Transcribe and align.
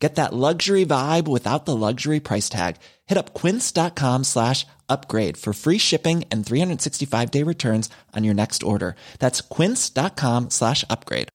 Get 0.00 0.14
that 0.14 0.32
luxury 0.32 0.86
vibe 0.86 1.28
without 1.28 1.66
the 1.66 1.76
luxury 1.76 2.20
price 2.20 2.48
tag. 2.48 2.76
Hit 3.06 3.18
up 3.18 3.34
quince.com 3.34 4.24
slash 4.24 4.66
upgrade 4.88 5.36
for 5.36 5.52
free 5.52 5.78
shipping 5.78 6.24
and 6.32 6.44
365 6.44 7.30
day 7.30 7.42
returns 7.44 7.90
on 8.16 8.24
your 8.24 8.34
next 8.34 8.62
order. 8.62 8.96
That's 9.18 9.42
quince.com 9.42 10.48
slash 10.48 10.84
upgrade. 10.88 11.28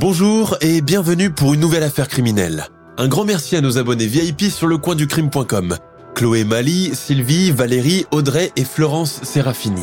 Bonjour 0.00 0.54
et 0.60 0.82
bienvenue 0.82 1.30
pour 1.30 1.54
une 1.54 1.60
nouvelle 1.60 1.82
affaire 1.82 2.08
criminelle. 2.08 2.68
Un 2.96 3.08
grand 3.08 3.24
merci 3.24 3.56
à 3.56 3.60
nos 3.60 3.76
abonnés 3.76 4.06
VIP 4.06 4.42
sur 4.42 4.68
le 4.68 4.78
coin 4.78 4.94
du 4.94 5.08
crime.com. 5.08 5.76
Chloé 6.14 6.44
Mali, 6.44 6.94
Sylvie, 6.94 7.50
Valérie, 7.50 8.06
Audrey 8.12 8.52
et 8.54 8.62
Florence 8.62 9.18
Serafini. 9.24 9.82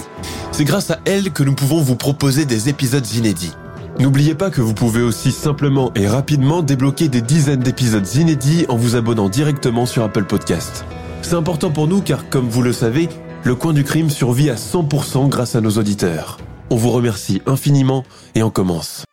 C'est 0.54 0.64
grâce 0.64 0.92
à 0.92 1.00
elles 1.04 1.32
que 1.32 1.44
nous 1.44 1.54
pouvons 1.54 1.82
vous 1.82 1.98
proposer 1.98 2.46
des 2.46 2.70
épisodes 2.70 3.06
inédits. 3.14 3.52
N'oubliez 4.00 4.34
pas 4.34 4.50
que 4.50 4.62
vous 4.62 4.74
pouvez 4.74 5.02
aussi 5.02 5.34
simplement 5.34 5.92
et 5.94 6.08
rapidement 6.08 6.62
débloquer 6.62 7.10
des 7.10 7.22
dizaines 7.22 7.60
d'épisodes 7.60 8.08
inédits 8.16 8.66
en 8.70 8.78
vous 8.78 8.96
abonnant 8.96 9.28
directement 9.28 9.86
sur 9.86 10.04
Apple 10.04 10.24
Podcast. 10.24 10.86
C'est 11.22 11.36
important 11.36 11.70
pour 11.70 11.90
nous 11.90 12.00
car, 12.00 12.30
comme 12.30 12.48
vous 12.48 12.62
le 12.62 12.72
savez, 12.72 13.10
le 13.44 13.56
coin 13.56 13.74
du 13.74 13.84
crime 13.84 14.10
survit 14.10 14.50
à 14.50 14.56
100% 14.56 15.28
grâce 15.28 15.56
à 15.56 15.62
nos 15.62 15.72
auditeurs. 15.72 16.38
On 16.70 16.78
vous 16.78 16.92
remercie 16.92 17.42
infiniment 17.46 18.06
et 18.36 18.44
on 18.44 18.52
commence. 18.52 19.04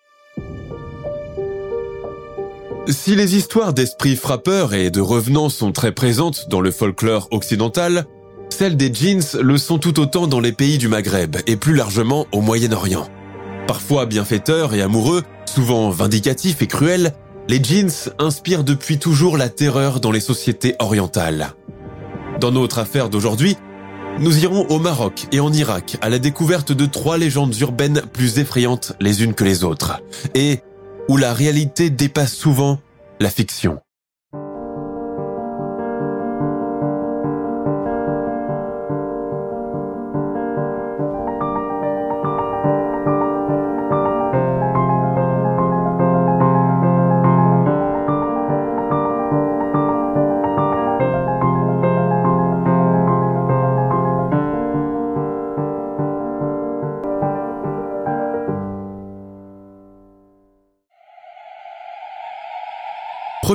Si 2.90 3.14
les 3.14 3.36
histoires 3.36 3.74
d'esprits 3.74 4.16
frappeurs 4.16 4.72
et 4.72 4.90
de 4.90 5.02
revenants 5.02 5.50
sont 5.50 5.72
très 5.72 5.92
présentes 5.92 6.46
dans 6.48 6.62
le 6.62 6.70
folklore 6.70 7.28
occidental, 7.30 8.06
celles 8.48 8.78
des 8.78 8.92
jeans 8.92 9.22
le 9.42 9.58
sont 9.58 9.76
tout 9.76 10.00
autant 10.00 10.26
dans 10.26 10.40
les 10.40 10.52
pays 10.52 10.78
du 10.78 10.88
Maghreb 10.88 11.36
et 11.46 11.56
plus 11.56 11.74
largement 11.74 12.26
au 12.32 12.40
Moyen-Orient. 12.40 13.06
Parfois 13.66 14.06
bienfaiteurs 14.06 14.72
et 14.72 14.80
amoureux, 14.80 15.22
souvent 15.44 15.90
vindicatifs 15.90 16.62
et 16.62 16.66
cruels, 16.66 17.12
les 17.46 17.62
jeans 17.62 17.90
inspirent 18.18 18.64
depuis 18.64 18.98
toujours 18.98 19.36
la 19.36 19.50
terreur 19.50 20.00
dans 20.00 20.10
les 20.10 20.20
sociétés 20.20 20.74
orientales. 20.78 21.52
Dans 22.40 22.52
notre 22.52 22.78
affaire 22.78 23.10
d'aujourd'hui, 23.10 23.58
nous 24.18 24.42
irons 24.42 24.66
au 24.68 24.78
Maroc 24.78 25.26
et 25.30 25.40
en 25.40 25.52
Irak 25.52 25.98
à 26.00 26.08
la 26.08 26.18
découverte 26.18 26.72
de 26.72 26.86
trois 26.86 27.18
légendes 27.18 27.54
urbaines 27.60 28.00
plus 28.14 28.38
effrayantes 28.38 28.94
les 28.98 29.22
unes 29.22 29.34
que 29.34 29.44
les 29.44 29.62
autres, 29.62 30.00
et 30.34 30.60
où 31.08 31.16
la 31.16 31.32
réalité 31.32 31.90
dépasse 31.90 32.34
souvent 32.34 32.78
la 33.20 33.30
fiction. 33.30 33.80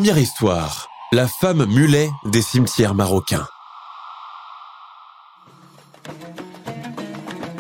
Première 0.04 0.20
histoire, 0.20 0.90
la 1.14 1.30
femme 1.30 1.66
mulet 1.66 2.10
des 2.26 2.42
cimetières 2.42 2.94
marocains. 2.94 3.48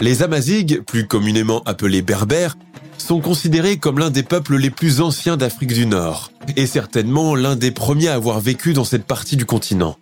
Les 0.02 0.24
Amazighs, 0.24 0.82
plus 0.82 1.08
communément 1.08 1.64
appelés 1.64 2.02
Berbères, 2.02 2.58
sont 2.98 3.22
considérés 3.22 3.78
comme 3.78 3.98
l'un 3.98 4.10
des 4.10 4.24
peuples 4.24 4.58
les 4.58 4.72
plus 4.72 5.00
anciens 5.00 5.38
d'Afrique 5.38 5.72
du 5.72 5.86
Nord, 5.86 6.32
et 6.58 6.68
certainement 6.68 7.34
l'un 7.34 7.56
des 7.56 7.72
premiers 7.72 8.10
à 8.10 8.16
avoir 8.16 8.42
vécu 8.42 8.74
dans 8.74 8.84
cette 8.84 9.06
partie 9.06 9.38
du 9.38 9.46
continent. 9.46 9.96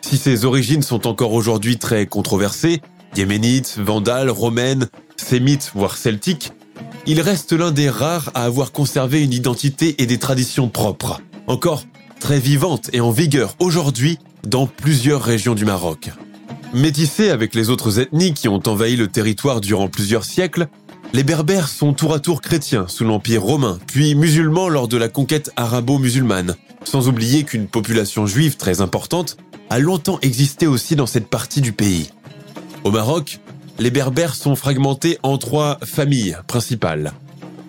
Si 0.00 0.16
ses 0.16 0.46
origines 0.46 0.80
sont 0.80 1.06
encore 1.06 1.34
aujourd'hui 1.34 1.76
très 1.76 2.06
controversées, 2.06 2.80
yéménites, 3.14 3.76
vandales, 3.76 4.30
romaines, 4.30 4.88
sémites, 5.18 5.70
voire 5.74 5.98
celtiques, 5.98 6.50
il 7.06 7.20
reste 7.20 7.52
l'un 7.52 7.72
des 7.72 7.90
rares 7.90 8.30
à 8.32 8.44
avoir 8.44 8.72
conservé 8.72 9.22
une 9.22 9.34
identité 9.34 10.02
et 10.02 10.06
des 10.06 10.18
traditions 10.18 10.70
propres 10.70 11.20
encore 11.46 11.84
très 12.20 12.38
vivante 12.38 12.90
et 12.92 13.00
en 13.00 13.10
vigueur 13.10 13.54
aujourd'hui 13.58 14.18
dans 14.46 14.66
plusieurs 14.66 15.22
régions 15.22 15.54
du 15.54 15.64
Maroc. 15.64 16.10
Métissés 16.72 17.30
avec 17.30 17.54
les 17.54 17.70
autres 17.70 18.00
ethnies 18.00 18.34
qui 18.34 18.48
ont 18.48 18.62
envahi 18.66 18.96
le 18.96 19.08
territoire 19.08 19.60
durant 19.60 19.88
plusieurs 19.88 20.24
siècles, 20.24 20.68
les 21.12 21.22
Berbères 21.22 21.68
sont 21.68 21.92
tour 21.92 22.12
à 22.12 22.18
tour 22.18 22.40
chrétiens 22.40 22.86
sous 22.88 23.04
l'Empire 23.04 23.42
romain, 23.42 23.78
puis 23.86 24.14
musulmans 24.14 24.68
lors 24.68 24.88
de 24.88 24.96
la 24.96 25.08
conquête 25.08 25.52
arabo-musulmane, 25.56 26.56
sans 26.82 27.08
oublier 27.08 27.44
qu'une 27.44 27.68
population 27.68 28.26
juive 28.26 28.56
très 28.56 28.80
importante 28.80 29.36
a 29.70 29.78
longtemps 29.78 30.18
existé 30.22 30.66
aussi 30.66 30.96
dans 30.96 31.06
cette 31.06 31.28
partie 31.28 31.60
du 31.60 31.72
pays. 31.72 32.10
Au 32.82 32.90
Maroc, 32.90 33.38
les 33.78 33.90
Berbères 33.90 34.34
sont 34.34 34.56
fragmentés 34.56 35.18
en 35.22 35.38
trois 35.38 35.78
familles 35.84 36.36
principales. 36.46 37.12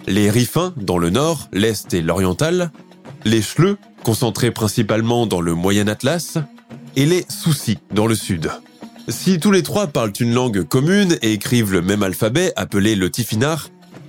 Les 0.07 0.29
Rifins 0.29 0.73
dans 0.77 0.97
le 0.97 1.09
nord, 1.09 1.47
l'est 1.51 1.93
et 1.93 2.01
l'oriental, 2.01 2.71
les 3.25 3.41
Chleux, 3.41 3.77
concentrés 4.03 4.51
principalement 4.51 5.25
dans 5.25 5.41
le 5.41 5.55
Moyen 5.55 5.87
Atlas, 5.87 6.37
et 6.95 7.05
les 7.05 7.25
Soucis 7.27 7.79
dans 7.93 8.07
le 8.07 8.15
sud. 8.15 8.51
Si 9.09 9.39
tous 9.39 9.51
les 9.51 9.63
trois 9.63 9.87
parlent 9.87 10.13
une 10.19 10.33
langue 10.33 10.63
commune 10.63 11.17
et 11.21 11.33
écrivent 11.33 11.73
le 11.73 11.81
même 11.81 12.03
alphabet 12.03 12.53
appelé 12.55 12.95
le 12.95 13.09
tifinagh, 13.09 13.59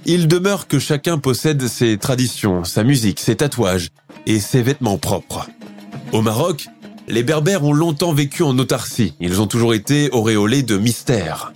il 0.05 0.29
demeure 0.29 0.69
que 0.69 0.79
chacun 0.79 1.19
possède 1.19 1.67
ses 1.67 1.99
traditions, 1.99 2.63
sa 2.65 2.85
musique, 2.85 3.19
ses 3.19 3.37
tatouages 3.37 3.89
et 4.27 4.39
ses 4.39 4.63
vêtements 4.63 4.99
propres. 4.99 5.49
Au 6.13 6.23
Maroc, 6.23 6.69
les 7.09 7.23
Berbères 7.23 7.65
ont 7.65 7.73
longtemps 7.73 8.13
vécu 8.13 8.43
en 8.43 8.57
autarcie, 8.59 9.15
ils 9.19 9.41
ont 9.41 9.47
toujours 9.47 9.75
été 9.75 10.11
auréolés 10.13 10.63
de 10.63 10.77
mystère. 10.77 11.53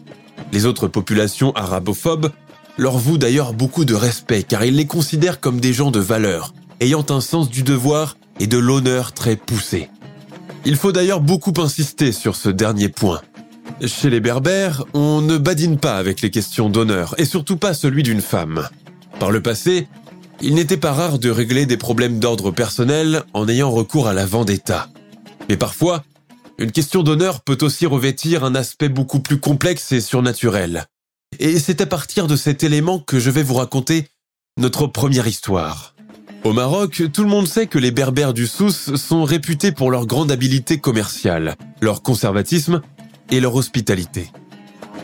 Les 0.53 0.67
autres 0.67 0.89
populations 0.89 1.53
arabophobes 1.53 2.33
leur 2.77 2.99
vouent 2.99 3.19
d'ailleurs 3.19 3.53
beaucoup 3.53 3.85
de 3.85 3.95
respect 3.95 4.43
car 4.43 4.65
ils 4.65 4.77
les 4.77 4.87
considèrent 4.87 5.41
comme 5.41 5.61
des 5.61 5.73
gens 5.73 5.91
de 5.91 6.01
valeur, 6.01 6.53
ayant 6.81 7.05
un 7.11 7.21
sens 7.21 7.51
du 7.51 7.63
devoir 7.63 8.17
et 8.41 8.47
de 8.47 8.59
l'honneur 8.59 9.13
très 9.13 9.37
poussé. 9.37 9.89
Il 10.65 10.77
faut 10.77 10.93
d'ailleurs 10.93 11.21
beaucoup 11.21 11.55
insister 11.59 12.13
sur 12.13 12.37
ce 12.37 12.49
dernier 12.49 12.89
point. 12.89 13.21
Chez 13.87 14.11
les 14.11 14.21
Berbères, 14.21 14.85
on 14.95 15.21
ne 15.23 15.39
badine 15.39 15.79
pas 15.79 15.97
avec 15.97 16.21
les 16.21 16.31
questions 16.31 16.69
d'honneur, 16.69 17.15
et 17.19 17.25
surtout 17.25 17.57
pas 17.57 17.73
celui 17.73 18.03
d'une 18.03 18.21
femme. 18.21 18.69
Par 19.19 19.31
le 19.31 19.43
passé, 19.43 19.89
il 20.43 20.55
n'était 20.55 20.77
pas 20.77 20.93
rare 20.93 21.19
de 21.19 21.31
régler 21.31 21.67
des 21.67 21.77
problèmes 21.77 22.19
d'ordre 22.19 22.51
personnel 22.51 23.23
en 23.35 23.49
ayant 23.49 23.71
recours 23.71 24.09
à 24.09 24.15
la 24.15 24.27
vendetta. 24.27 24.89
Mais 25.49 25.57
parfois, 25.57 26.03
une 26.59 26.73
question 26.73 27.03
d'honneur 27.03 27.41
peut 27.41 27.59
aussi 27.63 27.87
revêtir 27.87 28.45
un 28.45 28.55
aspect 28.55 28.89
beaucoup 28.89 29.21
plus 29.21 29.39
complexe 29.39 29.93
et 29.93 30.01
surnaturel. 30.01 30.87
Et 31.39 31.59
c'est 31.59 31.81
à 31.81 31.87
partir 31.87 32.27
de 32.27 32.37
cet 32.37 32.65
élément 32.65 32.99
que 32.99 33.19
je 33.19 33.31
vais 33.31 33.43
vous 33.43 33.55
raconter 33.55 34.09
notre 34.59 34.87
première 34.87 35.27
histoire. 35.27 35.95
Au 36.43 36.55
Maroc, 36.55 37.03
tout 37.13 37.23
le 37.23 37.29
monde 37.29 37.47
sait 37.47 37.67
que 37.67 37.79
les 37.79 37.91
Berbères 37.91 38.33
du 38.33 38.47
Souss 38.47 38.95
sont 38.97 39.25
réputés 39.25 39.73
pour 39.73 39.91
leur 39.91 40.07
grande 40.07 40.33
habileté 40.33 40.79
commerciale, 40.79 41.55
leur 41.83 42.03
conservatisme 42.03 42.81
et 43.31 43.41
leur 43.41 43.55
hospitalité. 43.55 44.31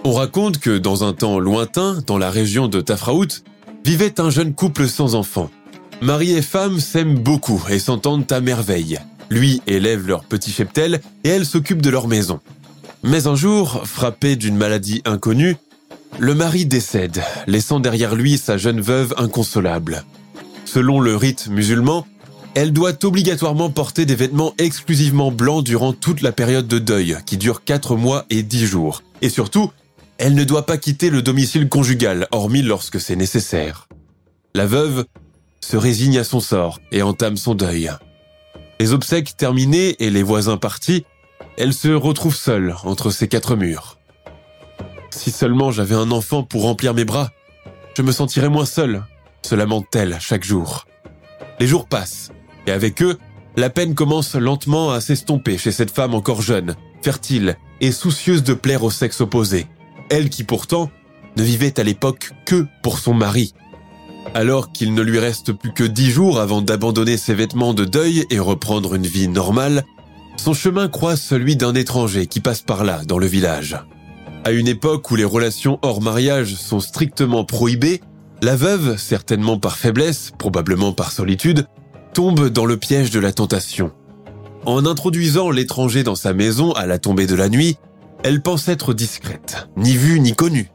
On 0.05 0.13
raconte 0.13 0.59
que 0.59 0.79
dans 0.79 1.05
un 1.05 1.13
temps 1.13 1.39
lointain, 1.39 1.99
dans 2.07 2.17
la 2.17 2.31
région 2.31 2.69
de 2.69 2.81
Tafraout, 2.81 3.43
vivait 3.85 4.19
un 4.19 4.31
jeune 4.31 4.55
couple 4.55 4.89
sans 4.89 5.15
enfants. 5.15 5.51
Mari 6.01 6.33
et 6.33 6.43
femme 6.43 6.81
s'aiment 6.81 7.19
beaucoup 7.19 7.63
et 7.69 7.79
s'entendent 7.79 8.31
à 8.33 8.41
merveille. 8.41 8.99
Lui 9.29 9.61
élève 9.67 10.07
leur 10.07 10.25
petit 10.25 10.51
cheptel 10.51 11.03
et 11.23 11.29
elle 11.29 11.45
s'occupe 11.45 11.83
de 11.83 11.91
leur 11.91 12.09
maison. 12.09 12.41
Mais 13.03 13.27
un 13.27 13.37
jour, 13.37 13.83
frappé 13.85 14.37
d'une 14.37 14.57
maladie 14.57 15.03
inconnue, 15.05 15.57
le 16.19 16.35
mari 16.35 16.65
décède, 16.65 17.23
laissant 17.47 17.79
derrière 17.79 18.15
lui 18.15 18.39
sa 18.39 18.57
jeune 18.57 18.81
veuve 18.81 19.15
inconsolable. 19.19 20.03
Selon 20.67 21.01
le 21.01 21.17
rite 21.17 21.49
musulman, 21.49 22.07
elle 22.55 22.73
doit 22.73 23.05
obligatoirement 23.05 23.71
porter 23.71 24.05
des 24.05 24.15
vêtements 24.15 24.53
exclusivement 24.59 25.31
blancs 25.31 25.65
durant 25.65 25.93
toute 25.93 26.23
la 26.23 26.33
période 26.33 26.69
de 26.69 26.79
deuil, 26.79 27.17
qui 27.25 27.37
dure 27.37 27.65
4 27.65 27.97
mois 27.97 28.27
et 28.29 28.43
10 28.43 28.67
jours. 28.67 29.03
Et 29.23 29.31
surtout, 29.31 29.71
elle 30.19 30.35
ne 30.35 30.45
doit 30.45 30.67
pas 30.67 30.77
quitter 30.77 31.09
le 31.09 31.23
domicile 31.23 31.69
conjugal, 31.69 32.27
hormis 32.33 32.63
lorsque 32.63 33.01
c'est 33.01 33.17
nécessaire. 33.17 33.89
La 34.55 34.67
veuve 34.67 35.05
se 35.61 35.77
résigne 35.77 36.19
à 36.19 36.25
son 36.25 36.41
sort 36.41 36.81
et 36.93 37.03
entame 37.03 37.37
son 37.37 37.55
deuil. 37.55 37.91
Les 38.81 38.93
obsèques 38.93 39.37
terminées 39.37 39.97
et 39.99 40.11
les 40.11 40.23
voisins 40.23 40.57
partis, 40.57 41.05
elle 41.57 41.73
se 41.73 41.89
retrouve 41.89 42.37
seule 42.37 42.75
entre 42.85 43.11
ces 43.11 43.29
quatre 43.29 43.57
murs. 43.57 43.99
Si 45.11 45.31
seulement 45.31 45.71
j'avais 45.71 45.95
un 45.95 46.11
enfant 46.11 46.43
pour 46.43 46.63
remplir 46.63 46.93
mes 46.93 47.05
bras, 47.05 47.31
je 47.97 48.03
me 48.03 48.13
sentirais 48.13 48.49
moins 48.49 48.67
seule, 48.67 49.05
se 49.47 49.55
lamente-t-elle 49.55 50.19
chaque 50.21 50.45
jour? 50.45 50.87
Les 51.61 51.69
jours 51.69 51.87
passent, 51.87 52.33
et 52.67 52.73
avec 52.73 53.01
eux, 53.01 53.17
la 53.57 53.71
peine 53.71 53.95
commence 53.95 54.35
lentement 54.35 54.91
à 54.91 55.01
s'estomper 55.01 55.57
chez 55.57 55.71
cette 55.71 55.93
femme 55.93 56.15
encore 56.15 56.43
jeune, 56.43 56.75
fertile 57.01 57.57
et 57.81 57.93
soucieuse 57.93 58.43
de 58.43 58.55
plaire 58.55 58.83
au 58.83 58.91
sexe 58.91 59.21
opposé. 59.21 59.67
Elle 60.11 60.31
qui 60.31 60.43
pourtant 60.43 60.91
ne 61.37 61.45
vivait 61.45 61.79
à 61.79 61.85
l'époque 61.85 62.33
que 62.45 62.67
pour 62.83 62.99
son 62.99 63.15
mari. 63.15 63.55
Alors 64.35 64.73
qu'il 64.73 64.95
ne 64.95 65.03
lui 65.03 65.21
reste 65.21 65.53
plus 65.53 65.73
que 65.73 65.85
dix 65.85 66.11
jours 66.11 66.41
avant 66.41 66.61
d'abandonner 66.61 67.17
ses 67.17 67.35
vêtements 67.35 67.73
de 67.73 67.85
deuil 67.85 68.27
et 68.31 68.41
reprendre 68.41 68.95
une 68.95 69.07
vie 69.07 69.29
normale, 69.29 69.85
son 70.37 70.55
chemin 70.55 70.89
croise 70.89 71.21
celui 71.21 71.57
d'un 71.57 71.75
étranger 71.75 72.27
qui 72.27 72.41
passe 72.41 72.63
par 72.63 72.85
là, 72.85 73.03
dans 73.07 73.19
le 73.19 73.27
village. 73.27 73.77
À 74.45 74.51
une 74.51 74.69
époque 74.69 75.11
où 75.11 75.17
les 75.17 75.25
relations 75.25 75.79
hors 75.83 76.03
mariage 76.03 76.57
sont 76.57 76.81
strictement 76.81 77.45
prohibées, 77.45 78.01
la 78.43 78.57
veuve, 78.57 78.97
certainement 78.99 79.59
par 79.59 79.77
faiblesse, 79.77 80.33
probablement 80.39 80.93
par 80.93 81.13
solitude, 81.13 81.67
tombe 82.13 82.49
dans 82.49 82.67
le 82.67 82.77
piège 82.77 83.11
de 83.11 83.21
la 83.21 83.33
tentation. 83.33 83.93
En 84.65 84.85
introduisant 84.85 85.51
l'étranger 85.51 86.03
dans 86.03 86.15
sa 86.15 86.33
maison 86.33 86.73
à 86.73 86.87
la 86.87 86.99
tombée 86.99 87.27
de 87.27 87.35
la 87.35 87.49
nuit, 87.49 87.77
elle 88.25 88.43
pense 88.43 88.69
être 88.69 88.95
discrète, 88.95 89.69
ni 89.77 89.97
vue 89.97 90.21
ni 90.21 90.35
connue. 90.35 90.71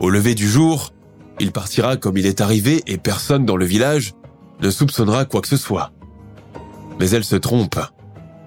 Au 0.00 0.10
lever 0.10 0.34
du 0.34 0.48
jour, 0.48 0.92
il 1.38 1.52
partira 1.52 1.96
comme 1.96 2.16
il 2.16 2.26
est 2.26 2.40
arrivé 2.40 2.82
et 2.86 2.98
personne 2.98 3.44
dans 3.44 3.56
le 3.56 3.66
village 3.66 4.14
ne 4.60 4.70
soupçonnera 4.70 5.24
quoi 5.26 5.40
que 5.40 5.48
ce 5.48 5.56
soit. 5.56 5.92
Mais 6.98 7.10
elle 7.10 7.24
se 7.24 7.36
trompe. 7.36 7.78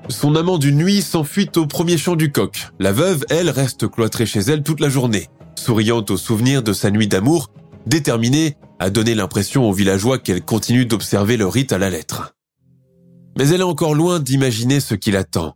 Son 0.10 0.36
amant 0.36 0.58
d'une 0.58 0.78
nuit 0.78 1.02
s'enfuit 1.02 1.50
au 1.56 1.66
premier 1.66 1.98
chant 1.98 2.16
du 2.16 2.32
coq. 2.32 2.70
La 2.80 2.92
veuve, 2.92 3.26
elle, 3.30 3.50
reste 3.50 3.88
cloîtrée 3.88 4.26
chez 4.26 4.42
elle 4.42 4.64
toute 4.64 4.80
la 4.80 4.90
journée, 4.90 5.30
souriant 5.56 6.04
au 6.10 6.18
souvenir 6.18 6.62
de 6.62 6.74
sa 6.74 6.92
nuit 6.92 7.08
d'amour, 7.08 7.50
déterminée 7.86 8.58
à 8.80 8.90
donner 8.90 9.16
l'impression 9.16 9.70
aux 9.70 9.74
villageois 9.74 10.20
qu'elle 10.20 10.44
continue 10.44 10.86
d'observer 10.86 11.38
le 11.38 11.48
rite 11.48 11.72
à 11.72 11.78
la 11.78 11.90
lettre. 11.90 12.36
Mais 13.38 13.50
elle 13.50 13.62
est 13.62 13.64
encore 13.64 13.96
loin 13.96 14.20
d'imaginer 14.20 14.80
ce 14.80 14.96
qui 14.96 15.12
l'attend. 15.12 15.56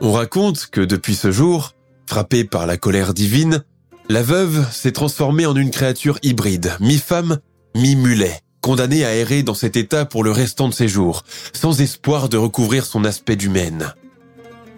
On 0.00 0.12
raconte 0.12 0.66
que 0.66 0.80
depuis 0.80 1.14
ce 1.14 1.30
jour, 1.30 1.72
frappée 2.06 2.44
par 2.44 2.66
la 2.66 2.76
colère 2.76 3.14
divine, 3.14 3.62
la 4.08 4.22
veuve 4.22 4.66
s'est 4.72 4.92
transformée 4.92 5.46
en 5.46 5.54
une 5.54 5.70
créature 5.70 6.18
hybride, 6.22 6.72
mi-femme, 6.80 7.38
mi-mulet, 7.76 8.40
condamnée 8.60 9.04
à 9.04 9.14
errer 9.14 9.42
dans 9.42 9.54
cet 9.54 9.76
état 9.76 10.04
pour 10.04 10.24
le 10.24 10.32
restant 10.32 10.68
de 10.68 10.74
ses 10.74 10.88
jours, 10.88 11.22
sans 11.52 11.80
espoir 11.80 12.28
de 12.28 12.36
recouvrir 12.36 12.86
son 12.86 13.04
aspect 13.04 13.36
d'humaine. 13.36 13.94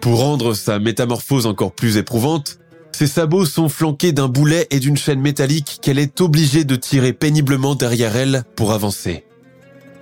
Pour 0.01 0.19
rendre 0.19 0.53
sa 0.53 0.79
métamorphose 0.79 1.45
encore 1.45 1.71
plus 1.71 1.97
éprouvante, 1.97 2.59
ses 2.95 3.07
sabots 3.07 3.45
sont 3.45 3.69
flanqués 3.69 4.11
d'un 4.11 4.27
boulet 4.27 4.67
et 4.69 4.79
d'une 4.79 4.97
chaîne 4.97 5.19
métallique 5.19 5.79
qu'elle 5.81 5.99
est 5.99 6.21
obligée 6.21 6.63
de 6.63 6.75
tirer 6.75 7.13
péniblement 7.13 7.75
derrière 7.75 8.15
elle 8.15 8.43
pour 8.55 8.71
avancer. 8.71 9.25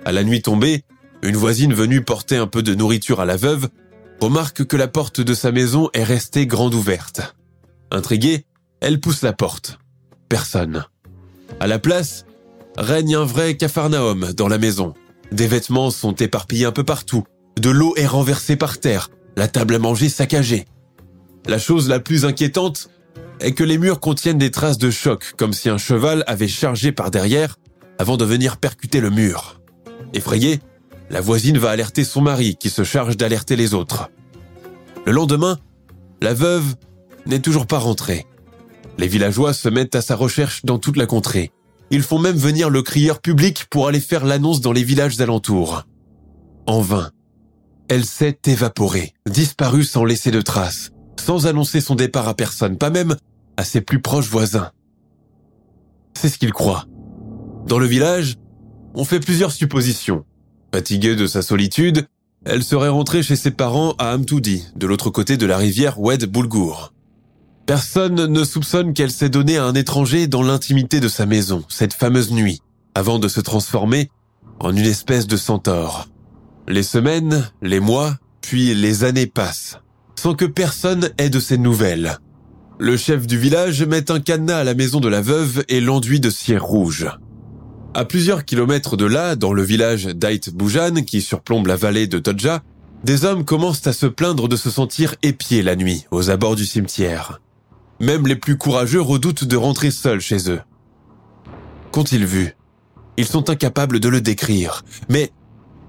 À 0.04 0.12
la 0.12 0.24
nuit 0.24 0.42
tombée, 0.42 0.84
une 1.22 1.36
voisine 1.36 1.72
venue 1.72 2.02
porter 2.02 2.36
un 2.36 2.46
peu 2.46 2.62
de 2.62 2.74
nourriture 2.74 3.20
à 3.20 3.24
la 3.24 3.36
veuve 3.36 3.68
remarque 4.20 4.64
que 4.64 4.76
la 4.76 4.88
porte 4.88 5.20
de 5.20 5.34
sa 5.34 5.52
maison 5.52 5.88
est 5.94 6.04
restée 6.04 6.46
grande 6.46 6.74
ouverte. 6.74 7.34
Intriguée, 7.90 8.44
elle 8.80 9.00
pousse 9.00 9.22
la 9.22 9.32
porte. 9.32 9.78
Personne. 10.28 10.84
À 11.60 11.66
la 11.66 11.78
place, 11.78 12.24
règne 12.76 13.16
un 13.16 13.24
vrai 13.24 13.56
capharnaüm 13.56 14.32
dans 14.32 14.48
la 14.48 14.58
maison. 14.58 14.94
Des 15.30 15.46
vêtements 15.46 15.90
sont 15.90 16.14
éparpillés 16.14 16.66
un 16.66 16.72
peu 16.72 16.84
partout. 16.84 17.24
De 17.60 17.70
l'eau 17.70 17.94
est 17.96 18.06
renversée 18.06 18.56
par 18.56 18.78
terre. 18.78 19.10
La 19.36 19.48
table 19.48 19.74
à 19.74 19.78
manger 19.78 20.08
saccagée. 20.08 20.66
La 21.46 21.58
chose 21.58 21.88
la 21.88 22.00
plus 22.00 22.24
inquiétante 22.24 22.88
est 23.40 23.52
que 23.52 23.64
les 23.64 23.78
murs 23.78 24.00
contiennent 24.00 24.38
des 24.38 24.50
traces 24.50 24.78
de 24.78 24.90
choc, 24.90 25.32
comme 25.36 25.52
si 25.52 25.68
un 25.68 25.78
cheval 25.78 26.22
avait 26.26 26.48
chargé 26.48 26.92
par 26.92 27.10
derrière 27.10 27.58
avant 27.98 28.16
de 28.16 28.24
venir 28.24 28.56
percuter 28.56 29.00
le 29.00 29.10
mur. 29.10 29.60
Effrayée, 30.14 30.60
la 31.10 31.20
voisine 31.20 31.58
va 31.58 31.70
alerter 31.70 32.04
son 32.04 32.20
mari 32.20 32.56
qui 32.56 32.70
se 32.70 32.84
charge 32.84 33.16
d'alerter 33.16 33.56
les 33.56 33.74
autres. 33.74 34.10
Le 35.04 35.12
lendemain, 35.12 35.58
la 36.20 36.34
veuve 36.34 36.76
n'est 37.26 37.40
toujours 37.40 37.66
pas 37.66 37.78
rentrée. 37.78 38.26
Les 38.98 39.08
villageois 39.08 39.52
se 39.52 39.68
mettent 39.68 39.94
à 39.96 40.02
sa 40.02 40.14
recherche 40.14 40.64
dans 40.64 40.78
toute 40.78 40.96
la 40.96 41.06
contrée. 41.06 41.50
Ils 41.90 42.02
font 42.02 42.18
même 42.18 42.36
venir 42.36 42.70
le 42.70 42.82
crieur 42.82 43.20
public 43.20 43.66
pour 43.68 43.88
aller 43.88 44.00
faire 44.00 44.24
l'annonce 44.24 44.60
dans 44.60 44.72
les 44.72 44.84
villages 44.84 45.20
alentours. 45.20 45.82
En 46.66 46.80
vain. 46.80 47.10
Elle 47.88 48.04
s'est 48.04 48.38
évaporée, 48.46 49.12
disparue 49.28 49.84
sans 49.84 50.04
laisser 50.04 50.30
de 50.30 50.40
traces, 50.40 50.92
sans 51.20 51.46
annoncer 51.46 51.80
son 51.80 51.94
départ 51.94 52.28
à 52.28 52.34
personne, 52.34 52.78
pas 52.78 52.90
même 52.90 53.16
à 53.56 53.64
ses 53.64 53.80
plus 53.80 54.00
proches 54.00 54.28
voisins. 54.28 54.70
C'est 56.14 56.28
ce 56.28 56.38
qu'il 56.38 56.52
croit. 56.52 56.86
Dans 57.66 57.78
le 57.78 57.86
village, 57.86 58.36
on 58.94 59.04
fait 59.04 59.20
plusieurs 59.20 59.52
suppositions. 59.52 60.24
Fatiguée 60.74 61.16
de 61.16 61.26
sa 61.26 61.42
solitude, 61.42 62.06
elle 62.44 62.64
serait 62.64 62.88
rentrée 62.88 63.22
chez 63.22 63.36
ses 63.36 63.50
parents 63.50 63.94
à 63.98 64.14
Amtoudi, 64.14 64.66
de 64.74 64.86
l'autre 64.86 65.10
côté 65.10 65.36
de 65.36 65.46
la 65.46 65.56
rivière 65.56 66.00
Oued 66.00 66.24
Boulgour. 66.24 66.92
Personne 67.66 68.26
ne 68.26 68.44
soupçonne 68.44 68.92
qu'elle 68.92 69.12
s'est 69.12 69.28
donnée 69.28 69.56
à 69.56 69.64
un 69.64 69.74
étranger 69.74 70.26
dans 70.26 70.42
l'intimité 70.42 70.98
de 70.98 71.08
sa 71.08 71.26
maison, 71.26 71.64
cette 71.68 71.94
fameuse 71.94 72.32
nuit, 72.32 72.60
avant 72.94 73.18
de 73.20 73.28
se 73.28 73.40
transformer 73.40 74.10
en 74.58 74.74
une 74.76 74.86
espèce 74.86 75.26
de 75.26 75.36
centaure. 75.36 76.08
Les 76.68 76.82
semaines, 76.82 77.48
les 77.62 77.80
mois, 77.80 78.16
puis 78.40 78.74
les 78.74 79.04
années 79.04 79.26
passent, 79.26 79.78
sans 80.22 80.34
que 80.34 80.44
personne 80.44 81.10
ait 81.18 81.30
de 81.30 81.40
ses 81.40 81.58
nouvelles. 81.58 82.16
Le 82.78 82.96
chef 82.96 83.26
du 83.26 83.36
village 83.36 83.82
met 83.82 84.08
un 84.08 84.20
cadenas 84.20 84.58
à 84.58 84.62
la 84.62 84.74
maison 84.74 85.00
de 85.00 85.08
la 85.08 85.20
veuve 85.20 85.64
et 85.68 85.80
l'enduit 85.80 86.20
de 86.20 86.30
cire 86.30 86.64
rouge. 86.64 87.08
À 87.92 88.04
plusieurs 88.04 88.44
kilomètres 88.44 88.96
de 88.96 89.04
là, 89.04 89.34
dans 89.34 89.52
le 89.52 89.64
village 89.64 90.04
d'Ait 90.04 90.38
Boujan, 90.54 91.02
qui 91.04 91.22
surplombe 91.22 91.66
la 91.66 91.74
vallée 91.74 92.06
de 92.06 92.20
Todja, 92.20 92.62
des 93.02 93.24
hommes 93.24 93.44
commencent 93.44 93.84
à 93.88 93.92
se 93.92 94.06
plaindre 94.06 94.46
de 94.46 94.54
se 94.54 94.70
sentir 94.70 95.16
épiés 95.24 95.64
la 95.64 95.74
nuit, 95.74 96.04
aux 96.12 96.30
abords 96.30 96.54
du 96.54 96.66
cimetière. 96.66 97.40
Même 97.98 98.28
les 98.28 98.36
plus 98.36 98.56
courageux 98.56 99.02
redoutent 99.02 99.42
de 99.42 99.56
rentrer 99.56 99.90
seuls 99.90 100.20
chez 100.20 100.48
eux. 100.48 100.60
Qu'ont-ils 101.90 102.26
vu? 102.26 102.54
Ils 103.16 103.26
sont 103.26 103.50
incapables 103.50 103.98
de 103.98 104.08
le 104.08 104.20
décrire, 104.20 104.84
mais 105.08 105.32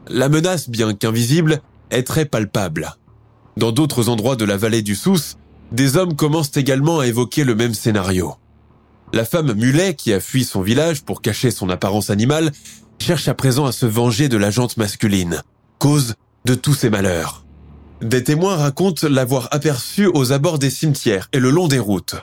la 0.07 0.27
menace, 0.27 0.71
bien 0.71 0.95
qu'invisible, 0.95 1.61
est 1.91 2.01
très 2.01 2.25
palpable. 2.25 2.95
Dans 3.57 3.71
d'autres 3.71 4.09
endroits 4.09 4.35
de 4.35 4.45
la 4.45 4.57
vallée 4.57 4.81
du 4.81 4.95
Sousse, 4.95 5.37
des 5.71 5.97
hommes 5.97 6.15
commencent 6.15 6.55
également 6.55 6.99
à 6.99 7.07
évoquer 7.07 7.43
le 7.43 7.55
même 7.55 7.73
scénario. 7.73 8.35
La 9.11 9.25
femme 9.25 9.53
mulet 9.53 9.93
qui 9.93 10.11
a 10.11 10.19
fui 10.19 10.43
son 10.43 10.61
village 10.61 11.03
pour 11.03 11.21
cacher 11.21 11.51
son 11.51 11.69
apparence 11.69 12.09
animale 12.09 12.51
cherche 12.99 13.27
à 13.27 13.33
présent 13.33 13.65
à 13.65 13.71
se 13.71 13.85
venger 13.85 14.29
de 14.29 14.37
la 14.37 14.49
jante 14.49 14.77
masculine, 14.77 15.43
cause 15.77 16.15
de 16.45 16.55
tous 16.55 16.73
ses 16.73 16.89
malheurs. 16.89 17.45
Des 18.01 18.23
témoins 18.23 18.55
racontent 18.55 19.07
l'avoir 19.07 19.49
aperçu 19.51 20.07
aux 20.07 20.31
abords 20.31 20.59
des 20.59 20.69
cimetières 20.69 21.29
et 21.31 21.39
le 21.39 21.51
long 21.51 21.67
des 21.67 21.79
routes. 21.79 22.15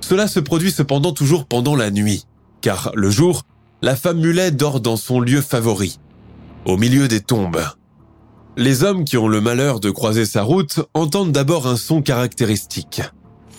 Cela 0.00 0.28
se 0.28 0.40
produit 0.40 0.70
cependant 0.70 1.12
toujours 1.12 1.46
pendant 1.46 1.76
la 1.76 1.90
nuit, 1.90 2.26
car 2.60 2.90
le 2.94 3.10
jour, 3.10 3.42
la 3.82 3.96
femme 3.96 4.20
mulet 4.20 4.50
dort 4.50 4.80
dans 4.80 4.96
son 4.96 5.20
lieu 5.20 5.40
favori, 5.40 5.98
au 6.64 6.76
milieu 6.76 7.08
des 7.08 7.20
tombes. 7.20 7.60
Les 8.60 8.84
hommes 8.84 9.06
qui 9.06 9.16
ont 9.16 9.26
le 9.26 9.40
malheur 9.40 9.80
de 9.80 9.90
croiser 9.90 10.26
sa 10.26 10.42
route 10.42 10.80
entendent 10.92 11.32
d'abord 11.32 11.66
un 11.66 11.78
son 11.78 12.02
caractéristique. 12.02 13.00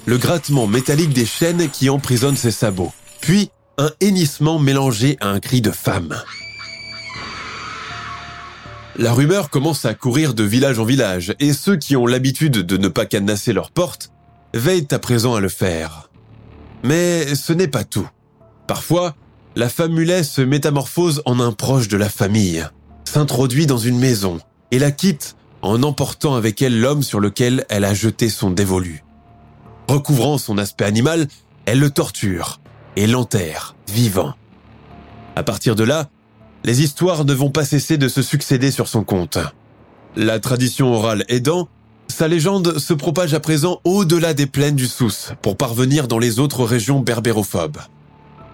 Le 0.05 0.19
grattement 0.19 0.67
métallique 0.67 1.11
des 1.11 1.25
chaînes 1.25 1.71
qui 1.71 1.89
emprisonnent 1.89 2.35
ses 2.35 2.51
sabots, 2.51 2.93
puis 3.19 3.49
un 3.79 3.89
hennissement 3.99 4.59
mélangé 4.59 5.17
à 5.19 5.29
un 5.29 5.39
cri 5.39 5.59
de 5.59 5.71
femme. 5.71 6.21
La 8.95 9.11
rumeur 9.11 9.49
commence 9.49 9.85
à 9.85 9.95
courir 9.95 10.35
de 10.35 10.43
village 10.43 10.77
en 10.77 10.85
village 10.85 11.33
et 11.39 11.53
ceux 11.53 11.77
qui 11.77 11.95
ont 11.95 12.05
l'habitude 12.05 12.59
de 12.59 12.77
ne 12.77 12.87
pas 12.87 13.07
cadenasser 13.07 13.53
leurs 13.53 13.71
portes 13.71 14.11
veillent 14.53 14.87
à 14.91 14.99
présent 14.99 15.33
à 15.33 15.39
le 15.39 15.49
faire. 15.49 16.11
Mais 16.83 17.33
ce 17.33 17.53
n'est 17.53 17.67
pas 17.67 17.85
tout. 17.85 18.07
Parfois, 18.67 19.15
la 19.55 19.67
femme 19.67 19.93
mulet 19.93 20.21
se 20.21 20.41
métamorphose 20.41 21.23
en 21.25 21.39
un 21.39 21.53
proche 21.53 21.87
de 21.87 21.97
la 21.97 22.07
famille, 22.07 22.63
s'introduit 23.03 23.65
dans 23.65 23.79
une 23.79 23.97
maison 23.97 24.39
et 24.71 24.79
la 24.79 24.91
quitte 24.91 25.35
en 25.61 25.83
emportant 25.83 26.35
avec 26.35 26.61
elle 26.61 26.79
l'homme 26.79 27.03
sur 27.03 27.19
lequel 27.19 27.65
elle 27.69 27.85
a 27.85 27.93
jeté 27.93 28.29
son 28.29 28.49
dévolu. 28.49 29.03
Recouvrant 29.87 30.37
son 30.37 30.57
aspect 30.57 30.85
animal, 30.85 31.27
elle 31.65 31.79
le 31.79 31.89
torture 31.89 32.59
et 32.95 33.07
l'enterre 33.07 33.75
vivant. 33.87 34.33
À 35.35 35.43
partir 35.43 35.75
de 35.75 35.83
là, 35.83 36.09
les 36.63 36.81
histoires 36.81 37.25
ne 37.25 37.33
vont 37.33 37.51
pas 37.51 37.65
cesser 37.65 37.97
de 37.97 38.07
se 38.07 38.21
succéder 38.21 38.71
sur 38.71 38.87
son 38.87 39.03
compte. 39.03 39.37
La 40.15 40.39
tradition 40.39 40.93
orale 40.93 41.25
aidant, 41.29 41.67
sa 42.07 42.27
légende 42.27 42.77
se 42.77 42.93
propage 42.93 43.33
à 43.33 43.39
présent 43.39 43.79
au-delà 43.83 44.33
des 44.33 44.45
plaines 44.45 44.75
du 44.75 44.87
Sousse 44.87 45.31
pour 45.41 45.57
parvenir 45.57 46.07
dans 46.07 46.19
les 46.19 46.39
autres 46.39 46.65
régions 46.65 46.99
berbérophobes. 46.99 47.79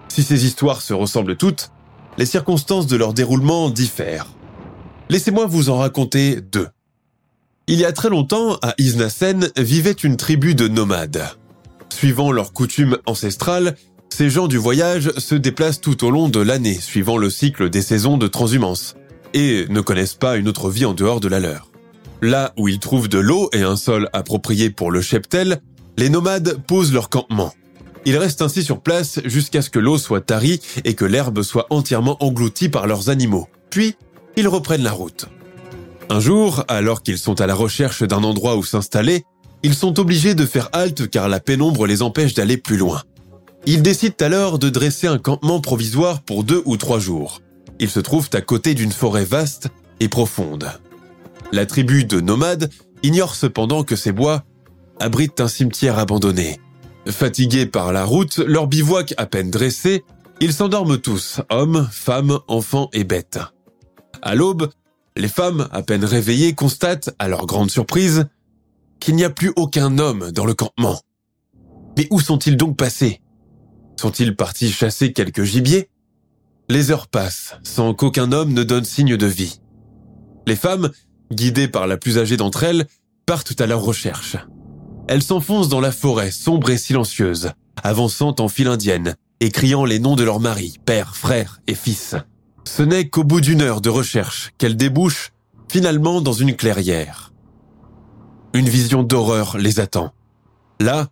Si 0.08 0.22
ces 0.22 0.46
histoires 0.46 0.80
se 0.80 0.94
ressemblent 0.94 1.36
toutes, 1.36 1.70
les 2.16 2.26
circonstances 2.26 2.86
de 2.86 2.96
leur 2.96 3.12
déroulement 3.12 3.70
diffèrent. 3.70 4.26
Laissez-moi 5.10 5.46
vous 5.46 5.70
en 5.70 5.78
raconter 5.78 6.40
deux. 6.40 6.68
Il 7.66 7.78
y 7.78 7.86
a 7.86 7.92
très 7.92 8.10
longtemps, 8.10 8.58
à 8.60 8.74
Isnasen, 8.76 9.48
vivait 9.56 9.92
une 9.92 10.18
tribu 10.18 10.54
de 10.54 10.68
nomades. 10.68 11.24
Suivant 11.88 12.30
leurs 12.30 12.52
coutumes 12.52 12.98
ancestrales, 13.06 13.76
ces 14.10 14.28
gens 14.28 14.48
du 14.48 14.58
voyage 14.58 15.10
se 15.16 15.34
déplacent 15.34 15.80
tout 15.80 16.04
au 16.04 16.10
long 16.10 16.28
de 16.28 16.40
l'année, 16.40 16.78
suivant 16.78 17.16
le 17.16 17.30
cycle 17.30 17.70
des 17.70 17.80
saisons 17.80 18.18
de 18.18 18.26
transhumance, 18.26 18.96
et 19.32 19.64
ne 19.70 19.80
connaissent 19.80 20.14
pas 20.14 20.36
une 20.36 20.48
autre 20.48 20.70
vie 20.70 20.84
en 20.84 20.92
dehors 20.92 21.20
de 21.20 21.28
la 21.28 21.40
leur. 21.40 21.70
Là 22.20 22.52
où 22.58 22.68
ils 22.68 22.78
trouvent 22.78 23.08
de 23.08 23.18
l'eau 23.18 23.48
et 23.54 23.62
un 23.62 23.76
sol 23.76 24.10
approprié 24.12 24.68
pour 24.68 24.90
le 24.90 25.00
cheptel, 25.00 25.62
les 25.96 26.10
nomades 26.10 26.58
posent 26.66 26.92
leur 26.92 27.08
campement. 27.08 27.54
Ils 28.04 28.16
restent 28.18 28.42
ainsi 28.42 28.62
sur 28.62 28.82
place 28.82 29.20
jusqu'à 29.24 29.62
ce 29.62 29.70
que 29.70 29.78
l'eau 29.78 29.96
soit 29.96 30.20
tarie 30.20 30.60
et 30.84 30.94
que 30.94 31.04
l'herbe 31.04 31.42
soit 31.42 31.66
entièrement 31.70 32.22
engloutie 32.22 32.68
par 32.68 32.86
leurs 32.86 33.08
animaux. 33.08 33.48
Puis, 33.70 33.96
ils 34.38 34.48
reprennent 34.48 34.84
la 34.84 34.92
route. 34.92 35.26
Un 36.10 36.20
jour, 36.20 36.64
alors 36.68 37.02
qu'ils 37.02 37.18
sont 37.18 37.40
à 37.40 37.46
la 37.48 37.56
recherche 37.56 38.04
d'un 38.04 38.22
endroit 38.22 38.56
où 38.56 38.62
s'installer, 38.62 39.24
ils 39.64 39.74
sont 39.74 39.98
obligés 39.98 40.36
de 40.36 40.46
faire 40.46 40.68
halte 40.72 41.10
car 41.10 41.28
la 41.28 41.40
pénombre 41.40 41.86
les 41.86 42.02
empêche 42.02 42.34
d'aller 42.34 42.56
plus 42.56 42.76
loin. 42.76 43.02
Ils 43.66 43.82
décident 43.82 44.14
alors 44.20 44.60
de 44.60 44.70
dresser 44.70 45.08
un 45.08 45.18
campement 45.18 45.60
provisoire 45.60 46.22
pour 46.22 46.44
deux 46.44 46.62
ou 46.66 46.76
trois 46.76 47.00
jours. 47.00 47.40
Ils 47.80 47.90
se 47.90 47.98
trouvent 47.98 48.30
à 48.32 48.40
côté 48.40 48.74
d'une 48.74 48.92
forêt 48.92 49.24
vaste 49.24 49.68
et 49.98 50.08
profonde. 50.08 50.70
La 51.50 51.66
tribu 51.66 52.04
de 52.04 52.20
nomades 52.20 52.70
ignore 53.02 53.34
cependant 53.34 53.82
que 53.82 53.96
ces 53.96 54.12
bois 54.12 54.44
abritent 55.00 55.40
un 55.40 55.48
cimetière 55.48 55.98
abandonné. 55.98 56.60
Fatigués 57.08 57.66
par 57.66 57.92
la 57.92 58.04
route, 58.04 58.38
leur 58.38 58.68
bivouac 58.68 59.14
à 59.16 59.26
peine 59.26 59.50
dressé, 59.50 60.04
ils 60.40 60.52
s'endorment 60.52 60.98
tous, 60.98 61.40
hommes, 61.50 61.88
femmes, 61.90 62.38
enfants 62.46 62.88
et 62.92 63.02
bêtes. 63.02 63.40
À 64.22 64.34
l'aube, 64.34 64.70
les 65.16 65.28
femmes, 65.28 65.68
à 65.72 65.82
peine 65.82 66.04
réveillées, 66.04 66.54
constatent, 66.54 67.10
à 67.18 67.28
leur 67.28 67.46
grande 67.46 67.70
surprise, 67.70 68.26
qu'il 69.00 69.16
n'y 69.16 69.24
a 69.24 69.30
plus 69.30 69.52
aucun 69.56 69.98
homme 69.98 70.30
dans 70.32 70.44
le 70.44 70.54
campement. 70.54 71.00
Mais 71.96 72.06
où 72.10 72.20
sont-ils 72.20 72.56
donc 72.56 72.76
passés? 72.76 73.20
Sont-ils 74.00 74.36
partis 74.36 74.70
chasser 74.70 75.12
quelques 75.12 75.42
gibiers? 75.42 75.90
Les 76.68 76.90
heures 76.90 77.08
passent, 77.08 77.56
sans 77.62 77.94
qu'aucun 77.94 78.30
homme 78.32 78.52
ne 78.52 78.62
donne 78.62 78.84
signe 78.84 79.16
de 79.16 79.26
vie. 79.26 79.60
Les 80.46 80.56
femmes, 80.56 80.90
guidées 81.32 81.68
par 81.68 81.86
la 81.86 81.96
plus 81.96 82.18
âgée 82.18 82.36
d'entre 82.36 82.62
elles, 82.62 82.86
partent 83.26 83.60
à 83.60 83.66
leur 83.66 83.82
recherche. 83.82 84.36
Elles 85.08 85.22
s'enfoncent 85.22 85.68
dans 85.68 85.80
la 85.80 85.92
forêt 85.92 86.30
sombre 86.30 86.70
et 86.70 86.78
silencieuse, 86.78 87.50
avançant 87.82 88.34
en 88.38 88.48
file 88.48 88.68
indienne 88.68 89.16
et 89.40 89.50
criant 89.50 89.84
les 89.84 89.98
noms 89.98 90.16
de 90.16 90.24
leurs 90.24 90.40
maris, 90.40 90.76
pères, 90.84 91.16
frères 91.16 91.60
et 91.66 91.74
fils. 91.74 92.14
Ce 92.68 92.82
n'est 92.82 93.08
qu'au 93.08 93.24
bout 93.24 93.40
d'une 93.40 93.62
heure 93.62 93.80
de 93.80 93.88
recherche 93.88 94.52
qu'elles 94.58 94.76
débouchent 94.76 95.32
finalement 95.70 96.20
dans 96.20 96.34
une 96.34 96.54
clairière. 96.54 97.32
Une 98.52 98.68
vision 98.68 99.02
d'horreur 99.02 99.56
les 99.56 99.80
attend. 99.80 100.12
Là, 100.78 101.08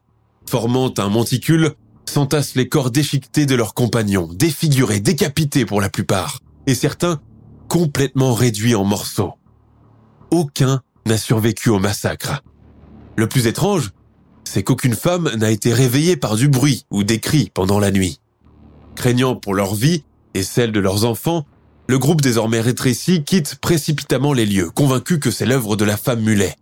formant 0.48 0.92
un 0.98 1.08
monticule, 1.08 1.72
s'entassent 2.04 2.56
les 2.56 2.68
corps 2.68 2.90
déchiquetés 2.90 3.46
de 3.46 3.54
leurs 3.54 3.72
compagnons, 3.72 4.28
défigurés, 4.34 5.00
décapités 5.00 5.64
pour 5.64 5.80
la 5.80 5.88
plupart, 5.88 6.40
et 6.66 6.74
certains 6.74 7.22
complètement 7.68 8.34
réduits 8.34 8.74
en 8.74 8.84
morceaux. 8.84 9.32
Aucun 10.30 10.82
n'a 11.06 11.16
survécu 11.16 11.70
au 11.70 11.78
massacre. 11.78 12.44
Le 13.16 13.28
plus 13.28 13.46
étrange, 13.46 13.92
c'est 14.44 14.62
qu'aucune 14.62 14.94
femme 14.94 15.34
n'a 15.36 15.50
été 15.50 15.72
réveillée 15.72 16.18
par 16.18 16.36
du 16.36 16.48
bruit 16.48 16.84
ou 16.90 17.02
des 17.02 17.18
cris 17.18 17.50
pendant 17.52 17.80
la 17.80 17.90
nuit. 17.90 18.20
Craignant 18.94 19.36
pour 19.36 19.54
leur 19.54 19.74
vie 19.74 20.04
et 20.36 20.42
celle 20.42 20.72
de 20.72 20.80
leurs 20.80 21.04
enfants, 21.04 21.46
le 21.88 21.98
groupe 21.98 22.20
désormais 22.20 22.60
rétréci 22.60 23.24
quitte 23.24 23.56
précipitamment 23.56 24.32
les 24.32 24.46
lieux, 24.46 24.70
convaincu 24.70 25.18
que 25.18 25.30
c'est 25.30 25.46
l'œuvre 25.46 25.76
de 25.76 25.84
la 25.84 25.96
femme 25.96 26.20
mulet. 26.20 26.56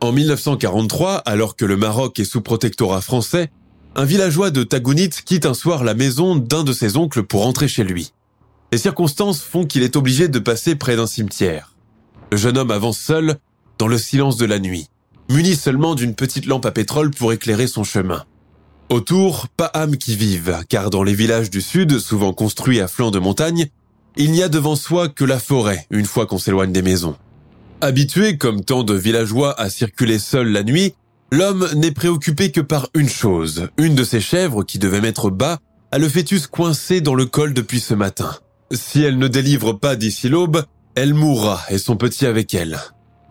En 0.00 0.12
1943, 0.12 1.16
alors 1.18 1.56
que 1.56 1.64
le 1.64 1.76
Maroc 1.76 2.18
est 2.18 2.24
sous 2.24 2.40
protectorat 2.40 3.00
français, 3.00 3.50
un 3.94 4.04
villageois 4.04 4.50
de 4.50 4.62
Tagounit 4.62 5.10
quitte 5.24 5.46
un 5.46 5.54
soir 5.54 5.84
la 5.84 5.94
maison 5.94 6.36
d'un 6.36 6.64
de 6.64 6.72
ses 6.72 6.96
oncles 6.96 7.22
pour 7.22 7.42
rentrer 7.42 7.68
chez 7.68 7.84
lui. 7.84 8.12
Les 8.72 8.78
circonstances 8.78 9.40
font 9.40 9.64
qu'il 9.64 9.82
est 9.82 9.96
obligé 9.96 10.28
de 10.28 10.38
passer 10.38 10.74
près 10.74 10.96
d'un 10.96 11.06
cimetière. 11.06 11.74
Le 12.30 12.36
jeune 12.36 12.58
homme 12.58 12.70
avance 12.70 12.98
seul, 12.98 13.36
dans 13.78 13.88
le 13.88 13.98
silence 13.98 14.36
de 14.36 14.46
la 14.46 14.58
nuit, 14.58 14.88
muni 15.30 15.54
seulement 15.54 15.94
d'une 15.94 16.14
petite 16.14 16.46
lampe 16.46 16.66
à 16.66 16.72
pétrole 16.72 17.10
pour 17.10 17.32
éclairer 17.32 17.68
son 17.68 17.84
chemin. 17.84 18.24
Autour, 18.88 19.48
pas 19.48 19.70
âme 19.74 19.96
qui 19.96 20.14
vive, 20.14 20.62
car 20.68 20.90
dans 20.90 21.02
les 21.02 21.14
villages 21.14 21.50
du 21.50 21.60
sud, 21.60 21.98
souvent 21.98 22.32
construits 22.32 22.80
à 22.80 22.86
flanc 22.86 23.10
de 23.10 23.18
montagne, 23.18 23.66
il 24.16 24.30
n'y 24.30 24.44
a 24.44 24.48
devant 24.48 24.76
soi 24.76 25.08
que 25.08 25.24
la 25.24 25.40
forêt 25.40 25.86
une 25.90 26.06
fois 26.06 26.26
qu'on 26.26 26.38
s'éloigne 26.38 26.72
des 26.72 26.82
maisons. 26.82 27.16
Habitué 27.80 28.38
comme 28.38 28.64
tant 28.64 28.84
de 28.84 28.94
villageois 28.94 29.60
à 29.60 29.70
circuler 29.70 30.20
seul 30.20 30.48
la 30.52 30.62
nuit, 30.62 30.94
l'homme 31.32 31.68
n'est 31.74 31.90
préoccupé 31.90 32.52
que 32.52 32.60
par 32.60 32.88
une 32.94 33.08
chose, 33.08 33.68
une 33.76 33.96
de 33.96 34.04
ses 34.04 34.20
chèvres 34.20 34.62
qui 34.62 34.78
devait 34.78 35.00
mettre 35.00 35.30
bas 35.30 35.58
a 35.90 35.98
le 35.98 36.08
fœtus 36.08 36.46
coincé 36.46 37.00
dans 37.00 37.14
le 37.14 37.26
col 37.26 37.54
depuis 37.54 37.80
ce 37.80 37.94
matin. 37.94 38.36
Si 38.72 39.02
elle 39.02 39.18
ne 39.18 39.28
délivre 39.28 39.72
pas 39.72 39.96
d'ici 39.96 40.28
l'aube, 40.28 40.64
elle 40.94 41.12
mourra 41.12 41.60
et 41.70 41.78
son 41.78 41.96
petit 41.96 42.24
avec 42.24 42.54
elle. 42.54 42.78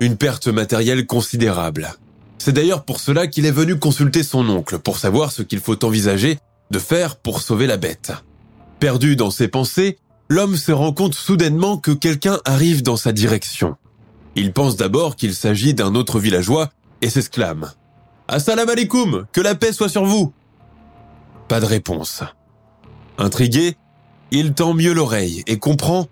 Une 0.01 0.17
perte 0.17 0.47
matérielle 0.47 1.05
considérable. 1.05 1.95
C'est 2.37 2.53
d'ailleurs 2.53 2.83
pour 2.83 2.99
cela 2.99 3.27
qu'il 3.27 3.45
est 3.45 3.51
venu 3.51 3.77
consulter 3.79 4.23
son 4.23 4.47
oncle 4.49 4.79
pour 4.79 4.97
savoir 4.97 5.31
ce 5.31 5.41
qu'il 5.41 5.59
faut 5.59 5.83
envisager 5.83 6.37
de 6.71 6.79
faire 6.79 7.15
pour 7.15 7.41
sauver 7.41 7.67
la 7.67 7.77
bête. 7.77 8.11
Perdu 8.79 9.15
dans 9.15 9.31
ses 9.31 9.47
pensées, 9.47 9.97
l'homme 10.29 10.55
se 10.57 10.71
rend 10.71 10.93
compte 10.93 11.15
soudainement 11.15 11.77
que 11.77 11.91
quelqu'un 11.91 12.39
arrive 12.45 12.83
dans 12.83 12.97
sa 12.97 13.11
direction. 13.11 13.75
Il 14.35 14.51
pense 14.51 14.75
d'abord 14.75 15.15
qu'il 15.15 15.33
s'agit 15.33 15.73
d'un 15.73 15.95
autre 15.95 16.19
villageois 16.19 16.69
et 17.01 17.09
s'exclame. 17.09 17.71
Assalam 18.27 18.67
alaikum, 18.69 19.25
que 19.31 19.41
la 19.41 19.55
paix 19.55 19.71
soit 19.71 19.89
sur 19.89 20.05
vous. 20.05 20.33
Pas 21.47 21.59
de 21.59 21.65
réponse. 21.65 22.23
Intrigué, 23.17 23.77
il 24.31 24.53
tend 24.53 24.73
mieux 24.73 24.93
l'oreille 24.93 25.43
et 25.47 25.57
comprend 25.57 26.07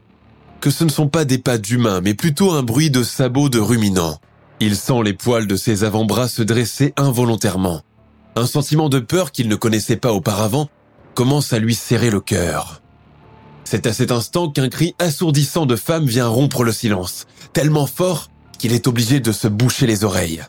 que 0.61 0.69
ce 0.69 0.85
ne 0.85 0.89
sont 0.89 1.09
pas 1.09 1.25
des 1.25 1.39
pas 1.39 1.57
d'humains, 1.57 1.99
mais 1.99 2.13
plutôt 2.13 2.51
un 2.51 2.63
bruit 2.63 2.89
de 2.89 3.03
sabots 3.03 3.49
de 3.49 3.59
ruminants. 3.59 4.19
Il 4.65 4.77
sent 4.77 5.03
les 5.03 5.11
poils 5.11 5.45
de 5.45 5.57
ses 5.57 5.83
avant-bras 5.83 6.29
se 6.29 6.41
dresser 6.41 6.93
involontairement. 6.95 7.81
Un 8.37 8.45
sentiment 8.45 8.87
de 8.87 8.99
peur 8.99 9.33
qu'il 9.33 9.49
ne 9.49 9.57
connaissait 9.57 9.97
pas 9.97 10.13
auparavant 10.13 10.69
commence 11.15 11.51
à 11.51 11.59
lui 11.59 11.75
serrer 11.75 12.09
le 12.09 12.21
cœur. 12.21 12.81
C'est 13.65 13.87
à 13.87 13.91
cet 13.91 14.09
instant 14.09 14.49
qu'un 14.49 14.69
cri 14.69 14.95
assourdissant 14.99 15.65
de 15.65 15.75
femme 15.75 16.05
vient 16.05 16.29
rompre 16.29 16.63
le 16.63 16.71
silence, 16.71 17.25
tellement 17.51 17.87
fort 17.87 18.29
qu'il 18.57 18.71
est 18.71 18.87
obligé 18.87 19.19
de 19.19 19.33
se 19.33 19.49
boucher 19.49 19.85
les 19.85 20.05
oreilles. 20.05 20.41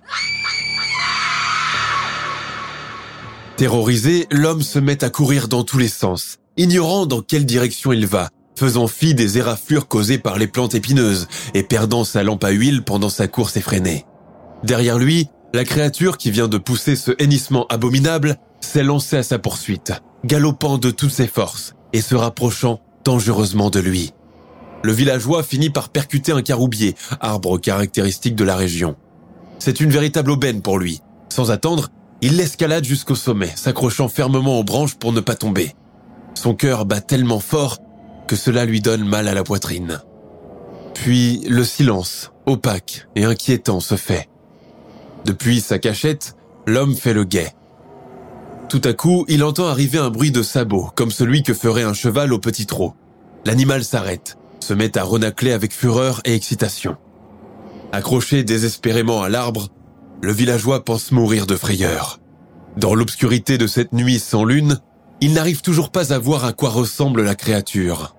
Terrorisé, 3.56 4.28
l'homme 4.30 4.62
se 4.62 4.78
met 4.78 5.02
à 5.02 5.10
courir 5.10 5.48
dans 5.48 5.64
tous 5.64 5.78
les 5.78 5.88
sens, 5.88 6.38
ignorant 6.56 7.06
dans 7.06 7.20
quelle 7.20 7.46
direction 7.46 7.92
il 7.92 8.06
va, 8.06 8.30
faisant 8.56 8.86
fi 8.86 9.14
des 9.14 9.38
éraflures 9.38 9.88
causées 9.88 10.18
par 10.18 10.38
les 10.38 10.46
plantes 10.46 10.74
épineuses 10.74 11.26
et 11.54 11.62
perdant 11.62 12.04
sa 12.04 12.22
lampe 12.22 12.44
à 12.44 12.50
huile 12.50 12.82
pendant 12.82 13.08
sa 13.08 13.28
course 13.28 13.56
effrénée. 13.56 14.06
Derrière 14.62 14.98
lui, 14.98 15.28
la 15.52 15.64
créature 15.64 16.18
qui 16.18 16.30
vient 16.30 16.48
de 16.48 16.58
pousser 16.58 16.96
ce 16.96 17.12
hennissement 17.18 17.66
abominable 17.68 18.36
s'est 18.60 18.82
lancée 18.82 19.16
à 19.16 19.22
sa 19.22 19.38
poursuite, 19.38 19.92
galopant 20.24 20.78
de 20.78 20.90
toutes 20.90 21.10
ses 21.10 21.26
forces 21.26 21.74
et 21.92 22.00
se 22.00 22.14
rapprochant 22.14 22.80
dangereusement 23.04 23.70
de 23.70 23.80
lui. 23.80 24.12
Le 24.82 24.92
villageois 24.92 25.42
finit 25.42 25.70
par 25.70 25.90
percuter 25.90 26.32
un 26.32 26.42
caroubier, 26.42 26.94
arbre 27.20 27.58
caractéristique 27.58 28.34
de 28.34 28.44
la 28.44 28.56
région. 28.56 28.96
C'est 29.58 29.80
une 29.80 29.90
véritable 29.90 30.30
aubaine 30.30 30.60
pour 30.60 30.78
lui. 30.78 31.00
Sans 31.28 31.50
attendre, 31.50 31.88
il 32.20 32.36
l'escalade 32.36 32.84
jusqu'au 32.84 33.14
sommet, 33.14 33.52
s'accrochant 33.54 34.08
fermement 34.08 34.58
aux 34.58 34.64
branches 34.64 34.94
pour 34.94 35.12
ne 35.12 35.20
pas 35.20 35.36
tomber. 35.36 35.74
Son 36.34 36.54
cœur 36.54 36.84
bat 36.84 37.00
tellement 37.00 37.40
fort 37.40 37.78
que 38.26 38.36
cela 38.36 38.64
lui 38.64 38.80
donne 38.80 39.04
mal 39.04 39.28
à 39.28 39.34
la 39.34 39.44
poitrine. 39.44 40.00
Puis 40.94 41.42
le 41.48 41.64
silence, 41.64 42.32
opaque 42.46 43.06
et 43.16 43.24
inquiétant, 43.24 43.80
se 43.80 43.96
fait. 43.96 44.28
Depuis 45.24 45.60
sa 45.60 45.78
cachette, 45.78 46.36
l'homme 46.66 46.94
fait 46.94 47.14
le 47.14 47.24
guet. 47.24 47.54
Tout 48.68 48.80
à 48.84 48.92
coup, 48.92 49.24
il 49.28 49.44
entend 49.44 49.66
arriver 49.66 49.98
un 49.98 50.10
bruit 50.10 50.30
de 50.30 50.42
sabots, 50.42 50.90
comme 50.94 51.10
celui 51.10 51.42
que 51.42 51.54
ferait 51.54 51.82
un 51.82 51.92
cheval 51.92 52.32
au 52.32 52.38
petit 52.38 52.66
trot. 52.66 52.94
L'animal 53.44 53.84
s'arrête, 53.84 54.38
se 54.60 54.74
met 54.74 54.96
à 54.96 55.02
renacler 55.02 55.52
avec 55.52 55.72
fureur 55.72 56.20
et 56.24 56.34
excitation. 56.34 56.96
Accroché 57.92 58.42
désespérément 58.42 59.22
à 59.22 59.28
l'arbre, 59.28 59.68
le 60.22 60.32
villageois 60.32 60.84
pense 60.84 61.12
mourir 61.12 61.46
de 61.46 61.56
frayeur. 61.56 62.20
Dans 62.76 62.94
l'obscurité 62.94 63.58
de 63.58 63.66
cette 63.66 63.92
nuit 63.92 64.18
sans 64.18 64.44
lune, 64.44 64.80
il 65.24 65.32
n'arrive 65.32 65.62
toujours 65.62 65.88
pas 65.88 66.12
à 66.12 66.18
voir 66.18 66.44
à 66.44 66.52
quoi 66.52 66.68
ressemble 66.68 67.22
la 67.22 67.34
créature. 67.34 68.14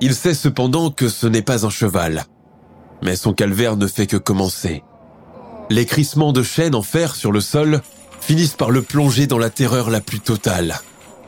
Il 0.00 0.16
sait 0.16 0.34
cependant 0.34 0.90
que 0.90 1.08
ce 1.08 1.28
n'est 1.28 1.42
pas 1.42 1.64
un 1.64 1.70
cheval. 1.70 2.24
Mais 3.02 3.14
son 3.14 3.32
calvaire 3.32 3.76
ne 3.76 3.86
fait 3.86 4.08
que 4.08 4.16
commencer. 4.16 4.82
Les 5.70 5.86
crissements 5.86 6.32
de 6.32 6.42
chaînes 6.42 6.74
en 6.74 6.82
fer 6.82 7.14
sur 7.14 7.30
le 7.30 7.40
sol 7.40 7.82
finissent 8.20 8.56
par 8.56 8.72
le 8.72 8.82
plonger 8.82 9.28
dans 9.28 9.38
la 9.38 9.48
terreur 9.48 9.90
la 9.90 10.00
plus 10.00 10.18
totale. 10.18 10.80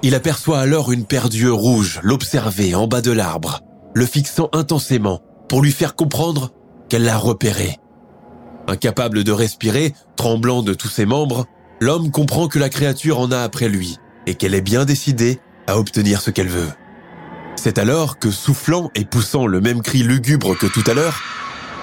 Il 0.03 0.17
aperçoit 0.17 0.59
alors 0.59 0.91
une 0.91 1.05
paire 1.05 1.29
d'yeux 1.29 1.53
rouges 1.53 2.01
l'observer 2.03 2.75
en 2.75 2.89
bas 2.89 3.01
de 3.01 3.13
l'arbre, 3.13 3.61
le 3.95 4.07
fixant 4.07 4.49
intensément 4.53 5.21
pour 5.49 5.63
lui 5.63 5.71
faire 5.71 5.95
comprendre 5.95 6.51
qu'elle 6.89 7.05
l'a 7.05 7.17
repéré. 7.17 7.79
Incapable 8.67 9.23
de 9.23 9.31
respirer, 9.31 9.95
tremblant 10.17 10.65
de 10.65 10.75
tous 10.75 10.89
ses 10.89 11.07
membres, 11.07 11.47
l'homme 11.79 12.11
comprend 12.11 12.49
que 12.49 12.59
la 12.59 12.71
créature 12.71 13.21
en 13.21 13.31
a 13.31 13.39
après 13.39 13.69
lui 13.69 13.99
et 14.27 14.35
qu'elle 14.35 14.55
est 14.55 14.61
bien 14.61 14.85
décidée 14.85 15.41
à 15.67 15.79
obtenir 15.79 16.21
ce 16.21 16.31
qu'elle 16.31 16.49
veut. 16.49 16.71
C'est 17.57 17.79
alors 17.79 18.19
que, 18.19 18.31
soufflant 18.31 18.91
et 18.95 19.05
poussant 19.05 19.47
le 19.47 19.61
même 19.61 19.83
cri 19.83 20.03
lugubre 20.03 20.57
que 20.57 20.67
tout 20.67 20.83
à 20.87 20.95
l'heure, 20.95 21.21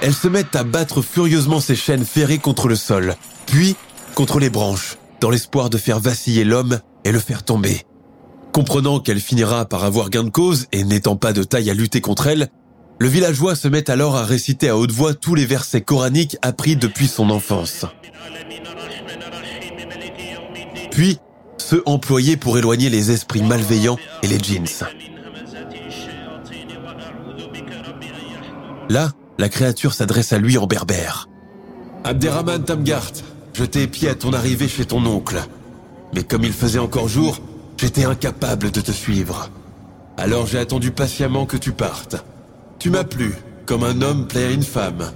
elle 0.02 0.14
se 0.14 0.28
met 0.28 0.46
à 0.56 0.64
battre 0.64 1.02
furieusement 1.02 1.60
ses 1.60 1.76
chaînes 1.76 2.06
ferrées 2.06 2.38
contre 2.38 2.68
le 2.68 2.76
sol, 2.76 3.16
puis 3.46 3.76
contre 4.16 4.40
les 4.40 4.50
branches, 4.50 4.98
dans 5.20 5.30
l'espoir 5.30 5.70
de 5.70 5.78
faire 5.78 6.00
vaciller 6.00 6.44
l'homme 6.44 6.80
et 7.04 7.12
le 7.12 7.20
faire 7.20 7.44
tomber. 7.44 7.84
Comprenant 8.54 9.00
qu'elle 9.00 9.20
finira 9.20 9.66
par 9.66 9.84
avoir 9.84 10.10
gain 10.10 10.24
de 10.24 10.30
cause 10.30 10.68
et 10.72 10.84
n'étant 10.84 11.16
pas 11.16 11.34
de 11.34 11.44
taille 11.44 11.70
à 11.70 11.74
lutter 11.74 12.02
contre 12.02 12.28
elle, 12.28 12.50
le 12.98 13.08
villageois 13.08 13.56
se 13.56 13.68
met 13.68 13.90
alors 13.90 14.18
à 14.18 14.26
réciter 14.26 14.70
à 14.70 14.76
haute 14.76 14.92
voix 14.92 15.14
tous 15.14 15.36
les 15.36 15.46
versets 15.46 15.82
coraniques 15.82 16.38
appris 16.42 16.76
depuis 16.76 17.08
son 17.08 17.30
enfance. 17.30 17.86
Puis, 20.92 21.20
ceux 21.70 21.84
employés 21.86 22.36
pour 22.36 22.58
éloigner 22.58 22.90
les 22.90 23.12
esprits 23.12 23.44
malveillants 23.44 24.00
et 24.24 24.28
les 24.28 24.40
djinns. 24.40 24.88
Là, 28.90 29.12
la 29.38 29.50
créature 29.50 29.94
s'adresse 29.94 30.34
à 30.34 30.40
lui 30.40 30.58
en 30.58 30.66
berbère. 30.66 31.30
Abderrahman 32.04 32.64
Tamgart, 32.64 33.12
je 33.54 33.64
t'ai 33.66 33.84
épié 33.84 34.10
à 34.10 34.16
ton 34.16 34.34
arrivée 34.34 34.68
chez 34.68 34.86
ton 34.86 35.06
oncle. 35.06 35.40
Mais 36.16 36.24
comme 36.24 36.44
il 36.44 36.54
faisait 36.54 36.80
encore 36.80 37.08
jour, 37.08 37.38
j'étais 37.78 38.06
incapable 38.06 38.72
de 38.72 38.82
te 38.82 38.92
suivre. 38.92 39.52
Alors 40.18 40.48
j'ai 40.48 40.58
attendu 40.58 40.90
patiemment 40.90 41.46
que 41.46 41.58
tu 41.58 41.72
partes. 41.72 42.16
Tu 42.80 42.90
m'as 42.90 43.04
plu, 43.04 43.36
comme 43.68 43.84
un 43.84 44.02
homme 44.02 44.28
plaît 44.28 44.46
à 44.46 44.52
une 44.52 44.64
femme. 44.64 45.12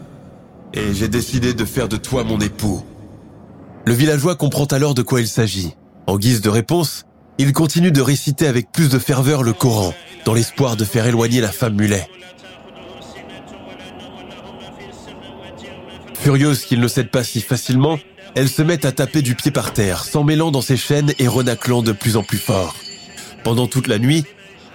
Et 0.75 0.93
j'ai 0.93 1.07
décidé 1.07 1.55
de 1.55 1.65
faire 1.65 1.89
de 1.89 1.97
toi 1.97 2.23
mon 2.23 2.39
époux. 2.39 2.83
Le 3.85 3.93
villageois 3.93 4.35
comprend 4.35 4.65
alors 4.65 4.93
de 4.93 5.01
quoi 5.01 5.19
il 5.19 5.27
s'agit. 5.27 5.73
En 6.05 6.17
guise 6.17 6.41
de 6.41 6.49
réponse, 6.49 7.05
il 7.37 7.53
continue 7.53 7.91
de 7.91 8.01
réciter 8.01 8.47
avec 8.47 8.71
plus 8.71 8.89
de 8.89 8.99
ferveur 8.99 9.41
le 9.41 9.53
Coran, 9.53 9.93
dans 10.25 10.33
l'espoir 10.33 10.75
de 10.75 10.85
faire 10.85 11.07
éloigner 11.07 11.39
la 11.41 11.51
femme 11.51 11.75
mulet. 11.75 12.07
Furieuse 16.13 16.65
qu'il 16.65 16.79
ne 16.79 16.87
cède 16.87 17.09
pas 17.09 17.23
si 17.23 17.41
facilement, 17.41 17.99
elle 18.35 18.49
se 18.49 18.61
met 18.61 18.85
à 18.85 18.91
taper 18.91 19.21
du 19.21 19.35
pied 19.35 19.51
par 19.51 19.73
terre, 19.73 20.03
s'emmêlant 20.03 20.51
dans 20.51 20.61
ses 20.61 20.77
chaînes 20.77 21.13
et 21.19 21.27
renaclant 21.27 21.81
de 21.81 21.91
plus 21.91 22.17
en 22.17 22.23
plus 22.23 22.37
fort. 22.37 22.75
Pendant 23.43 23.67
toute 23.67 23.87
la 23.87 23.99
nuit, 23.99 24.25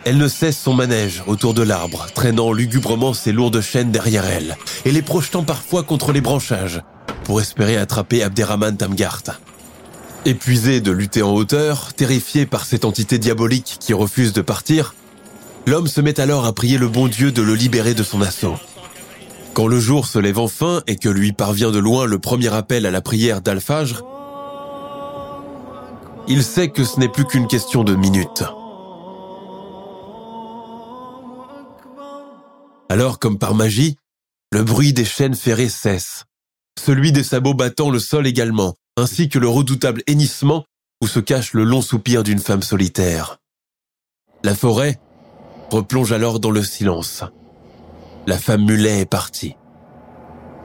elle 0.04 0.18
ne 0.18 0.28
cesse 0.28 0.58
son 0.58 0.74
manège 0.74 1.22
autour 1.26 1.54
de 1.54 1.62
l'arbre, 1.62 2.06
traînant 2.14 2.52
lugubrement 2.52 3.14
ses 3.14 3.32
lourdes 3.32 3.60
chaînes 3.60 3.90
derrière 3.90 4.24
elle, 4.26 4.56
et 4.84 4.92
les 4.92 5.02
projetant 5.02 5.42
parfois 5.42 5.82
contre 5.82 6.12
les 6.12 6.20
branchages, 6.20 6.82
pour 7.24 7.40
espérer 7.40 7.76
attraper 7.76 8.22
Abderrahman 8.22 8.76
Tamgart. 8.76 9.22
Épuisé 10.24 10.80
de 10.80 10.90
lutter 10.90 11.22
en 11.22 11.32
hauteur, 11.32 11.94
terrifié 11.94 12.44
par 12.44 12.64
cette 12.64 12.84
entité 12.84 13.18
diabolique 13.18 13.76
qui 13.80 13.94
refuse 13.94 14.32
de 14.32 14.42
partir, 14.42 14.94
l'homme 15.66 15.86
se 15.86 16.00
met 16.00 16.20
alors 16.20 16.44
à 16.44 16.52
prier 16.52 16.76
le 16.76 16.88
bon 16.88 17.08
Dieu 17.08 17.30
de 17.32 17.40
le 17.40 17.54
libérer 17.54 17.94
de 17.94 18.02
son 18.02 18.20
assaut. 18.20 18.56
Quand 19.54 19.66
le 19.66 19.80
jour 19.80 20.06
se 20.06 20.18
lève 20.18 20.38
enfin 20.38 20.82
et 20.86 20.96
que 20.96 21.08
lui 21.08 21.32
parvient 21.32 21.70
de 21.70 21.78
loin 21.78 22.04
le 22.04 22.18
premier 22.18 22.52
appel 22.52 22.84
à 22.84 22.90
la 22.90 23.00
prière 23.00 23.40
d'Al-Fajr, 23.40 24.02
il 26.26 26.44
sait 26.44 26.68
que 26.68 26.84
ce 26.84 27.00
n'est 27.00 27.08
plus 27.08 27.24
qu'une 27.24 27.46
question 27.46 27.84
de 27.84 27.94
minutes. 27.94 28.44
Alors, 32.90 33.18
comme 33.18 33.38
par 33.38 33.54
magie, 33.54 33.96
le 34.52 34.62
bruit 34.62 34.92
des 34.92 35.04
chaînes 35.04 35.34
ferrées 35.34 35.68
cesse. 35.68 36.24
Celui 36.78 37.12
des 37.12 37.22
sabots 37.22 37.54
battant 37.54 37.90
le 37.90 37.98
sol 37.98 38.26
également, 38.26 38.74
ainsi 38.98 39.28
que 39.28 39.38
le 39.38 39.48
redoutable 39.48 40.02
hennissement 40.06 40.64
où 41.02 41.06
se 41.06 41.20
cache 41.20 41.52
le 41.54 41.64
long 41.64 41.82
soupir 41.82 42.22
d'une 42.22 42.40
femme 42.40 42.62
solitaire. 42.62 43.38
La 44.44 44.54
forêt 44.54 45.00
replonge 45.70 46.12
alors 46.12 46.40
dans 46.40 46.50
le 46.50 46.62
silence 46.62 47.24
la 48.28 48.36
femme 48.36 48.66
mulet 48.66 49.00
est 49.00 49.10
partie. 49.10 49.56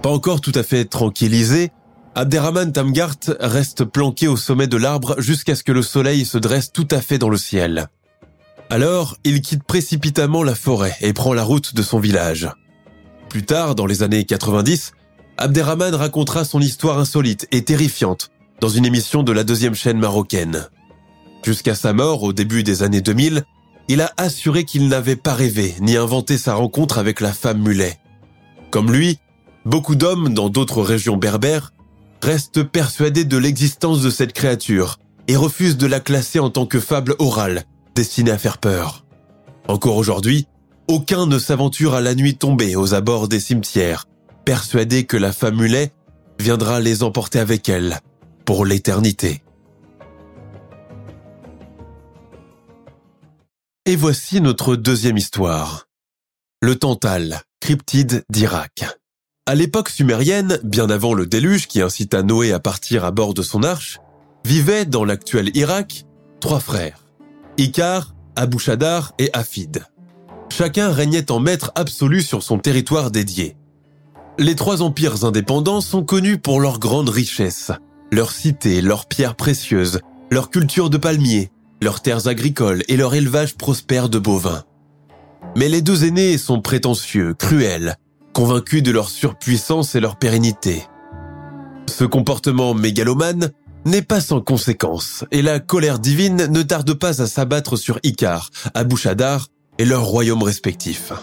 Pas 0.02 0.10
encore 0.10 0.41
tout 0.41 0.52
à 0.54 0.63
fait 0.63 0.84
tranquillisé, 0.84 1.72
Abderrahman 2.13 2.74
Tamgart 2.74 3.15
reste 3.39 3.86
planqué 3.86 4.28
au 4.28 4.36
sommet 4.36 4.67
de 4.67 4.76
l'arbre 4.76 5.15
jusqu'à 5.19 5.56
ce 5.56 5.63
que 5.63 5.72
le 5.72 5.82
soleil 5.82 6.26
se 6.26 6.38
dresse 6.38 6.74
tout 6.74 6.88
à 6.91 7.00
fait 7.00 7.17
dans 7.17 7.30
le 7.30 7.38
ciel. 7.38 7.88
Alors, 8.69 9.15
il 9.24 9.39
quitte 9.39 9.63
précipitamment 9.63 10.43
la 10.43 10.56
forêt 10.56 10.96
et 11.00 11.13
prend 11.13 11.34
la 11.34 11.43
route 11.43 11.74
de 11.74 11.82
son 11.82 12.00
village. 12.00 12.50
Plus 13.30 13.43
tard, 13.43 13.76
dans 13.76 13.86
les 13.86 14.04
années 14.04 14.26
90, 14.26 14.91
Abderrahman 15.38 15.96
racontera 15.96 16.46
son 16.46 16.62
histoire 16.62 17.00
insolite 17.00 17.48
et 17.52 17.63
terrifiante 17.63 18.32
dans 18.62 18.69
une 18.69 18.86
émission 18.86 19.24
de 19.24 19.32
la 19.32 19.43
deuxième 19.43 19.76
chaîne 19.76 20.00
marocaine. 20.00 20.67
Jusqu'à 21.43 21.76
sa 21.76 21.91
mort 21.91 22.24
au 22.24 22.34
début 22.34 22.63
des 22.63 22.84
années 22.84 23.02
2000, 23.02 23.43
il 23.89 24.02
a 24.02 24.13
assuré 24.17 24.63
qu'il 24.63 24.88
n'avait 24.88 25.15
pas 25.15 25.34
rêvé 25.34 25.76
ni 25.82 25.98
inventé 25.98 26.38
sa 26.38 26.54
rencontre 26.54 26.98
avec 26.98 27.19
la 27.19 27.34
femme 27.34 27.62
mulet. 27.62 28.00
Comme 28.72 28.91
lui, 28.91 29.19
beaucoup 29.65 29.96
d'hommes 29.96 30.34
dans 30.34 30.50
d'autres 30.50 30.82
régions 30.82 31.17
berbères 31.17 31.74
restent 32.22 32.63
persuadés 32.63 33.26
de 33.26 33.38
l'existence 33.38 34.02
de 34.02 34.10
cette 34.10 34.34
créature 34.34 35.00
et 35.28 35.36
refusent 35.36 35.78
de 35.78 35.88
la 35.88 36.00
classer 36.00 36.39
en 36.39 36.50
tant 36.50 36.65
que 36.65 36.80
fable 36.80 37.15
orale 37.19 37.63
destinée 37.96 38.32
à 38.32 38.38
faire 38.38 38.60
peur. 38.60 39.04
Encore 39.67 39.98
aujourd'hui, 39.98 40.48
aucun 40.88 41.26
ne 41.26 41.39
s'aventure 41.39 41.93
à 41.93 42.02
la 42.02 42.15
nuit 42.15 42.36
tombée 42.36 42.76
aux 42.76 42.93
abords 42.93 43.28
des 43.28 43.39
cimetières, 43.39 44.06
persuadé 44.45 45.06
que 45.06 45.17
la 45.17 45.32
femme 45.32 45.58
mulet 45.58 45.91
viendra 46.39 46.79
les 46.79 47.03
emporter 47.03 47.39
avec 47.39 47.69
elle 47.69 47.99
pour 48.45 48.65
l'éternité. 48.65 49.43
Et 53.86 53.95
voici 53.95 54.41
notre 54.41 54.75
deuxième 54.75 55.17
histoire. 55.17 55.88
Le 56.62 56.75
Tantal, 56.75 57.41
cryptide 57.60 58.23
d'Irak. 58.29 58.86
À 59.45 59.56
l'époque 59.56 59.89
sumérienne, 59.89 60.58
bien 60.63 60.89
avant 60.89 61.13
le 61.13 61.25
déluge 61.25 61.67
qui 61.67 61.82
incita 61.82 62.23
Noé 62.23 62.53
à 62.53 62.60
partir 62.60 63.03
à 63.03 63.12
bord 63.12 63.34
de 63.34 63.41
son 63.41 63.62
arche, 63.63 63.99
vivaient 64.45 64.86
dans 64.86 65.03
l'actuel 65.03 65.51
Irak 65.56 66.06
trois 66.39 66.62
frères, 66.62 67.03
Ikar, 67.58 68.15
Abu 68.38 68.58
Shadar 68.58 69.13
et 69.19 69.29
Afid. 69.34 69.84
Chacun 70.49 70.91
régnait 70.91 71.32
en 71.32 71.39
maître 71.39 71.71
absolu 71.75 72.21
sur 72.21 72.41
son 72.41 72.60
territoire 72.60 73.12
dédié. 73.12 73.58
Les 74.39 74.56
trois 74.56 74.82
empires 74.82 75.26
indépendants 75.26 75.82
sont 75.82 76.04
connus 76.04 76.39
pour 76.39 76.60
leur 76.60 76.80
grande 76.80 77.10
richesse, 77.10 77.72
leurs 78.12 78.32
cités, 78.32 78.82
leurs 78.82 79.06
pierres 79.06 79.36
précieuses, 79.36 80.00
leur 80.32 80.50
culture 80.50 80.89
de 80.89 80.98
palmiers, 80.98 81.52
leurs 81.84 82.02
terres 82.02 82.28
agricoles 82.28 82.82
et 82.88 82.98
leur 82.98 83.13
élevage 83.13 83.56
prospère 83.56 84.10
de 84.10 84.17
bovins. 84.17 84.63
Mais 85.56 85.69
les 85.69 85.84
deux 85.84 86.06
aînés 86.06 86.39
sont 86.39 86.62
prétentieux, 86.62 87.36
cruels, 87.36 87.96
convaincus 88.34 88.82
de 88.82 88.89
leur 88.89 89.10
surpuissance 89.10 89.93
et 89.93 90.00
leur 90.00 90.15
pérennité. 90.15 90.82
Ce 91.88 92.04
comportement 92.04 92.74
mégalomane 92.74 93.52
n'est 93.86 94.02
pas 94.02 94.22
sans 94.22 94.41
conséquences, 94.41 95.26
et 95.30 95.43
la 95.43 95.60
colère 95.60 96.00
divine 96.00 96.48
ne 96.48 96.63
tarde 96.63 96.93
pas 96.96 97.22
à 97.22 97.28
s'abattre 97.28 97.76
sur 97.78 98.00
Icar, 98.02 98.50
Abu 98.74 98.98
Shadar 98.98 99.50
et 99.78 99.86
leurs 99.86 100.06
royaumes 100.06 100.43
respectifs. 100.43 101.13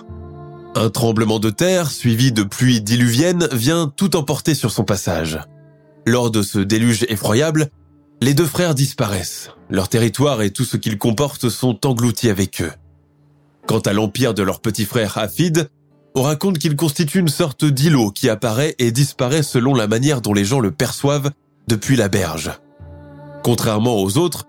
Un 0.77 0.89
tremblement 0.89 1.41
de 1.41 1.51
terre, 1.51 1.91
suivi 1.91 2.31
de 2.31 2.45
pluies 2.45 2.81
diluviennes, 2.81 3.49
vient 3.53 3.93
tout 3.95 4.15
emporter 4.15 4.55
sur 4.55 4.71
son 4.71 4.85
passage. 4.85 5.41
Lors 6.07 6.31
de 6.31 6.43
ce 6.43 6.61
déluge 6.61 7.05
effroyable, 7.09 7.71
les 8.23 8.35
deux 8.35 8.47
frères 8.47 8.75
disparaissent. 8.75 9.51
Leur 9.69 9.89
territoire 9.89 10.43
et 10.43 10.53
tout 10.53 10.65
ce 10.65 10.77
qu'ils 10.77 10.99
comportent 10.99 11.49
sont 11.49 11.87
engloutis 11.87 12.29
avec 12.31 12.63
eux. 12.63 12.73
Quant 13.67 13.81
à 13.81 13.93
l'empire 13.93 14.33
de 14.33 14.43
leur 14.43 14.61
petit 14.61 14.85
frère 14.85 15.19
Hafid, 15.19 15.69
on 16.15 16.23
raconte 16.23 16.59
qu'il 16.59 16.77
constitue 16.77 17.19
une 17.19 17.29
sorte 17.29 17.65
d'îlot 17.65 18.11
qui 18.11 18.29
apparaît 18.29 18.75
et 18.79 18.93
disparaît 18.93 19.43
selon 19.43 19.75
la 19.75 19.89
manière 19.89 20.21
dont 20.21 20.35
les 20.35 20.45
gens 20.45 20.61
le 20.61 20.71
perçoivent 20.71 21.31
depuis 21.69 21.97
la 21.97 22.09
berge. 22.09 22.51
Contrairement 23.43 23.97
aux 23.97 24.19
autres, 24.19 24.47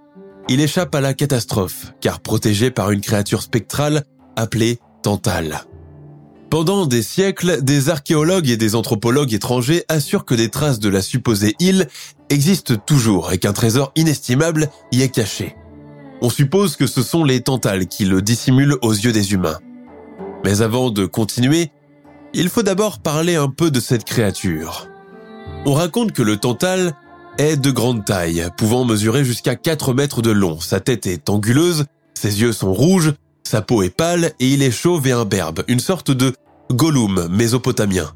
il 0.49 0.59
échappe 0.59 0.93
à 0.93 1.01
la 1.01 1.13
catastrophe, 1.13 1.93
car 1.99 2.19
protégé 2.19 2.71
par 2.71 2.91
une 2.91 3.01
créature 3.01 3.41
spectrale 3.41 4.03
appelée 4.35 4.79
Tantal. 5.01 5.65
Pendant 6.51 6.85
des 6.85 7.01
siècles, 7.01 7.61
des 7.61 7.87
archéologues 7.87 8.49
et 8.49 8.57
des 8.57 8.75
anthropologues 8.75 9.33
étrangers 9.33 9.85
assurent 9.87 10.25
que 10.25 10.35
des 10.35 10.49
traces 10.49 10.79
de 10.79 10.89
la 10.89 11.01
supposée 11.01 11.55
île 11.61 11.87
existent 12.29 12.75
toujours 12.75 13.31
et 13.31 13.37
qu'un 13.37 13.53
trésor 13.53 13.93
inestimable 13.95 14.69
y 14.91 15.01
est 15.01 15.07
caché. 15.07 15.55
On 16.21 16.29
suppose 16.29 16.75
que 16.75 16.87
ce 16.87 17.03
sont 17.03 17.23
les 17.23 17.39
tantales 17.39 17.87
qui 17.87 18.03
le 18.03 18.21
dissimulent 18.21 18.75
aux 18.81 18.91
yeux 18.91 19.13
des 19.13 19.31
humains. 19.31 19.59
Mais 20.43 20.61
avant 20.61 20.91
de 20.91 21.05
continuer, 21.05 21.71
il 22.33 22.49
faut 22.49 22.63
d'abord 22.63 22.99
parler 22.99 23.35
un 23.37 23.47
peu 23.47 23.71
de 23.71 23.79
cette 23.79 24.03
créature. 24.03 24.89
On 25.65 25.73
raconte 25.73 26.11
que 26.11 26.21
le 26.21 26.35
tantal 26.35 26.97
est 27.37 27.55
de 27.55 27.71
grande 27.71 28.03
taille, 28.03 28.45
pouvant 28.57 28.83
mesurer 28.83 29.23
jusqu'à 29.23 29.55
4 29.55 29.93
mètres 29.93 30.21
de 30.21 30.31
long. 30.31 30.59
Sa 30.59 30.81
tête 30.81 31.07
est 31.07 31.29
anguleuse, 31.29 31.85
ses 32.13 32.41
yeux 32.41 32.51
sont 32.51 32.73
rouges, 32.73 33.13
Sa 33.51 33.61
peau 33.61 33.83
est 33.83 33.89
pâle 33.89 34.31
et 34.39 34.47
il 34.47 34.63
est 34.63 34.71
chauve 34.71 35.07
et 35.07 35.11
imberbe, 35.11 35.63
une 35.67 35.81
sorte 35.81 36.11
de 36.11 36.33
Gollum 36.71 37.27
mésopotamien. 37.29 38.11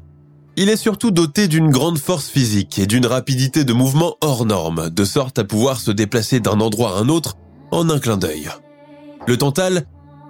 Il 0.56 0.68
est 0.68 0.76
surtout 0.76 1.10
doté 1.10 1.48
d'une 1.48 1.70
grande 1.70 1.98
force 1.98 2.28
physique 2.28 2.78
et 2.78 2.86
d'une 2.86 3.06
rapidité 3.06 3.64
de 3.64 3.72
mouvement 3.72 4.16
hors 4.22 4.46
norme, 4.46 4.88
de 4.90 5.04
sorte 5.04 5.38
à 5.38 5.44
pouvoir 5.44 5.78
se 5.80 5.90
déplacer 5.90 6.40
d'un 6.40 6.60
endroit 6.60 6.96
à 6.96 7.00
un 7.00 7.08
autre 7.08 7.34
en 7.70 7.90
un 7.90 7.98
clin 7.98 8.16
d'œil. 8.16 8.48
Le 9.26 9.36
Tantal 9.36 9.84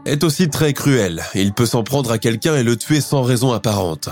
est 0.05 0.25
aussi 0.25 0.49
très 0.49 0.73
cruel, 0.73 1.23
il 1.35 1.53
peut 1.53 1.67
s'en 1.67 1.85
prendre 1.85 2.11
à 2.11 2.19
quelqu'un 2.19 2.57
et 2.57 2.63
le 2.63 2.77
tuer 2.77 3.01
sans 3.01 3.23
raison 3.23 3.53
apparente. 3.53 4.09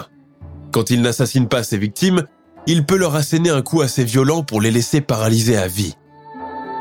Quand 0.73 0.91
il 0.91 1.03
n'assassine 1.03 1.49
pas 1.49 1.63
ses 1.63 1.79
victimes, 1.79 2.25
il 2.67 2.85
peut 2.85 2.97
leur 2.97 3.15
asséner 3.15 3.51
un 3.51 3.63
coup 3.63 3.81
assez 3.81 4.05
violent 4.05 4.43
pour 4.43 4.61
les 4.61 4.71
laisser 4.71 5.01
paralysés 5.01 5.57
à 5.57 5.69
vie. 5.69 5.95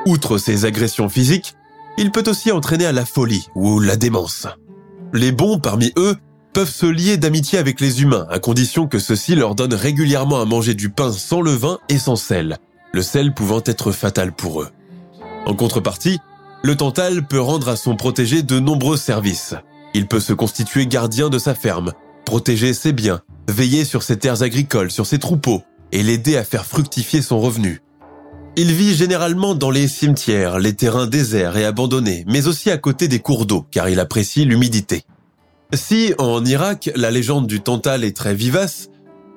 Outre 0.06 0.38
ses 0.38 0.66
agressions 0.66 1.10
physiques, 1.10 1.56
il 1.98 2.12
peut 2.12 2.24
aussi 2.28 2.52
entraîner 2.52 2.86
à 2.86 2.92
la 2.92 3.06
folie 3.06 3.48
ou 3.56 3.80
la 3.80 3.96
démence. 3.96 4.48
Les 5.14 5.32
bons 5.32 5.60
parmi 5.60 5.92
eux 5.98 6.16
peuvent 6.54 6.70
se 6.70 6.86
lier 6.86 7.18
d'amitié 7.18 7.60
avec 7.60 7.82
les 7.82 8.02
humains, 8.02 8.28
à 8.30 8.40
condition 8.40 8.88
que 8.88 9.00
ceux-ci 9.00 9.36
leur 9.36 9.56
donnent 9.56 9.74
régulièrement 9.74 10.40
à 10.40 10.46
manger 10.46 10.76
du 10.76 10.90
pain 10.90 11.12
sans 11.12 11.42
levain 11.42 11.80
et 11.90 11.98
sans 11.98 12.16
sel, 12.16 12.58
le 12.94 13.02
sel 13.02 13.34
pouvant 13.34 13.62
être 13.66 13.92
fatal 13.92 14.32
pour 14.32 14.62
eux. 14.62 14.70
En 15.46 15.56
contrepartie, 15.56 16.20
le 16.64 16.76
Tantal 16.76 17.28
peut 17.28 17.42
rendre 17.42 17.68
à 17.70 17.76
son 17.76 17.96
protégé 17.96 18.44
de 18.44 18.60
nombreux 18.60 18.98
services. 18.98 19.56
Il 19.94 20.08
peut 20.08 20.20
se 20.20 20.32
constituer 20.32 20.88
gardien 20.88 21.30
de 21.30 21.38
sa 21.38 21.56
ferme, 21.56 21.92
protéger 22.26 22.74
ses 22.74 22.94
biens, 22.94 23.22
veiller 23.50 23.84
sur 23.84 24.04
ses 24.04 24.18
terres 24.18 24.44
agricoles, 24.44 24.92
sur 24.92 25.06
ses 25.06 25.20
troupeaux, 25.20 25.64
et 25.92 26.04
l'aider 26.04 26.38
à 26.38 26.44
faire 26.44 26.66
fructifier 26.66 27.22
son 27.22 27.40
revenu. 27.40 27.82
Il 28.56 28.72
vit 28.72 28.96
généralement 28.96 29.56
dans 29.56 29.72
les 29.72 29.88
cimetières, 29.88 30.60
les 30.60 30.74
terrains 30.74 31.08
déserts 31.08 31.58
et 31.58 31.66
abandonnés, 31.66 32.24
mais 32.28 32.48
aussi 32.48 32.70
à 32.70 32.78
côté 32.78 33.08
des 33.08 33.20
cours 33.20 33.46
d'eau, 33.46 33.66
car 33.72 33.90
il 33.90 34.00
apprécie 34.00 34.46
l'humidité. 34.46 35.04
Si, 35.74 36.14
en 36.20 36.46
Irak, 36.46 36.92
la 36.96 37.10
légende 37.10 37.48
du 37.48 37.60
Tantal 37.60 38.04
est 38.04 38.16
très 38.16 38.36
vivace, 38.36 38.90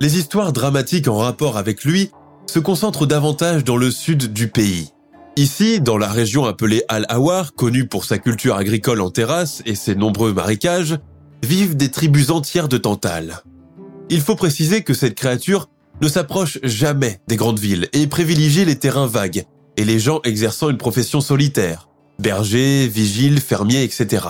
les 0.03 0.19
histoires 0.19 0.53
dramatiques 0.53 1.09
en 1.09 1.17
rapport 1.17 1.57
avec 1.57 1.83
lui 1.83 2.11
se 2.47 2.59
concentrent 2.59 3.07
davantage 3.07 3.65
dans 3.65 3.79
le 3.79 3.91
sud 3.91 4.35
du 4.35 4.49
pays. 4.49 4.91
Ici, 5.37 5.81
dans 5.81 5.97
la 5.97 6.09
région 6.09 6.45
appelée 6.45 6.83
Al-Awar, 6.89 7.55
connue 7.55 7.87
pour 7.87 8.05
sa 8.05 8.19
culture 8.19 8.57
agricole 8.57 9.01
en 9.01 9.11
terrasse 9.11 9.63
et 9.65 9.75
ses 9.75 9.95
nombreux 9.95 10.35
marécages, 10.35 10.99
vivent 11.43 11.77
des 11.77 11.91
tribus 11.91 12.29
entières 12.29 12.69
de 12.69 12.77
Tantal. 12.77 13.43
Il 14.11 14.21
faut 14.21 14.37
préciser 14.37 14.83
que 14.83 14.95
cette 14.95 15.15
créature 15.15 15.71
ne 16.03 16.09
s'approche 16.09 16.59
jamais 16.63 17.21
des 17.29 17.37
grandes 17.37 17.59
villes 17.59 17.89
et 17.95 18.07
privilégie 18.07 18.67
les 18.67 18.77
terrains 18.77 19.07
vagues 19.07 19.47
et 19.79 19.85
les 19.87 19.99
gens 19.99 20.21
exerçant 20.25 20.69
une 20.69 20.77
profession 20.77 21.23
solitaire, 21.23 21.89
bergers, 22.19 22.89
vigiles, 22.89 23.41
fermiers, 23.41 23.85
etc. 23.85 24.27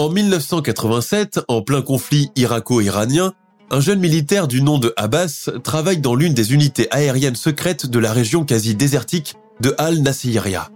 En 0.00 0.08
1987, 0.08 1.40
en 1.46 1.60
plein 1.60 1.82
conflit 1.82 2.30
irako-iranien, 2.34 3.34
un 3.70 3.80
jeune 3.80 4.00
militaire 4.00 4.48
du 4.48 4.62
nom 4.62 4.78
de 4.78 4.94
Abbas 4.96 5.50
travaille 5.62 5.98
dans 5.98 6.14
l'une 6.14 6.32
des 6.32 6.54
unités 6.54 6.88
aériennes 6.90 7.36
secrètes 7.36 7.84
de 7.84 7.98
la 7.98 8.10
région 8.14 8.46
quasi 8.46 8.74
désertique 8.74 9.34
de 9.60 9.74
Al-Nasiriyah. 9.76 10.70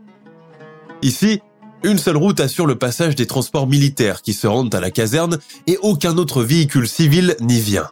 Ici, 1.00 1.40
une 1.84 1.96
seule 1.96 2.18
route 2.18 2.38
assure 2.38 2.66
le 2.66 2.76
passage 2.76 3.14
des 3.14 3.26
transports 3.26 3.66
militaires 3.66 4.20
qui 4.20 4.34
se 4.34 4.46
rendent 4.46 4.74
à 4.74 4.80
la 4.80 4.90
caserne 4.90 5.38
et 5.66 5.78
aucun 5.80 6.18
autre 6.18 6.42
véhicule 6.42 6.86
civil 6.86 7.34
n'y 7.40 7.60
vient. 7.60 7.88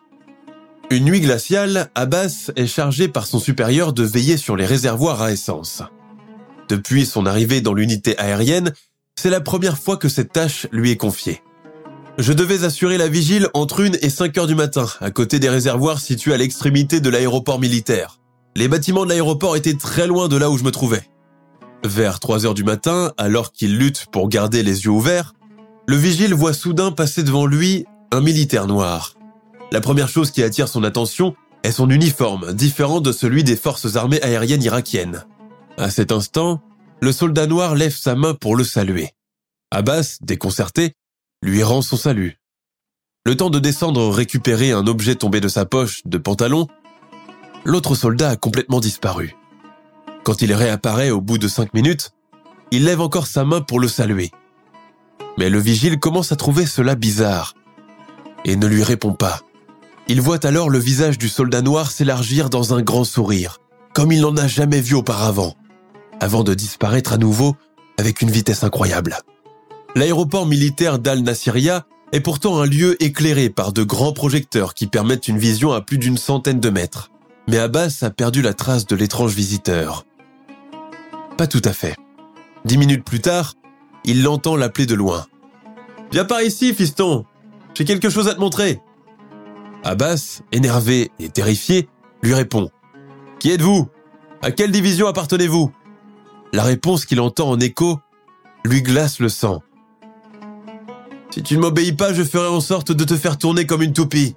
Une 0.91 1.07
nuit 1.07 1.23
glaciale, 1.23 1.89
Abbas 1.95 2.51
est 2.57 2.67
chargé 2.67 3.09
par 3.09 3.27
son 3.27 3.39
supérieur 3.39 3.95
de 3.95 4.03
veiller 4.03 4.37
sur 4.37 4.55
les 4.55 4.67
réservoirs 4.67 5.23
à 5.23 5.33
essence. 5.33 5.83
Depuis 6.69 7.07
son 7.07 7.25
arrivée 7.25 7.63
dans 7.63 7.73
l'unité 7.73 8.19
aérienne, 8.19 8.75
c'est 9.17 9.31
la 9.31 9.41
première 9.41 9.79
fois 9.79 9.97
que 9.97 10.09
cette 10.09 10.33
tâche 10.33 10.67
lui 10.73 10.91
est 10.91 10.97
confiée. 10.97 11.43
Je 12.19 12.33
devais 12.33 12.65
assurer 12.65 12.99
la 12.99 13.09
vigile 13.09 13.49
entre 13.55 13.85
1 13.85 13.93
et 14.03 14.11
5 14.11 14.37
heures 14.37 14.47
du 14.47 14.55
matin, 14.55 14.87
à 15.01 15.11
côté 15.11 15.39
des 15.39 15.49
réservoirs 15.49 16.01
situés 16.01 16.35
à 16.35 16.37
l'extrémité 16.37 17.01
de 17.01 17.09
l'aéroport 17.09 17.59
militaire. 17.59 18.19
Les 18.55 18.69
bâtiments 18.69 19.05
de 19.05 19.09
l'aéroport 19.09 19.57
étaient 19.57 19.75
très 19.75 20.07
loin 20.07 20.29
de 20.29 20.37
là 20.37 20.51
où 20.51 20.59
je 20.59 20.65
me 20.65 20.71
trouvais. 20.71 21.03
Vers 21.85 22.21
3 22.21 22.45
heures 22.45 22.55
du 22.55 22.65
matin, 22.65 23.13
alors 23.17 23.53
qu'il 23.53 23.79
lutte 23.79 24.07
pour 24.13 24.29
garder 24.29 24.63
les 24.63 24.85
yeux 24.85 24.91
ouverts, 24.91 25.33
le 25.87 25.97
vigile 25.97 26.35
voit 26.35 26.53
soudain 26.53 26.93
passer 26.93 27.23
devant 27.23 27.47
lui 27.47 27.87
un 28.13 28.21
militaire 28.21 28.67
noir. 28.67 29.15
La 29.73 29.81
première 29.81 30.09
chose 30.09 30.31
qui 30.31 30.43
attire 30.43 30.69
son 30.69 30.85
attention 30.85 31.35
est 31.63 31.73
son 31.73 31.89
uniforme, 31.89 32.53
différent 32.53 33.01
de 33.01 33.11
celui 33.11 33.43
des 33.43 33.57
forces 33.57 33.97
armées 33.97 34.23
aériennes 34.23 34.63
irakiennes. 34.63 35.25
À 35.79 35.91
cet 35.91 36.13
instant, 36.13 36.61
le 37.03 37.11
soldat 37.11 37.49
noir 37.49 37.75
lève 37.75 37.97
sa 37.97 38.15
main 38.15 38.33
pour 38.33 38.55
le 38.55 38.63
saluer. 38.63 39.11
Abbas, 39.73 40.19
déconcerté, 40.21 40.93
lui 41.43 41.65
rend 41.65 41.83
son 41.83 41.97
salut. 41.97 42.39
Le 43.27 43.37
temps 43.37 43.51
de 43.51 43.59
descendre 43.59 44.09
récupérer 44.09 44.71
un 44.71 44.87
objet 44.87 45.17
tombé 45.17 45.41
de 45.41 45.49
sa 45.49 45.67
poche 45.67 46.03
de 46.05 46.17
pantalon, 46.17 46.69
l'autre 47.65 47.97
soldat 47.97 48.31
a 48.31 48.37
complètement 48.37 48.79
disparu. 48.79 49.35
Quand 50.23 50.43
il 50.43 50.55
réapparaît 50.55 51.11
au 51.11 51.21
bout 51.21 51.39
de 51.39 51.49
cinq 51.49 51.75
minutes, 51.75 52.13
il 52.71 52.85
lève 52.85 53.01
encore 53.01 53.27
sa 53.27 53.45
main 53.45 53.63
pour 53.63 53.81
le 53.81 53.89
saluer. 53.89 54.31
Mais 55.39 55.51
le 55.51 55.59
vigile 55.59 55.99
commence 55.99 56.31
à 56.31 56.37
trouver 56.37 56.67
cela 56.67 56.95
bizarre 56.95 57.55
et 58.45 58.55
ne 58.55 58.69
lui 58.69 58.85
répond 58.85 59.15
pas. 59.15 59.41
Il 60.07 60.21
voit 60.21 60.47
alors 60.47 60.71
le 60.71 60.79
visage 60.79 61.19
du 61.19 61.29
soldat 61.29 61.63
noir 61.63 61.91
s'élargir 61.91 62.49
dans 62.49 62.75
un 62.75 62.83
grand 62.83 63.03
sourire, 63.03 63.59
comme 63.93 64.13
il 64.13 64.21
n'en 64.21 64.37
a 64.37 64.47
jamais 64.47 64.81
vu 64.81 64.95
auparavant 64.95 65.57
avant 66.23 66.45
de 66.45 66.55
disparaître 66.55 67.13
à 67.13 67.19
nouveau 67.19 67.57
avec 67.99 68.23
une 68.23 68.31
vitesse 68.31 68.63
incroyable. 68.63 69.19
L'aéroport 69.97 70.47
militaire 70.47 71.01
d'Al-Nasiria 71.01 71.85
est 72.13 72.21
pourtant 72.21 72.61
un 72.61 72.65
lieu 72.65 73.03
éclairé 73.03 73.51
par 73.51 73.73
de 73.73 73.83
grands 73.83 74.13
projecteurs 74.13 74.73
qui 74.73 74.87
permettent 74.87 75.27
une 75.27 75.39
vision 75.39 75.73
à 75.73 75.81
plus 75.81 75.99
d'une 75.99 76.17
centaine 76.17 76.61
de 76.61 76.71
mètres. 76.71 77.11
Mais 77.49 77.59
Abbas 77.59 77.99
a 78.03 78.11
perdu 78.11 78.41
la 78.41 78.55
trace 78.55 78.87
de 78.87 78.95
l'étrange 78.95 79.35
visiteur. 79.35 80.07
Pas 81.37 81.49
tout 81.49 81.63
à 81.65 81.73
fait. 81.73 81.97
Dix 82.65 82.79
minutes 82.79 83.05
plus 83.05 83.21
tard, 83.21 83.55
il 84.05 84.23
l'entend 84.23 84.55
l'appeler 84.55 84.87
de 84.87 84.95
loin. 84.95 85.27
Viens 86.13 86.25
par 86.25 86.41
ici, 86.41 86.73
fiston. 86.73 87.25
J'ai 87.75 87.85
quelque 87.85 88.11
chose 88.11 88.29
à 88.29 88.35
te 88.35 88.41
montrer. 88.41 88.81
Abbas, 89.83 90.43
énervé 90.53 91.11
et 91.19 91.31
terrifié, 91.31 91.89
lui 92.23 92.35
répond. 92.35 92.71
Qui 93.41 93.51
êtes-vous? 93.51 93.89
À 94.41 94.53
quelle 94.53 94.71
division 94.71 95.09
appartenez-vous? 95.09 95.73
La 96.53 96.63
réponse 96.63 97.05
qu'il 97.05 97.21
entend 97.21 97.49
en 97.49 97.61
écho 97.61 98.01
lui 98.65 98.83
glace 98.83 99.19
le 99.19 99.29
sang. 99.29 99.63
Si 101.31 101.43
tu 101.43 101.57
ne 101.57 101.63
m'obéis 101.63 101.93
pas, 101.93 102.13
je 102.13 102.23
ferai 102.23 102.49
en 102.49 102.61
sorte 102.61 102.93
de 102.93 103.05
te 103.05 103.17
faire 103.17 103.39
tourner 103.39 103.67
comme 103.67 103.83
une 103.83 103.95
toupie. 103.95 104.37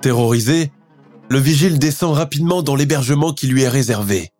Terrorisé, 0.00 0.70
le 1.28 1.38
vigile 1.38 1.78
descend 1.78 2.14
rapidement 2.14 2.62
dans 2.62 2.76
l'hébergement 2.76 3.32
qui 3.32 3.46
lui 3.46 3.62
est 3.62 3.68
réservé. 3.68 4.30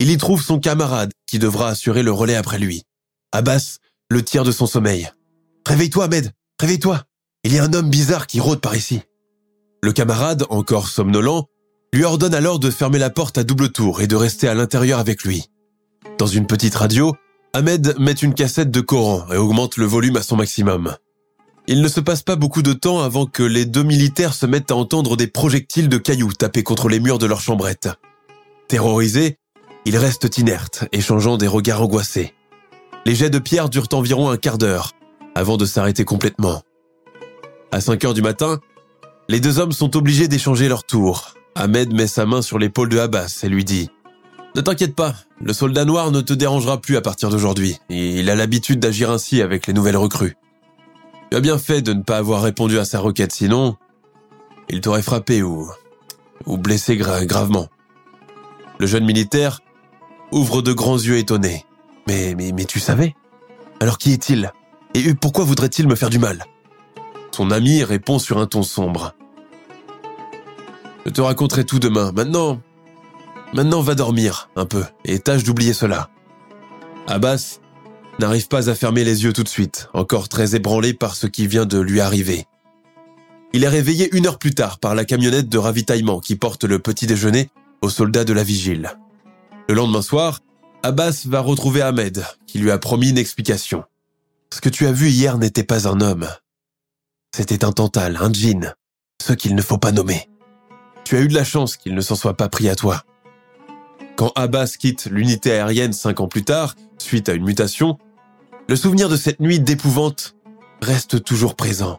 Il 0.00 0.10
y 0.10 0.16
trouve 0.18 0.42
son 0.42 0.58
camarade 0.58 1.12
qui 1.26 1.38
devra 1.38 1.68
assurer 1.68 2.02
le 2.02 2.12
relais 2.12 2.34
après 2.34 2.58
lui. 2.58 2.82
Abbas 3.32 3.78
le 4.10 4.22
tire 4.22 4.44
de 4.44 4.52
son 4.52 4.66
sommeil. 4.66 5.10
Réveille-toi, 5.66 6.04
Ahmed, 6.04 6.32
réveille-toi. 6.60 7.02
Il 7.44 7.54
y 7.54 7.58
a 7.58 7.64
un 7.64 7.72
homme 7.72 7.88
bizarre 7.88 8.26
qui 8.26 8.40
rôde 8.40 8.60
par 8.60 8.76
ici. 8.76 9.00
Le 9.82 9.92
camarade, 9.92 10.44
encore 10.50 10.88
somnolent, 10.88 11.48
lui 11.94 12.04
ordonne 12.04 12.34
alors 12.34 12.58
de 12.58 12.70
fermer 12.70 12.98
la 12.98 13.10
porte 13.10 13.38
à 13.38 13.44
double 13.44 13.72
tour 13.72 14.02
et 14.02 14.06
de 14.06 14.16
rester 14.16 14.48
à 14.48 14.54
l'intérieur 14.54 14.98
avec 14.98 15.24
lui. 15.24 15.46
Dans 16.18 16.26
une 16.26 16.46
petite 16.46 16.74
radio, 16.74 17.14
Ahmed 17.52 17.96
met 17.98 18.12
une 18.12 18.34
cassette 18.34 18.70
de 18.70 18.80
Coran 18.80 19.26
et 19.32 19.36
augmente 19.36 19.76
le 19.76 19.84
volume 19.84 20.16
à 20.16 20.22
son 20.22 20.36
maximum. 20.36 20.96
Il 21.66 21.80
ne 21.80 21.88
se 21.88 22.00
passe 22.00 22.22
pas 22.22 22.36
beaucoup 22.36 22.62
de 22.62 22.72
temps 22.72 23.00
avant 23.00 23.26
que 23.26 23.42
les 23.42 23.66
deux 23.66 23.82
militaires 23.82 24.34
se 24.34 24.46
mettent 24.46 24.70
à 24.70 24.76
entendre 24.76 25.16
des 25.16 25.26
projectiles 25.26 25.88
de 25.88 25.98
cailloux 25.98 26.32
taper 26.32 26.62
contre 26.62 26.88
les 26.88 26.98
murs 26.98 27.18
de 27.18 27.26
leur 27.26 27.40
chambrette. 27.40 27.88
Terrorisés, 28.68 29.38
ils 29.84 29.96
restent 29.96 30.38
inertes, 30.38 30.84
échangeant 30.92 31.36
des 31.36 31.46
regards 31.46 31.82
angoissés. 31.82 32.34
Les 33.04 33.14
jets 33.14 33.30
de 33.30 33.38
pierre 33.38 33.68
durent 33.68 33.88
environ 33.92 34.30
un 34.30 34.36
quart 34.36 34.58
d'heure, 34.58 34.92
avant 35.34 35.56
de 35.56 35.66
s'arrêter 35.66 36.04
complètement. 36.04 36.62
À 37.70 37.80
5 37.80 38.04
heures 38.04 38.14
du 38.14 38.22
matin, 38.22 38.60
les 39.28 39.40
deux 39.40 39.58
hommes 39.58 39.72
sont 39.72 39.96
obligés 39.96 40.28
d'échanger 40.28 40.68
leur 40.68 40.84
tour. 40.84 41.34
Ahmed 41.54 41.92
met 41.92 42.06
sa 42.06 42.26
main 42.26 42.42
sur 42.42 42.58
l'épaule 42.58 42.88
de 42.88 42.98
Abbas 42.98 43.40
et 43.42 43.48
lui 43.48 43.64
dit 43.64 43.88
ne 44.54 44.60
t'inquiète 44.60 44.94
pas, 44.94 45.14
le 45.40 45.52
soldat 45.52 45.84
noir 45.84 46.10
ne 46.10 46.20
te 46.20 46.32
dérangera 46.32 46.80
plus 46.80 46.96
à 46.96 47.00
partir 47.00 47.30
d'aujourd'hui. 47.30 47.78
Il 47.88 48.28
a 48.28 48.34
l'habitude 48.34 48.80
d'agir 48.80 49.10
ainsi 49.10 49.40
avec 49.40 49.66
les 49.66 49.72
nouvelles 49.72 49.96
recrues. 49.96 50.36
Tu 51.30 51.36
as 51.36 51.40
bien 51.40 51.58
fait 51.58 51.80
de 51.80 51.92
ne 51.92 52.02
pas 52.02 52.18
avoir 52.18 52.42
répondu 52.42 52.78
à 52.78 52.84
sa 52.84 53.00
requête, 53.00 53.32
sinon, 53.32 53.76
il 54.68 54.80
t'aurait 54.80 55.02
frappé 55.02 55.42
ou, 55.42 55.70
ou 56.46 56.58
blessé 56.58 56.96
gravement. 56.96 57.68
Le 58.78 58.86
jeune 58.86 59.04
militaire 59.04 59.60
ouvre 60.30 60.60
de 60.62 60.72
grands 60.72 60.98
yeux 60.98 61.16
étonnés. 61.16 61.64
Mais, 62.06 62.34
mais, 62.36 62.52
mais 62.52 62.64
tu 62.64 62.80
savais? 62.80 63.14
Alors 63.80 63.98
qui 63.98 64.12
est-il? 64.12 64.52
Et 64.94 65.14
pourquoi 65.14 65.44
voudrait-il 65.44 65.88
me 65.88 65.94
faire 65.94 66.10
du 66.10 66.18
mal? 66.18 66.44
Son 67.30 67.50
ami 67.50 67.82
répond 67.82 68.18
sur 68.18 68.38
un 68.38 68.46
ton 68.46 68.62
sombre. 68.62 69.14
Je 71.06 71.10
te 71.10 71.20
raconterai 71.20 71.64
tout 71.64 71.78
demain. 71.78 72.12
Maintenant, 72.12 72.60
Maintenant 73.52 73.82
va 73.82 73.94
dormir 73.94 74.50
un 74.56 74.64
peu 74.64 74.84
et 75.04 75.18
tâche 75.18 75.44
d'oublier 75.44 75.74
cela. 75.74 76.08
Abbas 77.06 77.60
n'arrive 78.18 78.48
pas 78.48 78.70
à 78.70 78.74
fermer 78.74 79.04
les 79.04 79.24
yeux 79.24 79.32
tout 79.32 79.42
de 79.42 79.48
suite, 79.48 79.88
encore 79.92 80.28
très 80.28 80.54
ébranlé 80.54 80.94
par 80.94 81.14
ce 81.14 81.26
qui 81.26 81.46
vient 81.46 81.66
de 81.66 81.78
lui 81.78 82.00
arriver. 82.00 82.46
Il 83.52 83.64
est 83.64 83.68
réveillé 83.68 84.08
une 84.16 84.26
heure 84.26 84.38
plus 84.38 84.54
tard 84.54 84.78
par 84.78 84.94
la 84.94 85.04
camionnette 85.04 85.48
de 85.48 85.58
ravitaillement 85.58 86.20
qui 86.20 86.36
porte 86.36 86.64
le 86.64 86.78
petit 86.78 87.06
déjeuner 87.06 87.50
aux 87.82 87.90
soldats 87.90 88.24
de 88.24 88.32
la 88.32 88.42
vigile. 88.42 88.92
Le 89.68 89.74
lendemain 89.74 90.02
soir, 90.02 90.40
Abbas 90.82 91.24
va 91.26 91.40
retrouver 91.40 91.82
Ahmed, 91.82 92.24
qui 92.46 92.58
lui 92.58 92.70
a 92.70 92.78
promis 92.78 93.10
une 93.10 93.18
explication. 93.18 93.84
Ce 94.52 94.60
que 94.60 94.70
tu 94.70 94.86
as 94.86 94.92
vu 94.92 95.10
hier 95.10 95.36
n'était 95.36 95.64
pas 95.64 95.86
un 95.86 96.00
homme. 96.00 96.28
C'était 97.34 97.64
un 97.64 97.72
tantal, 97.72 98.16
un 98.20 98.32
djinn, 98.32 98.74
ce 99.22 99.32
qu'il 99.34 99.54
ne 99.54 99.62
faut 99.62 99.78
pas 99.78 99.92
nommer. 99.92 100.28
Tu 101.04 101.16
as 101.16 101.20
eu 101.20 101.28
de 101.28 101.34
la 101.34 101.44
chance 101.44 101.76
qu'il 101.76 101.94
ne 101.94 102.00
s'en 102.00 102.16
soit 102.16 102.36
pas 102.36 102.48
pris 102.48 102.68
à 102.68 102.74
toi. 102.74 103.04
Quand 104.22 104.30
Abbas 104.36 104.76
quitte 104.78 105.08
l'unité 105.10 105.50
aérienne 105.50 105.92
cinq 105.92 106.20
ans 106.20 106.28
plus 106.28 106.44
tard, 106.44 106.76
suite 106.96 107.28
à 107.28 107.32
une 107.32 107.42
mutation, 107.42 107.98
le 108.68 108.76
souvenir 108.76 109.08
de 109.08 109.16
cette 109.16 109.40
nuit 109.40 109.58
d'épouvante 109.58 110.36
reste 110.80 111.24
toujours 111.24 111.56
présent. 111.56 111.98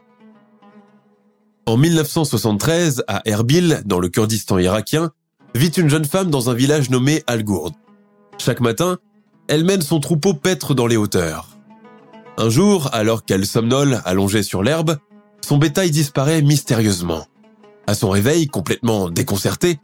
En 1.66 1.76
1973, 1.76 3.04
à 3.08 3.20
Erbil, 3.26 3.82
dans 3.84 4.00
le 4.00 4.08
Kurdistan 4.08 4.58
irakien, 4.58 5.10
vit 5.54 5.68
une 5.68 5.90
jeune 5.90 6.06
femme 6.06 6.30
dans 6.30 6.48
un 6.48 6.54
village 6.54 6.88
nommé 6.88 7.22
Al-Gourd. 7.26 7.72
Chaque 8.38 8.60
matin, 8.60 8.96
elle 9.46 9.64
mène 9.64 9.82
son 9.82 10.00
troupeau 10.00 10.32
paître 10.32 10.72
dans 10.72 10.86
les 10.86 10.96
hauteurs. 10.96 11.58
Un 12.38 12.48
jour, 12.48 12.88
alors 12.94 13.26
qu'elle 13.26 13.44
somnole 13.44 14.00
allongée 14.06 14.42
sur 14.42 14.62
l'herbe, 14.62 14.96
son 15.42 15.58
bétail 15.58 15.90
disparaît 15.90 16.40
mystérieusement. 16.40 17.26
À 17.86 17.92
son 17.92 18.08
réveil, 18.08 18.46
complètement 18.46 19.10
déconcertée, 19.10 19.78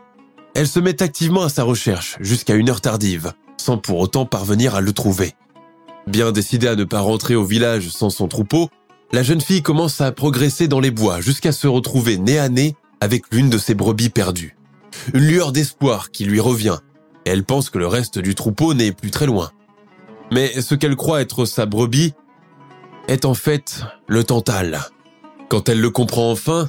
elle 0.55 0.69
se 0.69 0.81
met 0.81 1.03
activement 1.03 1.43
à 1.43 1.49
sa 1.49 1.63
recherche 1.63 2.17
jusqu'à 2.21 2.55
une 2.55 2.71
heure 2.71 2.81
tardive, 2.81 3.33
sans 3.57 3.79
pour 3.79 3.99
autant 3.99 4.27
parvenir 4.27 4.75
à 4.75 4.81
le 4.81 4.93
trouver. 4.93 5.35
Bien 6.07 6.33
décidée 6.33 6.69
à 6.69 6.77
ne 6.77 6.85
pas 6.85 7.01
rentrer 7.01 7.37
au 7.37 7.45
village 7.45 7.89
sans 7.91 8.11
son 8.11 8.27
troupeau, 8.27 8.69
la 9.13 9.23
jeune 9.23 9.41
fille 9.41 9.63
commence 9.63 10.01
à 10.01 10.13
progresser 10.13 10.69
dans 10.69 10.81
les 10.81 10.91
bois 10.91 11.21
jusqu'à 11.21 11.53
se 11.53 11.67
retrouver 11.67 12.17
nez 12.17 12.39
à 12.39 12.49
nez 12.49 12.77
avec 13.01 13.25
l'une 13.33 13.51
de 13.51 13.59
ses 13.59 13.75
brebis 13.75 14.11
perdues. 14.11 14.57
Une 15.15 15.27
lueur 15.27 15.53
d'espoir 15.53 16.11
qui 16.11 16.25
lui 16.25 16.41
revient, 16.41 16.79
elle 17.25 17.45
pense 17.45 17.71
que 17.71 17.79
le 17.79 17.87
reste 17.87 18.19
du 18.19 18.35
troupeau 18.35 18.75
n'est 18.75 18.93
plus 18.93 19.11
très 19.11 19.27
loin. 19.27 19.51
Mais 20.33 20.61
ce 20.61 20.75
qu'elle 20.75 20.97
croit 20.97 21.21
être 21.21 21.45
sa 21.45 21.67
brebis 21.67 22.15
est 23.09 23.25
en 23.25 23.35
fait 23.35 23.83
le 24.07 24.25
Tantal. 24.25 24.81
Quand 25.49 25.69
elle 25.69 25.81
le 25.81 25.91
comprend 25.91 26.31
enfin, 26.31 26.69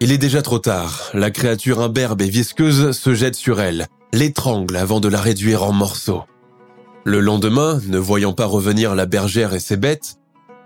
il 0.00 0.12
est 0.12 0.18
déjà 0.18 0.42
trop 0.42 0.58
tard. 0.58 1.10
La 1.14 1.30
créature 1.30 1.80
imberbe 1.80 2.22
et 2.22 2.28
visqueuse 2.28 2.92
se 2.92 3.14
jette 3.14 3.34
sur 3.34 3.60
elle, 3.60 3.86
l'étrangle 4.12 4.76
avant 4.76 5.00
de 5.00 5.08
la 5.08 5.20
réduire 5.20 5.64
en 5.64 5.72
morceaux. 5.72 6.24
Le 7.04 7.20
lendemain, 7.20 7.80
ne 7.88 7.98
voyant 7.98 8.32
pas 8.32 8.46
revenir 8.46 8.94
la 8.94 9.06
bergère 9.06 9.54
et 9.54 9.60
ses 9.60 9.76
bêtes, 9.76 10.16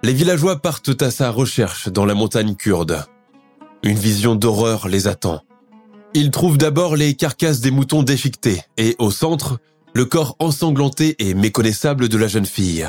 les 0.02 0.12
villageois 0.12 0.60
partent 0.60 1.00
à 1.02 1.10
sa 1.10 1.30
recherche 1.30 1.88
dans 1.88 2.04
la 2.04 2.14
montagne 2.14 2.56
kurde. 2.56 3.04
Une 3.82 3.98
vision 3.98 4.34
d'horreur 4.34 4.88
les 4.88 5.06
attend. 5.06 5.42
Ils 6.14 6.30
trouvent 6.30 6.58
d'abord 6.58 6.96
les 6.96 7.14
carcasses 7.14 7.60
des 7.60 7.70
moutons 7.70 8.02
déchiquetés 8.02 8.62
et, 8.76 8.96
au 8.98 9.10
centre, 9.10 9.58
le 9.94 10.04
corps 10.04 10.36
ensanglanté 10.40 11.16
et 11.18 11.34
méconnaissable 11.34 12.08
de 12.08 12.18
la 12.18 12.28
jeune 12.28 12.46
fille. 12.46 12.86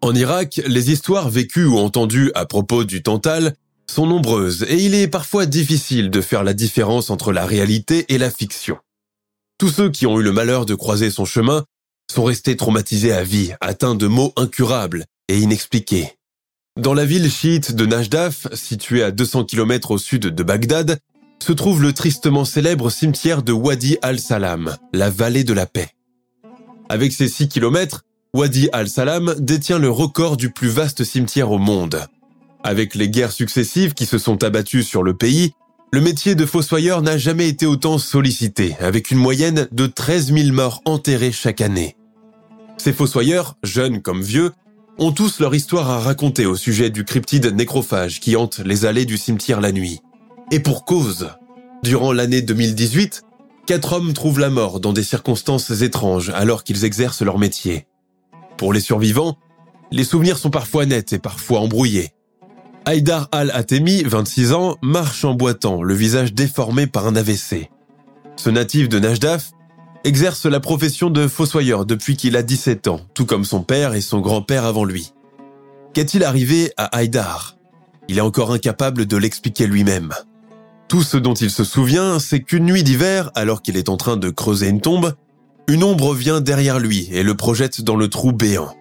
En 0.00 0.14
Irak, 0.14 0.60
les 0.66 0.92
histoires 0.92 1.28
vécues 1.28 1.66
ou 1.66 1.78
entendues 1.78 2.30
à 2.34 2.46
propos 2.46 2.84
du 2.84 3.02
Tantal 3.02 3.54
sont 3.90 4.06
nombreuses 4.06 4.64
et 4.68 4.76
il 4.76 4.94
est 4.94 5.08
parfois 5.08 5.46
difficile 5.46 6.10
de 6.10 6.20
faire 6.20 6.44
la 6.44 6.54
différence 6.54 7.10
entre 7.10 7.32
la 7.32 7.46
réalité 7.46 8.06
et 8.08 8.18
la 8.18 8.30
fiction. 8.30 8.78
Tous 9.58 9.68
ceux 9.68 9.90
qui 9.90 10.06
ont 10.06 10.20
eu 10.20 10.22
le 10.22 10.32
malheur 10.32 10.66
de 10.66 10.74
croiser 10.74 11.10
son 11.10 11.24
chemin 11.24 11.64
sont 12.12 12.24
restés 12.24 12.56
traumatisés 12.56 13.12
à 13.12 13.24
vie, 13.24 13.52
atteints 13.60 13.94
de 13.94 14.06
maux 14.06 14.32
incurables 14.36 15.04
et 15.28 15.38
inexpliqués. 15.38 16.12
Dans 16.78 16.94
la 16.94 17.04
ville 17.04 17.30
chiite 17.30 17.72
de 17.74 17.86
Najdaf, 17.86 18.46
située 18.54 19.02
à 19.02 19.10
200 19.10 19.44
km 19.44 19.90
au 19.90 19.98
sud 19.98 20.26
de 20.26 20.42
Bagdad, 20.42 21.00
se 21.42 21.52
trouve 21.52 21.82
le 21.82 21.92
tristement 21.92 22.44
célèbre 22.44 22.90
cimetière 22.90 23.42
de 23.42 23.52
Wadi 23.52 23.98
al-Salam, 24.02 24.76
la 24.92 25.10
vallée 25.10 25.44
de 25.44 25.52
la 25.52 25.66
paix. 25.66 25.90
Avec 26.88 27.12
ses 27.12 27.28
6 27.28 27.48
km, 27.48 28.04
Wadi 28.34 28.68
al-Salam 28.72 29.34
détient 29.38 29.78
le 29.78 29.90
record 29.90 30.36
du 30.36 30.50
plus 30.50 30.68
vaste 30.68 31.04
cimetière 31.04 31.50
au 31.50 31.58
monde. 31.58 32.06
Avec 32.68 32.94
les 32.94 33.08
guerres 33.08 33.32
successives 33.32 33.94
qui 33.94 34.04
se 34.04 34.18
sont 34.18 34.44
abattues 34.44 34.82
sur 34.82 35.02
le 35.02 35.16
pays, 35.16 35.52
le 35.90 36.02
métier 36.02 36.34
de 36.34 36.44
fossoyeur 36.44 37.00
n'a 37.00 37.16
jamais 37.16 37.48
été 37.48 37.64
autant 37.64 37.96
sollicité, 37.96 38.76
avec 38.78 39.10
une 39.10 39.16
moyenne 39.16 39.68
de 39.72 39.86
13 39.86 40.34
000 40.34 40.52
morts 40.52 40.82
enterrés 40.84 41.32
chaque 41.32 41.62
année. 41.62 41.96
Ces 42.76 42.92
fossoyeurs, 42.92 43.56
jeunes 43.62 44.02
comme 44.02 44.20
vieux, 44.20 44.52
ont 44.98 45.12
tous 45.12 45.40
leur 45.40 45.54
histoire 45.54 45.88
à 45.88 45.98
raconter 45.98 46.44
au 46.44 46.56
sujet 46.56 46.90
du 46.90 47.06
cryptide 47.06 47.54
nécrophage 47.54 48.20
qui 48.20 48.36
hante 48.36 48.58
les 48.58 48.84
allées 48.84 49.06
du 49.06 49.16
cimetière 49.16 49.62
la 49.62 49.72
nuit. 49.72 50.00
Et 50.50 50.60
pour 50.60 50.84
cause. 50.84 51.30
Durant 51.82 52.12
l'année 52.12 52.42
2018, 52.42 53.22
quatre 53.64 53.94
hommes 53.94 54.12
trouvent 54.12 54.40
la 54.40 54.50
mort 54.50 54.78
dans 54.78 54.92
des 54.92 55.04
circonstances 55.04 55.70
étranges 55.80 56.28
alors 56.34 56.64
qu'ils 56.64 56.84
exercent 56.84 57.22
leur 57.22 57.38
métier. 57.38 57.86
Pour 58.58 58.74
les 58.74 58.80
survivants, 58.80 59.38
les 59.90 60.04
souvenirs 60.04 60.36
sont 60.36 60.50
parfois 60.50 60.84
nets 60.84 61.14
et 61.14 61.18
parfois 61.18 61.60
embrouillés. 61.60 62.12
Haïdar 62.88 63.28
Al-Atemi, 63.32 64.02
26 64.02 64.54
ans, 64.54 64.76
marche 64.80 65.22
en 65.26 65.34
boitant, 65.34 65.82
le 65.82 65.92
visage 65.92 66.32
déformé 66.32 66.86
par 66.86 67.06
un 67.06 67.16
AVC. 67.16 67.68
Ce 68.36 68.48
natif 68.48 68.88
de 68.88 68.98
Najdaf 68.98 69.50
exerce 70.04 70.46
la 70.46 70.58
profession 70.58 71.10
de 71.10 71.28
fossoyeur 71.28 71.84
depuis 71.84 72.16
qu'il 72.16 72.34
a 72.34 72.42
17 72.42 72.88
ans, 72.88 73.00
tout 73.12 73.26
comme 73.26 73.44
son 73.44 73.60
père 73.60 73.92
et 73.92 74.00
son 74.00 74.20
grand-père 74.20 74.64
avant 74.64 74.86
lui. 74.86 75.12
Qu'est-il 75.92 76.24
arrivé 76.24 76.72
à 76.78 76.86
Haïdar? 76.96 77.58
Il 78.08 78.16
est 78.16 78.22
encore 78.22 78.52
incapable 78.52 79.04
de 79.04 79.18
l'expliquer 79.18 79.66
lui-même. 79.66 80.14
Tout 80.88 81.02
ce 81.02 81.18
dont 81.18 81.34
il 81.34 81.50
se 81.50 81.64
souvient, 81.64 82.18
c'est 82.18 82.40
qu'une 82.40 82.64
nuit 82.64 82.84
d'hiver, 82.84 83.30
alors 83.34 83.60
qu'il 83.60 83.76
est 83.76 83.90
en 83.90 83.98
train 83.98 84.16
de 84.16 84.30
creuser 84.30 84.68
une 84.68 84.80
tombe, 84.80 85.14
une 85.68 85.84
ombre 85.84 86.14
vient 86.14 86.40
derrière 86.40 86.78
lui 86.78 87.10
et 87.12 87.22
le 87.22 87.34
projette 87.34 87.82
dans 87.82 87.96
le 87.96 88.08
trou 88.08 88.32
béant. 88.32 88.74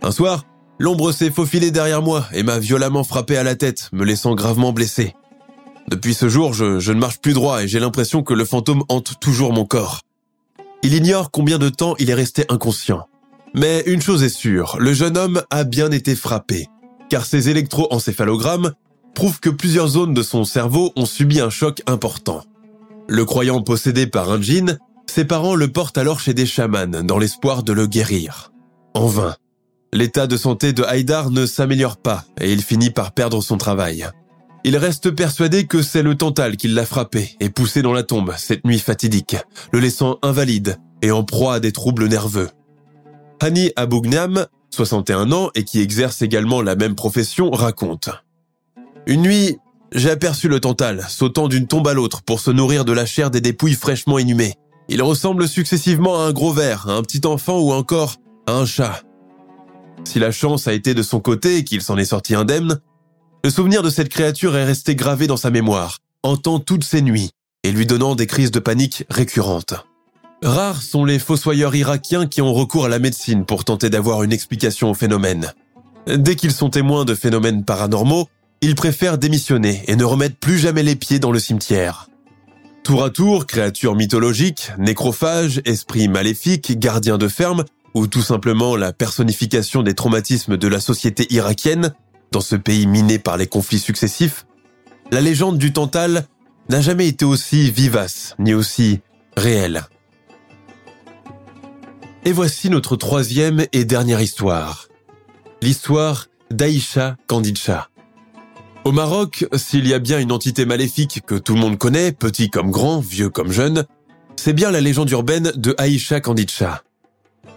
Un 0.00 0.12
soir, 0.12 0.44
L'ombre 0.78 1.12
s'est 1.12 1.30
faufilée 1.30 1.70
derrière 1.70 2.02
moi 2.02 2.26
et 2.32 2.42
m'a 2.42 2.58
violemment 2.58 3.04
frappé 3.04 3.36
à 3.36 3.42
la 3.42 3.54
tête, 3.54 3.88
me 3.92 4.04
laissant 4.04 4.34
gravement 4.34 4.72
blessé. 4.72 5.14
Depuis 5.88 6.14
ce 6.14 6.28
jour, 6.28 6.52
je, 6.52 6.92
ne 6.92 6.98
marche 6.98 7.20
plus 7.20 7.32
droit 7.32 7.62
et 7.62 7.68
j'ai 7.68 7.80
l'impression 7.80 8.22
que 8.22 8.34
le 8.34 8.44
fantôme 8.44 8.82
hante 8.88 9.18
toujours 9.20 9.52
mon 9.52 9.64
corps. 9.64 10.02
Il 10.82 10.94
ignore 10.94 11.30
combien 11.30 11.58
de 11.58 11.68
temps 11.68 11.94
il 11.98 12.10
est 12.10 12.14
resté 12.14 12.44
inconscient. 12.50 13.08
Mais 13.54 13.84
une 13.86 14.02
chose 14.02 14.22
est 14.22 14.28
sûre, 14.28 14.76
le 14.78 14.92
jeune 14.92 15.16
homme 15.16 15.42
a 15.50 15.64
bien 15.64 15.90
été 15.90 16.14
frappé, 16.14 16.66
car 17.08 17.24
ses 17.24 17.48
électroencéphalogrammes 17.48 18.72
prouvent 19.14 19.40
que 19.40 19.48
plusieurs 19.48 19.88
zones 19.88 20.12
de 20.12 20.22
son 20.22 20.44
cerveau 20.44 20.92
ont 20.96 21.06
subi 21.06 21.40
un 21.40 21.48
choc 21.48 21.80
important. 21.86 22.42
Le 23.08 23.24
croyant 23.24 23.62
possédé 23.62 24.06
par 24.06 24.30
un 24.30 24.42
djinn, 24.42 24.78
ses 25.06 25.24
parents 25.24 25.54
le 25.54 25.72
portent 25.72 25.96
alors 25.96 26.20
chez 26.20 26.34
des 26.34 26.44
chamans 26.44 27.02
dans 27.02 27.18
l'espoir 27.18 27.62
de 27.62 27.72
le 27.72 27.86
guérir. 27.86 28.52
En 28.92 29.06
vain. 29.06 29.36
L'état 29.92 30.26
de 30.26 30.36
santé 30.36 30.72
de 30.72 30.82
Haïdar 30.82 31.30
ne 31.30 31.46
s'améliore 31.46 31.96
pas 31.96 32.24
et 32.40 32.52
il 32.52 32.62
finit 32.62 32.90
par 32.90 33.12
perdre 33.12 33.42
son 33.42 33.56
travail. 33.56 34.06
Il 34.64 34.76
reste 34.76 35.10
persuadé 35.12 35.66
que 35.66 35.80
c'est 35.80 36.02
le 36.02 36.16
Tantal 36.16 36.56
qui 36.56 36.66
l'a 36.68 36.84
frappé 36.84 37.36
et 37.38 37.50
poussé 37.50 37.82
dans 37.82 37.92
la 37.92 38.02
tombe 38.02 38.34
cette 38.36 38.64
nuit 38.64 38.80
fatidique, 38.80 39.36
le 39.72 39.78
laissant 39.78 40.18
invalide 40.22 40.78
et 41.02 41.12
en 41.12 41.22
proie 41.22 41.54
à 41.54 41.60
des 41.60 41.72
troubles 41.72 42.08
nerveux. 42.08 42.50
Hani 43.40 43.70
Abougnam, 43.76 44.46
61 44.70 45.30
ans 45.30 45.50
et 45.54 45.62
qui 45.62 45.80
exerce 45.80 46.20
également 46.22 46.62
la 46.62 46.74
même 46.74 46.96
profession, 46.96 47.50
raconte. 47.50 48.10
Une 49.06 49.22
nuit, 49.22 49.56
j'ai 49.92 50.10
aperçu 50.10 50.48
le 50.48 50.58
Tantal 50.58 51.04
sautant 51.08 51.46
d'une 51.46 51.68
tombe 51.68 51.86
à 51.86 51.94
l'autre 51.94 52.22
pour 52.22 52.40
se 52.40 52.50
nourrir 52.50 52.84
de 52.84 52.92
la 52.92 53.06
chair 53.06 53.30
des 53.30 53.40
dépouilles 53.40 53.74
fraîchement 53.74 54.18
inhumées. 54.18 54.54
Il 54.88 55.00
ressemble 55.00 55.46
successivement 55.46 56.20
à 56.20 56.24
un 56.24 56.32
gros 56.32 56.52
ver, 56.52 56.88
à 56.88 56.94
un 56.94 57.02
petit 57.02 57.24
enfant 57.24 57.60
ou 57.60 57.72
encore 57.72 58.16
à 58.46 58.52
un 58.54 58.66
chat. 58.66 59.05
Si 60.06 60.20
la 60.20 60.30
chance 60.30 60.68
a 60.68 60.72
été 60.72 60.94
de 60.94 61.02
son 61.02 61.18
côté 61.18 61.56
et 61.56 61.64
qu'il 61.64 61.82
s'en 61.82 61.98
est 61.98 62.04
sorti 62.04 62.36
indemne, 62.36 62.78
le 63.42 63.50
souvenir 63.50 63.82
de 63.82 63.90
cette 63.90 64.08
créature 64.08 64.56
est 64.56 64.64
resté 64.64 64.94
gravé 64.94 65.26
dans 65.26 65.36
sa 65.36 65.50
mémoire, 65.50 65.98
hantant 66.22 66.60
toutes 66.60 66.84
ses 66.84 67.02
nuits 67.02 67.32
et 67.64 67.72
lui 67.72 67.86
donnant 67.86 68.14
des 68.14 68.28
crises 68.28 68.52
de 68.52 68.60
panique 68.60 69.02
récurrentes. 69.10 69.74
Rares 70.44 70.82
sont 70.82 71.04
les 71.04 71.18
fossoyeurs 71.18 71.74
irakiens 71.74 72.28
qui 72.28 72.40
ont 72.40 72.54
recours 72.54 72.84
à 72.84 72.88
la 72.88 73.00
médecine 73.00 73.44
pour 73.44 73.64
tenter 73.64 73.90
d'avoir 73.90 74.22
une 74.22 74.32
explication 74.32 74.92
au 74.92 74.94
phénomène. 74.94 75.52
Dès 76.06 76.36
qu'ils 76.36 76.52
sont 76.52 76.70
témoins 76.70 77.04
de 77.04 77.16
phénomènes 77.16 77.64
paranormaux, 77.64 78.28
ils 78.60 78.76
préfèrent 78.76 79.18
démissionner 79.18 79.82
et 79.88 79.96
ne 79.96 80.04
remettent 80.04 80.38
plus 80.38 80.58
jamais 80.58 80.84
les 80.84 80.94
pieds 80.94 81.18
dans 81.18 81.32
le 81.32 81.40
cimetière. 81.40 82.08
Tour 82.84 83.02
à 83.02 83.10
tour, 83.10 83.46
créatures 83.46 83.96
mythologiques, 83.96 84.70
nécrophages, 84.78 85.60
esprits 85.64 86.06
maléfiques, 86.06 86.78
gardiens 86.78 87.18
de 87.18 87.26
ferme, 87.26 87.64
ou 87.96 88.06
tout 88.06 88.20
simplement 88.20 88.76
la 88.76 88.92
personnification 88.92 89.82
des 89.82 89.94
traumatismes 89.94 90.58
de 90.58 90.68
la 90.68 90.80
société 90.80 91.26
irakienne, 91.32 91.94
dans 92.30 92.42
ce 92.42 92.54
pays 92.54 92.86
miné 92.86 93.18
par 93.18 93.38
les 93.38 93.46
conflits 93.46 93.78
successifs, 93.78 94.46
la 95.10 95.22
légende 95.22 95.56
du 95.56 95.72
Tantal 95.72 96.26
n'a 96.68 96.82
jamais 96.82 97.08
été 97.08 97.24
aussi 97.24 97.70
vivace 97.70 98.34
ni 98.38 98.52
aussi 98.52 99.00
réelle. 99.34 99.84
Et 102.26 102.32
voici 102.32 102.68
notre 102.68 102.96
troisième 102.96 103.64
et 103.72 103.86
dernière 103.86 104.20
histoire, 104.20 104.88
l'histoire 105.62 106.26
d'Aïcha 106.50 107.16
Kandilcha. 107.28 107.88
Au 108.84 108.92
Maroc, 108.92 109.46
s'il 109.54 109.86
y 109.88 109.94
a 109.94 110.00
bien 110.00 110.20
une 110.20 110.32
entité 110.32 110.66
maléfique 110.66 111.22
que 111.26 111.34
tout 111.34 111.54
le 111.54 111.60
monde 111.60 111.78
connaît, 111.78 112.12
petit 112.12 112.50
comme 112.50 112.70
grand, 112.70 113.00
vieux 113.00 113.30
comme 113.30 113.52
jeune, 113.52 113.86
c'est 114.36 114.52
bien 114.52 114.70
la 114.70 114.82
légende 114.82 115.10
urbaine 115.10 115.50
de 115.56 115.74
Aïcha. 115.78 116.20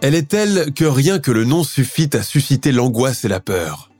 Elle 0.02 0.14
est 0.14 0.28
telle 0.28 0.72
que 0.72 0.86
rien 0.86 1.18
que 1.18 1.30
le 1.30 1.44
nom 1.44 1.62
suffit 1.62 2.08
à 2.14 2.22
susciter 2.22 2.72
l'angoisse 2.72 3.24
et 3.24 3.28
la 3.28 3.40
peur. 3.40 3.90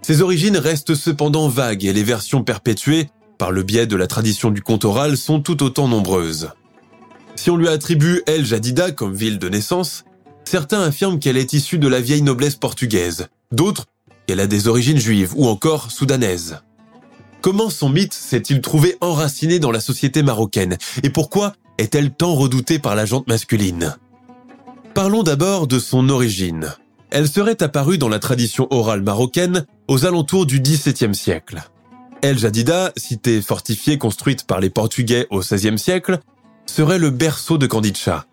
Ses 0.00 0.22
origines 0.22 0.56
restent 0.56 0.94
cependant 0.94 1.48
vagues 1.48 1.84
et 1.84 1.92
les 1.92 2.04
versions 2.04 2.42
perpétuées, 2.42 3.10
par 3.38 3.50
le 3.50 3.62
biais 3.62 3.86
de 3.86 3.96
la 3.96 4.06
tradition 4.06 4.50
du 4.50 4.62
conte 4.62 4.86
oral, 4.86 5.18
sont 5.18 5.40
tout 5.40 5.62
autant 5.62 5.88
nombreuses. 5.88 6.50
Si 7.34 7.50
on 7.50 7.56
lui 7.56 7.68
attribue 7.68 8.22
El 8.26 8.46
Jadida 8.46 8.92
comme 8.92 9.14
ville 9.14 9.38
de 9.38 9.50
naissance, 9.50 10.04
certains 10.46 10.80
affirment 10.80 11.18
qu'elle 11.18 11.36
est 11.36 11.52
issue 11.52 11.78
de 11.78 11.88
la 11.88 12.00
vieille 12.00 12.22
noblesse 12.22 12.56
portugaise, 12.56 13.28
d'autres 13.52 13.86
qu'elle 14.26 14.40
a 14.40 14.46
des 14.46 14.68
origines 14.68 14.98
juives 14.98 15.34
ou 15.36 15.48
encore 15.48 15.90
soudanaises. 15.90 16.60
Comment 17.42 17.68
son 17.68 17.90
mythe 17.90 18.14
s'est-il 18.14 18.62
trouvé 18.62 18.96
enraciné 19.02 19.58
dans 19.58 19.70
la 19.70 19.80
société 19.80 20.22
marocaine 20.22 20.78
et 21.02 21.10
pourquoi 21.10 21.52
est-elle 21.76 22.10
tant 22.10 22.34
redoutée 22.34 22.78
par 22.78 22.94
la 22.94 23.04
jante 23.04 23.28
masculine? 23.28 23.96
Parlons 24.96 25.22
d'abord 25.22 25.66
de 25.66 25.78
son 25.78 26.08
origine. 26.08 26.72
Elle 27.10 27.28
serait 27.28 27.62
apparue 27.62 27.98
dans 27.98 28.08
la 28.08 28.18
tradition 28.18 28.66
orale 28.70 29.02
marocaine 29.02 29.66
aux 29.88 30.06
alentours 30.06 30.46
du 30.46 30.58
XVIIe 30.58 31.14
siècle. 31.14 31.64
El 32.22 32.38
Jadida, 32.38 32.92
cité 32.96 33.42
fortifiée 33.42 33.98
construite 33.98 34.46
par 34.46 34.58
les 34.58 34.70
Portugais 34.70 35.26
au 35.28 35.40
XVIe 35.40 35.78
siècle, 35.78 36.20
serait 36.64 36.98
le 36.98 37.10
berceau 37.10 37.58
de 37.58 37.66
Candicha. 37.66 38.24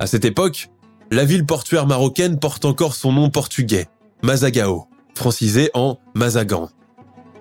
À 0.00 0.08
cette 0.08 0.24
époque, 0.24 0.68
la 1.12 1.24
ville 1.24 1.46
portuaire 1.46 1.86
marocaine 1.86 2.40
porte 2.40 2.64
encore 2.64 2.96
son 2.96 3.12
nom 3.12 3.30
portugais, 3.30 3.86
Mazagao, 4.24 4.88
francisé 5.14 5.70
en 5.74 6.00
Mazagan. 6.12 6.70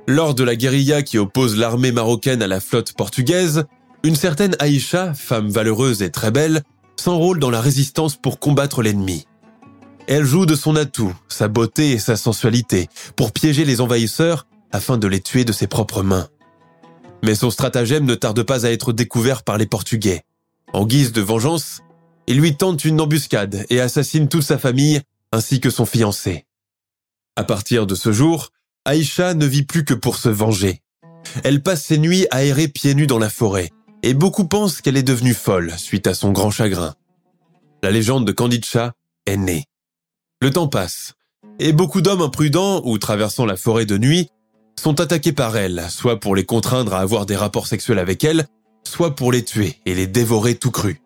Lors 0.08 0.36
de 0.36 0.44
la 0.44 0.56
guérilla 0.56 1.02
qui 1.02 1.18
oppose 1.18 1.58
l'armée 1.58 1.92
marocaine 1.92 2.44
à 2.44 2.48
la 2.48 2.60
flotte 2.60 2.94
portugaise, 2.94 3.66
une 4.04 4.16
certaine 4.16 4.56
Aïcha, 4.60 5.16
femme 5.16 5.50
valeureuse 5.50 6.04
et 6.04 6.12
très 6.12 6.30
belle, 6.30 6.62
s'enrôle 7.00 7.40
dans 7.40 7.50
la 7.50 7.62
résistance 7.62 8.16
pour 8.16 8.40
combattre 8.40 8.82
l'ennemi. 8.82 9.26
Elle 10.08 10.26
joue 10.26 10.46
de 10.46 10.56
son 10.56 10.76
atout, 10.76 11.14
sa 11.28 11.48
beauté 11.48 11.92
et 11.92 12.00
sa 12.00 12.16
sensualité, 12.16 12.90
pour 13.16 13.32
piéger 13.32 13.66
les 13.66 13.82
envahisseurs 13.82 14.48
afin 14.72 14.98
de 14.98 15.08
les 15.08 15.22
tuer 15.22 15.46
de 15.46 15.52
ses 15.52 15.68
propres 15.68 16.02
mains. 16.02 16.28
Mais 17.24 17.36
son 17.36 17.50
stratagème 17.50 18.06
ne 18.06 18.16
tarde 18.16 18.42
pas 18.44 18.66
à 18.66 18.72
être 18.72 18.94
découvert 18.94 19.44
par 19.44 19.58
les 19.58 19.66
Portugais. 19.66 20.24
En 20.74 20.86
guise 20.86 21.12
de 21.12 21.22
vengeance, 21.22 21.82
ils 22.28 22.40
lui 22.40 22.56
tentent 22.56 22.86
une 22.86 23.02
embuscade 23.02 23.66
et 23.70 23.80
assassinent 23.80 24.30
toute 24.30 24.44
sa 24.44 24.58
famille 24.58 25.02
ainsi 25.32 25.60
que 25.60 25.70
son 25.70 25.86
fiancé. 25.86 26.46
À 27.36 27.44
partir 27.44 27.86
de 27.86 27.96
ce 27.96 28.12
jour, 28.12 28.50
Aïcha 28.86 29.34
ne 29.34 29.46
vit 29.46 29.64
plus 29.64 29.84
que 29.84 29.94
pour 29.94 30.18
se 30.18 30.30
venger. 30.30 30.82
Elle 31.44 31.62
passe 31.62 31.84
ses 31.84 31.98
nuits 31.98 32.28
à 32.32 32.44
errer 32.44 32.68
pieds 32.68 32.96
nus 32.96 33.08
dans 33.08 33.20
la 33.20 33.30
forêt, 33.30 33.72
et 34.04 34.14
beaucoup 34.14 34.46
pensent 34.46 34.82
qu'elle 34.82 34.98
est 34.98 35.04
devenue 35.04 35.34
folle 35.34 35.74
suite 35.78 36.08
à 36.08 36.14
son 36.14 36.32
grand 36.32 36.52
chagrin. 36.52 36.96
La 37.84 37.92
légende 37.92 38.26
de 38.26 38.32
Candicha 38.32 38.94
est 39.26 39.38
née. 39.38 39.66
Le 40.42 40.52
temps 40.52 40.68
passe, 40.68 41.16
et 41.60 41.74
beaucoup 41.74 42.02
d'hommes 42.02 42.22
imprudents 42.22 42.82
ou 42.86 42.98
traversant 42.98 43.46
la 43.46 43.58
forêt 43.58 43.86
de 43.86 43.98
nuit 43.98 44.30
sont 44.80 45.00
attaqués 45.00 45.32
par 45.32 45.58
elle, 45.58 45.86
soit 45.90 46.20
pour 46.20 46.36
les 46.36 46.46
contraindre 46.46 46.94
à 46.94 47.00
avoir 47.00 47.26
des 47.26 47.36
rapports 47.36 47.68
sexuels 47.68 48.00
avec 48.00 48.24
elle, 48.24 48.48
soit 48.84 49.16
pour 49.16 49.32
les 49.32 49.44
tuer 49.44 49.80
et 49.86 49.96
les 49.96 50.08
dévorer 50.08 50.56
tout 50.56 50.72
cru. 50.72 51.02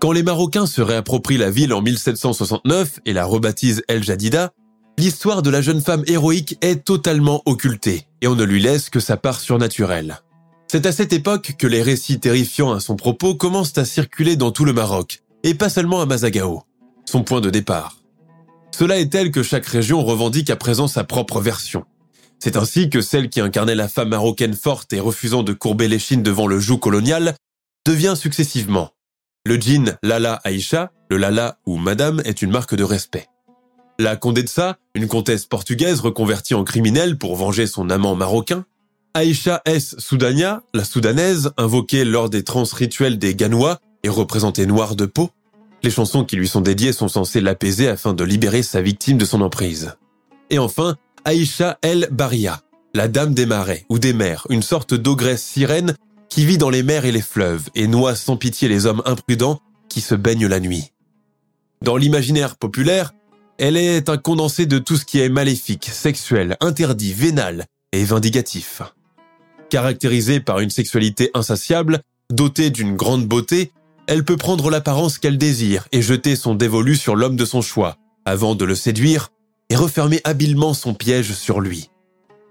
Quand 0.00 0.12
les 0.12 0.22
Marocains 0.22 0.66
se 0.66 0.82
réapproprient 0.82 1.38
la 1.38 1.50
ville 1.50 1.72
en 1.72 1.80
1769 1.80 3.00
et 3.06 3.12
la 3.12 3.24
rebaptisent 3.24 3.82
El 3.88 4.04
Jadida, 4.04 4.52
l'histoire 4.98 5.42
de 5.42 5.50
la 5.50 5.62
jeune 5.62 5.80
femme 5.80 6.04
héroïque 6.06 6.58
est 6.60 6.84
totalement 6.84 7.42
occultée 7.46 8.06
et 8.20 8.26
on 8.26 8.34
ne 8.34 8.44
lui 8.44 8.60
laisse 8.60 8.90
que 8.90 9.00
sa 9.00 9.16
part 9.16 9.40
surnaturelle. 9.40 10.20
C'est 10.68 10.86
à 10.86 10.92
cette 10.92 11.12
époque 11.12 11.54
que 11.58 11.66
les 11.66 11.80
récits 11.80 12.18
terrifiants 12.18 12.72
à 12.72 12.80
son 12.80 12.96
propos 12.96 13.36
commencent 13.36 13.78
à 13.78 13.84
circuler 13.84 14.36
dans 14.36 14.50
tout 14.50 14.64
le 14.64 14.72
Maroc, 14.72 15.22
et 15.44 15.54
pas 15.54 15.68
seulement 15.68 16.00
à 16.00 16.06
Mazagao, 16.06 16.64
son 17.04 17.22
point 17.22 17.40
de 17.40 17.50
départ. 17.50 17.98
Cela 18.72 18.98
est 18.98 19.12
tel 19.12 19.30
que 19.30 19.44
chaque 19.44 19.66
région 19.66 20.04
revendique 20.04 20.50
à 20.50 20.56
présent 20.56 20.88
sa 20.88 21.04
propre 21.04 21.40
version. 21.40 21.84
C'est 22.40 22.56
ainsi 22.56 22.90
que 22.90 23.00
celle 23.00 23.30
qui 23.30 23.40
incarnait 23.40 23.76
la 23.76 23.88
femme 23.88 24.08
marocaine 24.08 24.54
forte 24.54 24.92
et 24.92 25.00
refusant 25.00 25.42
de 25.42 25.52
courber 25.52 25.88
l'échine 25.88 26.22
devant 26.22 26.46
le 26.46 26.58
joug 26.58 26.78
colonial 26.78 27.34
devient 27.86 28.14
successivement. 28.16 28.90
Le 29.46 29.56
djinn 29.56 29.96
Lala 30.02 30.40
Aïcha, 30.42 30.90
le 31.08 31.16
Lala 31.16 31.58
ou 31.64 31.76
Madame 31.76 32.20
est 32.24 32.42
une 32.42 32.50
marque 32.50 32.74
de 32.74 32.82
respect. 32.82 33.28
La 33.98 34.16
Condessa, 34.16 34.76
une 34.94 35.06
comtesse 35.06 35.46
portugaise 35.46 36.00
reconvertie 36.00 36.54
en 36.54 36.64
criminelle 36.64 37.16
pour 37.16 37.36
venger 37.36 37.66
son 37.66 37.88
amant 37.88 38.14
marocain, 38.14 38.66
Aïcha 39.16 39.62
S. 39.64 39.94
Soudania, 39.96 40.62
la 40.74 40.84
soudanaise, 40.84 41.50
invoquée 41.56 42.04
lors 42.04 42.28
des 42.28 42.44
trans 42.44 42.64
rituels 42.70 43.18
des 43.18 43.34
Ganois 43.34 43.78
et 44.02 44.10
représentée 44.10 44.66
noire 44.66 44.94
de 44.94 45.06
peau. 45.06 45.30
Les 45.82 45.88
chansons 45.88 46.22
qui 46.22 46.36
lui 46.36 46.46
sont 46.46 46.60
dédiées 46.60 46.92
sont 46.92 47.08
censées 47.08 47.40
l'apaiser 47.40 47.88
afin 47.88 48.12
de 48.12 48.24
libérer 48.24 48.62
sa 48.62 48.82
victime 48.82 49.16
de 49.16 49.24
son 49.24 49.40
emprise. 49.40 49.94
Et 50.50 50.58
enfin, 50.58 50.96
Aïcha 51.24 51.78
El 51.80 52.08
Baria, 52.12 52.60
la 52.92 53.08
dame 53.08 53.32
des 53.32 53.46
marais 53.46 53.86
ou 53.88 53.98
des 53.98 54.12
mers, 54.12 54.46
une 54.50 54.60
sorte 54.60 54.92
d'ogresse 54.92 55.42
sirène 55.42 55.94
qui 56.28 56.44
vit 56.44 56.58
dans 56.58 56.68
les 56.68 56.82
mers 56.82 57.06
et 57.06 57.12
les 57.12 57.22
fleuves 57.22 57.70
et 57.74 57.86
noie 57.86 58.16
sans 58.16 58.36
pitié 58.36 58.68
les 58.68 58.84
hommes 58.84 59.00
imprudents 59.06 59.62
qui 59.88 60.02
se 60.02 60.14
baignent 60.14 60.46
la 60.46 60.60
nuit. 60.60 60.92
Dans 61.80 61.96
l'imaginaire 61.96 62.56
populaire, 62.56 63.14
elle 63.56 63.78
est 63.78 64.10
un 64.10 64.18
condensé 64.18 64.66
de 64.66 64.78
tout 64.78 64.98
ce 64.98 65.06
qui 65.06 65.20
est 65.20 65.30
maléfique, 65.30 65.88
sexuel, 65.90 66.58
interdit, 66.60 67.14
vénal 67.14 67.64
et 67.92 68.04
vindicatif. 68.04 68.82
Caractérisée 69.70 70.40
par 70.40 70.60
une 70.60 70.70
sexualité 70.70 71.30
insatiable, 71.34 72.00
dotée 72.30 72.70
d'une 72.70 72.96
grande 72.96 73.26
beauté, 73.26 73.72
elle 74.06 74.24
peut 74.24 74.36
prendre 74.36 74.70
l'apparence 74.70 75.18
qu'elle 75.18 75.38
désire 75.38 75.88
et 75.90 76.02
jeter 76.02 76.36
son 76.36 76.54
dévolu 76.54 76.96
sur 76.96 77.16
l'homme 77.16 77.36
de 77.36 77.44
son 77.44 77.62
choix, 77.62 77.96
avant 78.24 78.54
de 78.54 78.64
le 78.64 78.76
séduire 78.76 79.30
et 79.68 79.76
refermer 79.76 80.20
habilement 80.22 80.74
son 80.74 80.94
piège 80.94 81.32
sur 81.32 81.60
lui. 81.60 81.90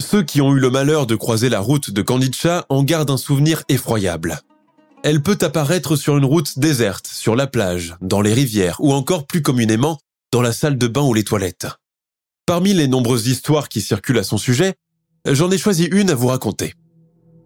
Ceux 0.01 0.23
qui 0.23 0.41
ont 0.41 0.53
eu 0.53 0.59
le 0.59 0.69
malheur 0.69 1.07
de 1.07 1.15
croiser 1.15 1.47
la 1.47 1.61
route 1.61 1.89
de 1.89 2.01
Candicha 2.01 2.65
en 2.67 2.83
gardent 2.83 3.11
un 3.11 3.17
souvenir 3.17 3.63
effroyable. 3.69 4.41
Elle 5.03 5.21
peut 5.21 5.37
apparaître 5.41 5.95
sur 5.95 6.17
une 6.17 6.25
route 6.25 6.59
déserte, 6.59 7.07
sur 7.07 7.35
la 7.35 7.47
plage, 7.47 7.95
dans 8.01 8.21
les 8.21 8.33
rivières 8.33 8.77
ou 8.79 8.91
encore 8.91 9.25
plus 9.25 9.41
communément 9.41 9.99
dans 10.33 10.41
la 10.41 10.51
salle 10.51 10.77
de 10.77 10.87
bain 10.87 11.03
ou 11.03 11.13
les 11.13 11.23
toilettes. 11.23 11.67
Parmi 12.45 12.73
les 12.73 12.87
nombreuses 12.87 13.27
histoires 13.27 13.69
qui 13.69 13.79
circulent 13.79 14.17
à 14.17 14.23
son 14.23 14.37
sujet, 14.37 14.73
j'en 15.25 15.49
ai 15.51 15.57
choisi 15.57 15.85
une 15.85 16.09
à 16.09 16.15
vous 16.15 16.27
raconter. 16.27 16.73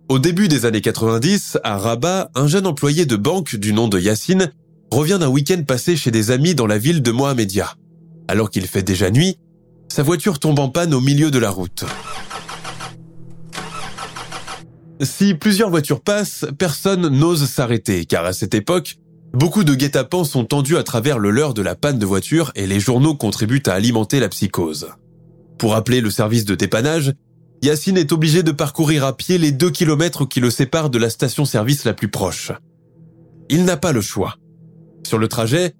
Au 0.10 0.17
début 0.17 0.48
des 0.48 0.65
années 0.65 0.82
90, 0.82 1.60
à 1.63 1.78
Rabat, 1.78 2.32
un 2.34 2.48
jeune 2.48 2.65
employé 2.65 3.06
de 3.06 3.15
banque 3.15 3.56
du 3.56 3.74
nom 3.74 3.88
de 3.88 4.00
Yassine 4.00 4.52
revient 4.91 5.17
d'un 5.19 5.28
week-end 5.28 5.62
passé 5.62 5.95
chez 5.95 6.10
des 6.10 6.32
amis 6.32 6.56
dans 6.56 6.65
la 6.65 6.80
ville 6.80 7.04
de 7.04 7.12
Mohamedia. 7.12 7.76
Alors 8.28 8.50
qu'il 8.50 8.65
fait 8.65 8.82
déjà 8.82 9.12
nuit, 9.12 9.38
sa 9.88 10.02
voiture 10.02 10.39
tombe 10.39 10.58
en 10.58 10.69
panne 10.69 10.95
au 10.95 11.00
milieu 11.00 11.30
de 11.30 11.38
la 11.38 11.52
route. 11.52 11.86
Si 15.00 15.36
plusieurs 15.36 15.69
voitures 15.69 16.02
passent, 16.02 16.48
personne 16.58 17.08
n'ose 17.10 17.45
s'arrêter, 17.48 18.06
car 18.06 18.26
à 18.26 18.34
cette 18.34 18.56
époque, 18.56 18.95
beaucoup 19.32 19.63
de 19.63 19.76
guet-apens 19.76 20.24
sont 20.24 20.43
tendus 20.43 20.78
à 20.78 20.84
travers 20.84 21.19
le 21.19 21.30
leurre 21.30 21.54
de 21.54 21.62
la 21.62 21.76
panne 21.76 22.00
de 22.00 22.06
voiture 22.08 22.52
et 22.56 22.65
les 22.65 22.80
journaux 22.80 23.13
contribuent 23.13 23.62
à 23.67 23.74
alimenter 23.74 24.19
la 24.19 24.30
psychose. 24.30 24.89
Pour 25.60 25.76
appeler 25.76 26.02
le 26.02 26.10
service 26.10 26.45
de 26.45 26.56
dépannage, 26.56 27.13
Yacine 27.62 27.98
est 27.98 28.13
obligé 28.13 28.41
de 28.41 28.52
parcourir 28.52 29.04
à 29.04 29.15
pied 29.15 29.38
les 29.38 29.52
deux 29.52 29.69
kilomètres 29.69 30.26
qui 30.26 30.39
le 30.39 30.50
séparent 30.50 30.89
de 30.89 30.98
la 30.98 31.10
station-service 31.10 31.84
la 31.84 31.93
plus 31.93 32.10
proche. 32.10 32.52
Il 33.50 33.65
n'a 33.65 33.76
pas 33.76 33.91
le 33.91 34.02
choix. 34.02 34.36
Sur 35.06 35.17
le 35.17 35.28
trajet, 35.28 35.74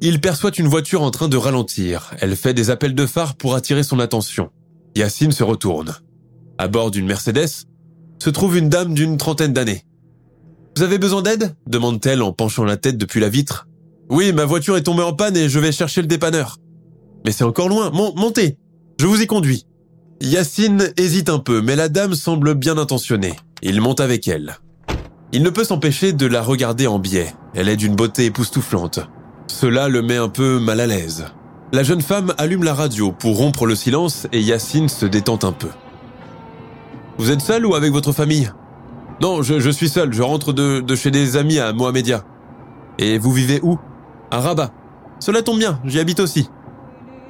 il 0.00 0.20
perçoit 0.20 0.56
une 0.56 0.68
voiture 0.68 1.02
en 1.02 1.10
train 1.10 1.28
de 1.28 1.36
ralentir. 1.36 2.14
Elle 2.20 2.36
fait 2.36 2.54
des 2.54 2.70
appels 2.70 2.94
de 2.94 3.06
phare 3.06 3.36
pour 3.36 3.54
attirer 3.54 3.82
son 3.82 3.98
attention. 3.98 4.50
Yacine 4.96 5.32
se 5.32 5.44
retourne. 5.44 5.94
À 6.56 6.68
bord 6.68 6.90
d'une 6.90 7.06
Mercedes, 7.06 7.66
se 8.18 8.30
trouve 8.30 8.56
une 8.56 8.68
dame 8.68 8.94
d'une 8.94 9.16
trentaine 9.16 9.52
d'années. 9.52 9.84
Vous 10.76 10.82
avez 10.82 10.98
besoin 10.98 11.22
d'aide? 11.22 11.54
demande-t-elle 11.66 12.22
en 12.22 12.32
penchant 12.32 12.64
la 12.64 12.76
tête 12.76 12.96
depuis 12.96 13.20
la 13.20 13.28
vitre. 13.28 13.66
Oui, 14.08 14.32
ma 14.32 14.44
voiture 14.44 14.76
est 14.76 14.84
tombée 14.84 15.02
en 15.02 15.12
panne 15.12 15.36
et 15.36 15.48
je 15.48 15.58
vais 15.58 15.72
chercher 15.72 16.00
le 16.00 16.06
dépanneur. 16.06 16.56
Mais 17.24 17.32
c'est 17.32 17.44
encore 17.44 17.68
loin. 17.68 17.90
montez. 17.90 18.56
Je 18.98 19.06
vous 19.06 19.20
y 19.20 19.26
conduis. 19.26 19.66
Yacine 20.20 20.92
hésite 20.96 21.28
un 21.28 21.38
peu, 21.38 21.62
mais 21.62 21.76
la 21.76 21.88
dame 21.88 22.14
semble 22.14 22.54
bien 22.54 22.76
intentionnée. 22.76 23.36
Il 23.62 23.80
monte 23.80 24.00
avec 24.00 24.26
elle. 24.26 24.56
Il 25.30 25.44
ne 25.44 25.50
peut 25.50 25.62
s'empêcher 25.62 26.12
de 26.12 26.26
la 26.26 26.42
regarder 26.42 26.88
en 26.88 26.98
biais. 26.98 27.32
Elle 27.54 27.68
est 27.68 27.76
d'une 27.76 27.94
beauté 27.94 28.24
époustouflante. 28.24 28.98
Cela 29.46 29.88
le 29.88 30.02
met 30.02 30.16
un 30.16 30.28
peu 30.28 30.58
mal 30.58 30.80
à 30.80 30.86
l'aise. 30.86 31.26
La 31.72 31.84
jeune 31.84 32.00
femme 32.00 32.34
allume 32.36 32.64
la 32.64 32.74
radio 32.74 33.12
pour 33.12 33.36
rompre 33.36 33.64
le 33.64 33.76
silence 33.76 34.26
et 34.32 34.40
Yacine 34.40 34.88
se 34.88 35.06
détend 35.06 35.38
un 35.44 35.52
peu. 35.52 35.68
Vous 37.18 37.30
êtes 37.30 37.40
seul 37.40 37.64
ou 37.64 37.76
avec 37.76 37.92
votre 37.92 38.12
famille? 38.12 38.50
Non, 39.20 39.42
je, 39.42 39.70
suis 39.70 39.88
seul, 39.88 40.12
je 40.12 40.22
rentre 40.22 40.52
de, 40.52 40.80
de 40.80 40.96
chez 40.96 41.12
des 41.12 41.36
amis 41.36 41.60
à 41.60 41.72
Mohamedia. 41.72 42.24
Et 42.98 43.18
vous 43.18 43.32
vivez 43.32 43.60
où? 43.62 43.78
À 44.32 44.40
Rabat. 44.40 44.72
Cela 45.20 45.42
tombe 45.42 45.58
bien, 45.58 45.80
j'y 45.84 46.00
habite 46.00 46.20
aussi. 46.20 46.48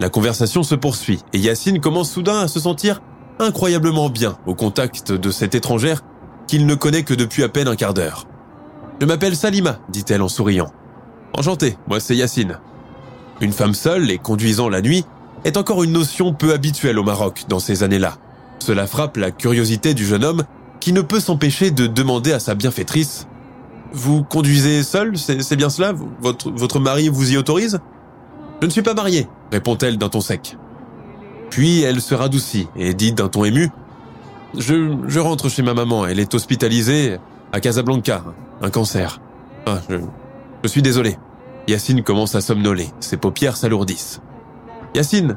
La 0.00 0.08
conversation 0.08 0.62
se 0.62 0.76
poursuit 0.76 1.20
et 1.32 1.38
Yacine 1.38 1.80
commence 1.80 2.10
soudain 2.10 2.38
à 2.38 2.48
se 2.48 2.60
sentir 2.60 3.02
incroyablement 3.40 4.10
bien 4.10 4.36
au 4.46 4.54
contact 4.54 5.12
de 5.12 5.30
cette 5.30 5.54
étrangère 5.54 6.02
qu'il 6.46 6.66
ne 6.66 6.74
connaît 6.74 7.02
que 7.02 7.14
depuis 7.14 7.42
à 7.42 7.48
peine 7.48 7.68
un 7.68 7.76
quart 7.76 7.94
d'heure. 7.94 8.26
Je 9.00 9.06
m'appelle 9.06 9.36
Salima, 9.36 9.78
dit-elle 9.88 10.22
en 10.22 10.28
souriant. 10.28 10.72
Enchanté, 11.36 11.76
moi 11.88 11.98
c'est 11.98 12.16
Yacine. 12.16 12.58
Une 13.40 13.52
femme 13.52 13.74
seule 13.74 14.10
et 14.10 14.18
conduisant 14.18 14.68
la 14.68 14.82
nuit 14.82 15.04
est 15.44 15.56
encore 15.56 15.82
une 15.82 15.92
notion 15.92 16.32
peu 16.32 16.52
habituelle 16.52 16.98
au 16.98 17.04
Maroc 17.04 17.44
dans 17.48 17.60
ces 17.60 17.82
années-là. 17.82 18.18
Cela 18.60 18.86
frappe 18.86 19.16
la 19.16 19.30
curiosité 19.30 19.94
du 19.94 20.04
jeune 20.04 20.24
homme 20.24 20.44
qui 20.80 20.92
ne 20.92 21.00
peut 21.00 21.20
s'empêcher 21.20 21.70
de 21.70 21.86
demander 21.86 22.32
à 22.32 22.40
sa 22.40 22.54
bienfaitrice 22.54 23.26
Vous 23.92 24.22
conduisez 24.22 24.82
seul 24.82 25.16
C'est 25.16 25.56
bien 25.56 25.70
cela? 25.70 25.92
Votre 26.20 26.78
mari 26.78 27.08
vous 27.08 27.32
y 27.32 27.36
autorise? 27.36 27.80
Je 28.60 28.66
ne 28.66 28.70
suis 28.70 28.82
pas 28.82 28.94
mariée, 28.94 29.28
répond-elle 29.52 29.98
d'un 29.98 30.08
ton 30.08 30.20
sec. 30.20 30.56
Puis 31.50 31.82
elle 31.82 32.00
se 32.00 32.14
radoucit 32.14 32.68
et 32.76 32.94
dit 32.94 33.12
d'un 33.12 33.28
ton 33.28 33.44
ému 33.44 33.70
je, 34.56 34.96
je 35.06 35.20
rentre 35.20 35.48
chez 35.48 35.62
ma 35.62 35.74
maman, 35.74 36.06
elle 36.06 36.18
est 36.18 36.34
hospitalisée 36.34 37.18
à 37.52 37.60
Casablanca, 37.60 38.24
un 38.62 38.70
cancer. 38.70 39.20
Ah, 39.66 39.80
je, 39.88 39.96
je 40.62 40.68
suis 40.68 40.82
désolé. 40.82 41.18
Yacine 41.68 42.02
commence 42.02 42.34
à 42.34 42.40
somnoler, 42.40 42.88
ses 43.00 43.18
paupières 43.18 43.56
s'alourdissent. 43.56 44.20
Yacine 44.94 45.36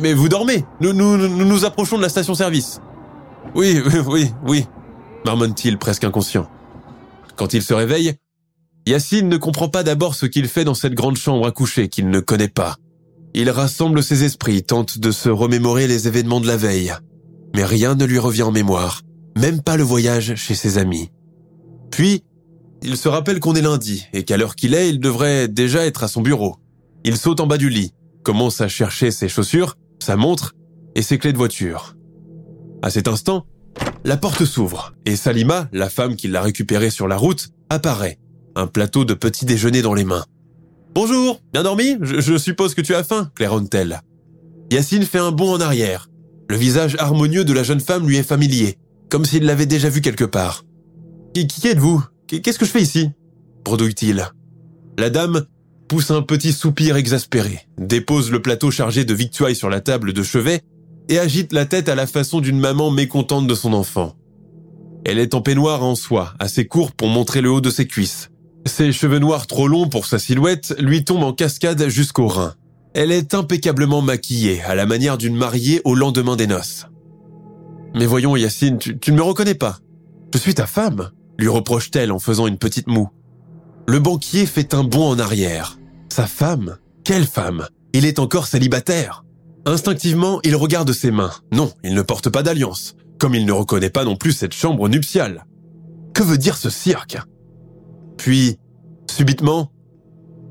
mais, 0.00 0.14
vous 0.14 0.28
dormez? 0.28 0.64
Nous, 0.80 0.92
nous, 0.92 1.16
nous 1.16 1.44
nous 1.44 1.64
approchons 1.64 1.96
de 1.96 2.02
la 2.02 2.08
station-service. 2.08 2.80
Oui, 3.54 3.82
oui, 3.84 4.00
oui, 4.06 4.34
oui, 4.46 4.66
marmonne-t-il 5.24 5.78
presque 5.78 6.04
inconscient. 6.04 6.48
Quand 7.36 7.52
il 7.52 7.62
se 7.62 7.74
réveille, 7.74 8.14
Yacine 8.86 9.28
ne 9.28 9.36
comprend 9.36 9.68
pas 9.68 9.82
d'abord 9.82 10.14
ce 10.14 10.26
qu'il 10.26 10.48
fait 10.48 10.64
dans 10.64 10.74
cette 10.74 10.94
grande 10.94 11.16
chambre 11.16 11.46
à 11.46 11.52
coucher 11.52 11.88
qu'il 11.88 12.10
ne 12.10 12.20
connaît 12.20 12.48
pas. 12.48 12.76
Il 13.34 13.48
rassemble 13.48 14.02
ses 14.02 14.24
esprits, 14.24 14.62
tente 14.62 14.98
de 14.98 15.10
se 15.10 15.28
remémorer 15.28 15.86
les 15.86 16.08
événements 16.08 16.40
de 16.40 16.46
la 16.46 16.56
veille. 16.56 16.92
Mais 17.54 17.64
rien 17.64 17.94
ne 17.94 18.04
lui 18.04 18.18
revient 18.18 18.42
en 18.42 18.50
mémoire, 18.50 19.02
même 19.36 19.62
pas 19.62 19.76
le 19.76 19.84
voyage 19.84 20.34
chez 20.34 20.54
ses 20.54 20.78
amis. 20.78 21.10
Puis, 21.90 22.24
il 22.82 22.96
se 22.96 23.08
rappelle 23.08 23.38
qu'on 23.38 23.54
est 23.54 23.62
lundi 23.62 24.06
et 24.12 24.24
qu'à 24.24 24.36
l'heure 24.36 24.56
qu'il 24.56 24.74
est, 24.74 24.90
il 24.90 24.98
devrait 24.98 25.48
déjà 25.48 25.86
être 25.86 26.02
à 26.02 26.08
son 26.08 26.20
bureau. 26.20 26.56
Il 27.04 27.16
saute 27.16 27.40
en 27.40 27.46
bas 27.46 27.58
du 27.58 27.68
lit, 27.68 27.92
commence 28.24 28.60
à 28.60 28.68
chercher 28.68 29.10
ses 29.10 29.28
chaussures, 29.28 29.76
sa 30.00 30.16
montre 30.16 30.54
et 30.94 31.02
ses 31.02 31.18
clés 31.18 31.32
de 31.32 31.38
voiture. 31.38 31.96
À 32.82 32.90
cet 32.90 33.06
instant, 33.06 33.46
la 34.04 34.16
porte 34.16 34.44
s'ouvre 34.44 34.94
et 35.06 35.14
Salima, 35.14 35.68
la 35.72 35.88
femme 35.88 36.16
qui 36.16 36.28
l'a 36.28 36.42
récupérée 36.42 36.90
sur 36.90 37.06
la 37.06 37.16
route, 37.16 37.50
apparaît, 37.70 38.18
un 38.54 38.66
plateau 38.66 39.04
de 39.04 39.14
petit 39.14 39.44
déjeuner 39.44 39.82
dans 39.82 39.94
les 39.94 40.04
mains. 40.04 40.24
Bonjour, 40.94 41.40
bien 41.52 41.62
dormi? 41.62 41.96
Je, 42.02 42.36
suppose 42.36 42.74
que 42.74 42.82
tu 42.82 42.94
as 42.94 43.04
faim, 43.04 43.30
claironne-t-elle. 43.34 44.02
Yacine 44.70 45.04
fait 45.04 45.18
un 45.18 45.32
bond 45.32 45.54
en 45.54 45.60
arrière. 45.60 46.08
Le 46.48 46.56
visage 46.56 46.96
harmonieux 46.98 47.44
de 47.44 47.52
la 47.52 47.62
jeune 47.62 47.80
femme 47.80 48.06
lui 48.06 48.16
est 48.16 48.22
familier, 48.22 48.78
comme 49.08 49.24
s'il 49.24 49.44
l'avait 49.44 49.66
déjà 49.66 49.88
vu 49.88 50.00
quelque 50.00 50.24
part. 50.24 50.64
Qui, 51.34 51.68
êtes-vous? 51.68 52.04
Qu'est-ce 52.26 52.58
que 52.58 52.66
je 52.66 52.70
fais 52.70 52.82
ici? 52.82 53.10
Bredouille-t-il. 53.64 54.28
La 54.98 55.08
dame 55.08 55.46
pousse 55.88 56.10
un 56.10 56.22
petit 56.22 56.52
soupir 56.52 56.96
exaspéré, 56.96 57.60
dépose 57.78 58.30
le 58.30 58.42
plateau 58.42 58.70
chargé 58.70 59.04
de 59.04 59.14
victuailles 59.14 59.56
sur 59.56 59.70
la 59.70 59.80
table 59.80 60.12
de 60.12 60.22
chevet 60.22 60.62
et 61.08 61.18
agite 61.18 61.52
la 61.52 61.66
tête 61.66 61.88
à 61.88 61.94
la 61.94 62.06
façon 62.06 62.40
d'une 62.40 62.58
maman 62.58 62.90
mécontente 62.90 63.46
de 63.46 63.54
son 63.54 63.72
enfant. 63.72 64.14
Elle 65.04 65.18
est 65.18 65.34
en 65.34 65.40
peignoir 65.40 65.82
en 65.82 65.94
soie, 65.94 66.34
assez 66.38 66.66
court 66.66 66.92
pour 66.92 67.08
montrer 67.08 67.40
le 67.40 67.50
haut 67.50 67.60
de 67.60 67.70
ses 67.70 67.86
cuisses. 67.86 68.31
Ses 68.66 68.92
cheveux 68.92 69.18
noirs 69.18 69.46
trop 69.46 69.68
longs 69.68 69.88
pour 69.88 70.06
sa 70.06 70.18
silhouette 70.18 70.74
lui 70.78 71.04
tombent 71.04 71.24
en 71.24 71.32
cascade 71.32 71.88
jusqu'aux 71.88 72.28
reins. 72.28 72.54
Elle 72.94 73.10
est 73.10 73.34
impeccablement 73.34 74.02
maquillée, 74.02 74.62
à 74.62 74.74
la 74.74 74.86
manière 74.86 75.18
d'une 75.18 75.36
mariée 75.36 75.80
au 75.84 75.94
lendemain 75.94 76.36
des 76.36 76.46
noces. 76.46 76.86
Mais 77.94 78.06
voyons, 78.06 78.36
Yacine, 78.36 78.78
tu, 78.78 78.98
tu 78.98 79.12
ne 79.12 79.16
me 79.16 79.22
reconnais 79.22 79.54
pas. 79.54 79.78
Je 80.32 80.38
suis 80.38 80.54
ta 80.54 80.66
femme, 80.66 81.10
lui 81.38 81.48
reproche-t-elle 81.48 82.12
en 82.12 82.18
faisant 82.18 82.46
une 82.46 82.58
petite 82.58 82.86
moue. 82.86 83.08
Le 83.88 83.98
banquier 83.98 84.46
fait 84.46 84.74
un 84.74 84.84
bond 84.84 85.08
en 85.08 85.18
arrière. 85.18 85.78
Sa 86.12 86.26
femme? 86.26 86.76
Quelle 87.04 87.26
femme? 87.26 87.66
Il 87.92 88.06
est 88.06 88.18
encore 88.18 88.46
célibataire. 88.46 89.24
Instinctivement, 89.66 90.40
il 90.44 90.56
regarde 90.56 90.92
ses 90.92 91.10
mains. 91.10 91.32
Non, 91.52 91.72
il 91.82 91.94
ne 91.94 92.02
porte 92.02 92.30
pas 92.30 92.42
d'alliance, 92.42 92.94
comme 93.18 93.34
il 93.34 93.44
ne 93.44 93.52
reconnaît 93.52 93.90
pas 93.90 94.04
non 94.04 94.16
plus 94.16 94.32
cette 94.32 94.54
chambre 94.54 94.88
nuptiale. 94.88 95.46
Que 96.14 96.22
veut 96.22 96.38
dire 96.38 96.56
ce 96.56 96.70
cirque? 96.70 97.18
Puis, 98.16 98.58
subitement, 99.10 99.72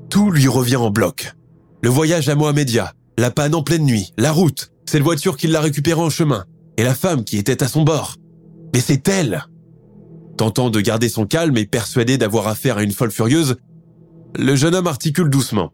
tout 0.09 0.31
lui 0.31 0.47
revient 0.47 0.77
en 0.77 0.91
bloc. 0.91 1.33
Le 1.81 1.89
voyage 1.89 2.29
à 2.29 2.35
Mohamedia, 2.35 2.93
la 3.17 3.31
panne 3.31 3.55
en 3.55 3.63
pleine 3.63 3.85
nuit, 3.85 4.13
la 4.17 4.31
route, 4.31 4.71
cette 4.85 5.03
voiture 5.03 5.37
qui 5.37 5.47
l'a 5.47 5.61
récupérée 5.61 6.01
en 6.01 6.09
chemin, 6.09 6.45
et 6.77 6.83
la 6.83 6.95
femme 6.95 7.23
qui 7.23 7.37
était 7.37 7.63
à 7.63 7.67
son 7.67 7.83
bord. 7.83 8.15
Mais 8.73 8.81
c'est 8.81 9.07
elle 9.07 9.45
Tentant 10.37 10.69
de 10.69 10.81
garder 10.81 11.09
son 11.09 11.25
calme 11.25 11.57
et 11.57 11.65
persuadé 11.65 12.17
d'avoir 12.17 12.47
affaire 12.47 12.77
à 12.77 12.83
une 12.83 12.93
folle 12.93 13.11
furieuse, 13.11 13.57
le 14.37 14.55
jeune 14.55 14.75
homme 14.75 14.87
articule 14.87 15.29
doucement. 15.29 15.71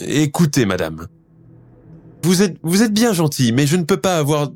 Écoutez, 0.00 0.64
madame. 0.64 1.06
Vous 2.24 2.42
êtes, 2.42 2.56
vous 2.62 2.82
êtes 2.82 2.92
bien 2.92 3.12
gentil, 3.12 3.52
mais 3.52 3.66
je 3.66 3.76
ne 3.76 3.84
peux 3.84 3.98
pas 3.98 4.18
avoir, 4.18 4.50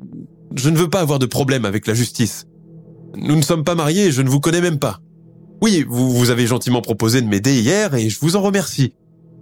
je 0.55 0.69
ne 0.69 0.77
veux 0.77 0.89
pas 0.89 1.01
avoir 1.01 1.19
de 1.19 1.25
problème 1.25 1.65
avec 1.65 1.87
la 1.87 1.93
justice. 1.93 2.45
Nous 3.15 3.35
ne 3.35 3.41
sommes 3.41 3.63
pas 3.63 3.75
mariés 3.75 4.07
et 4.07 4.11
je 4.11 4.21
ne 4.21 4.29
vous 4.29 4.39
connais 4.39 4.61
même 4.61 4.79
pas. 4.79 4.99
Oui, 5.61 5.85
vous, 5.87 6.11
vous 6.11 6.29
avez 6.29 6.47
gentiment 6.47 6.81
proposé 6.81 7.21
de 7.21 7.27
m'aider 7.27 7.59
hier 7.59 7.93
et 7.95 8.09
je 8.09 8.19
vous 8.19 8.35
en 8.35 8.41
remercie. 8.41 8.93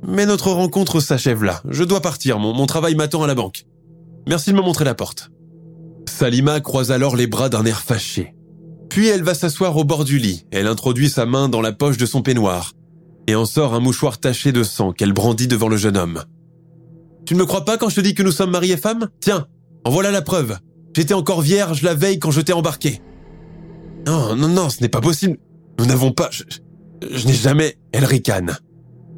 Mais 0.06 0.26
notre 0.26 0.52
rencontre 0.52 1.00
s'achève 1.00 1.44
là. 1.44 1.62
Je 1.70 1.84
dois 1.84 2.02
partir, 2.02 2.40
mon, 2.40 2.66
travail 2.66 2.96
m'attend 2.96 3.24
à 3.24 3.28
la 3.28 3.36
banque. 3.36 3.66
Merci 4.28 4.52
de 4.52 4.56
me 4.56 4.62
montrer 4.62 4.86
la 4.86 4.96
porte. 4.96 5.32
Salima 6.08 6.60
croise 6.60 6.92
alors 6.92 7.16
les 7.16 7.28
bras 7.28 7.50
d'un 7.50 7.66
air 7.66 7.82
fâché. 7.82 8.36
Puis 8.90 9.08
elle 9.08 9.24
va 9.24 9.34
s'asseoir 9.34 9.76
au 9.78 9.86
bord 9.86 10.04
du 10.04 10.18
lit. 10.20 10.46
Elle 10.52 10.68
introduit 10.68 11.10
sa 11.10 11.26
main 11.26 11.50
dans 11.50 11.62
la 11.62 11.72
poche 11.72 11.98
de 11.98 12.06
son 12.06 12.22
peignoir 12.22 12.74
et 13.28 13.36
en 13.36 13.46
sort 13.46 13.74
un 13.74 13.80
mouchoir 13.80 14.20
taché 14.20 14.52
de 14.52 14.64
sang 14.64 14.92
qu'elle 14.92 15.14
brandit 15.14 15.48
devant 15.48 15.70
le 15.70 15.78
jeune 15.78 15.98
homme. 15.98 16.24
Tu 17.26 17.36
ne 17.36 17.40
me 17.40 17.46
crois 17.46 17.64
pas 17.64 17.78
quand 17.78 17.88
je 17.88 17.96
te 17.96 18.02
dis 18.02 18.14
que 18.14 18.24
nous 18.24 18.32
sommes 18.32 18.52
mariés 18.52 18.76
femmes? 18.76 19.10
Tiens, 19.22 19.48
en 19.86 19.90
voilà 19.90 20.12
la 20.12 20.22
preuve. 20.22 20.58
J'étais 20.94 21.14
encore 21.14 21.42
vierge 21.42 21.82
la 21.82 21.94
veille 21.94 22.20
quand 22.20 22.32
je 22.32 22.42
t'ai 22.42 22.54
embarqué. 22.54 23.02
Non, 24.06 24.36
non, 24.36 24.50
non, 24.50 24.70
ce 24.70 24.82
n'est 24.82 24.90
pas 24.90 25.00
possible. 25.00 25.38
Nous 25.80 25.86
n'avons 25.86 26.12
pas... 26.12 26.30
Je, 26.32 26.44
je 27.12 27.28
n'ai 27.28 27.34
jamais... 27.34 27.78
Elle 27.92 28.06
ricane. 28.06 28.58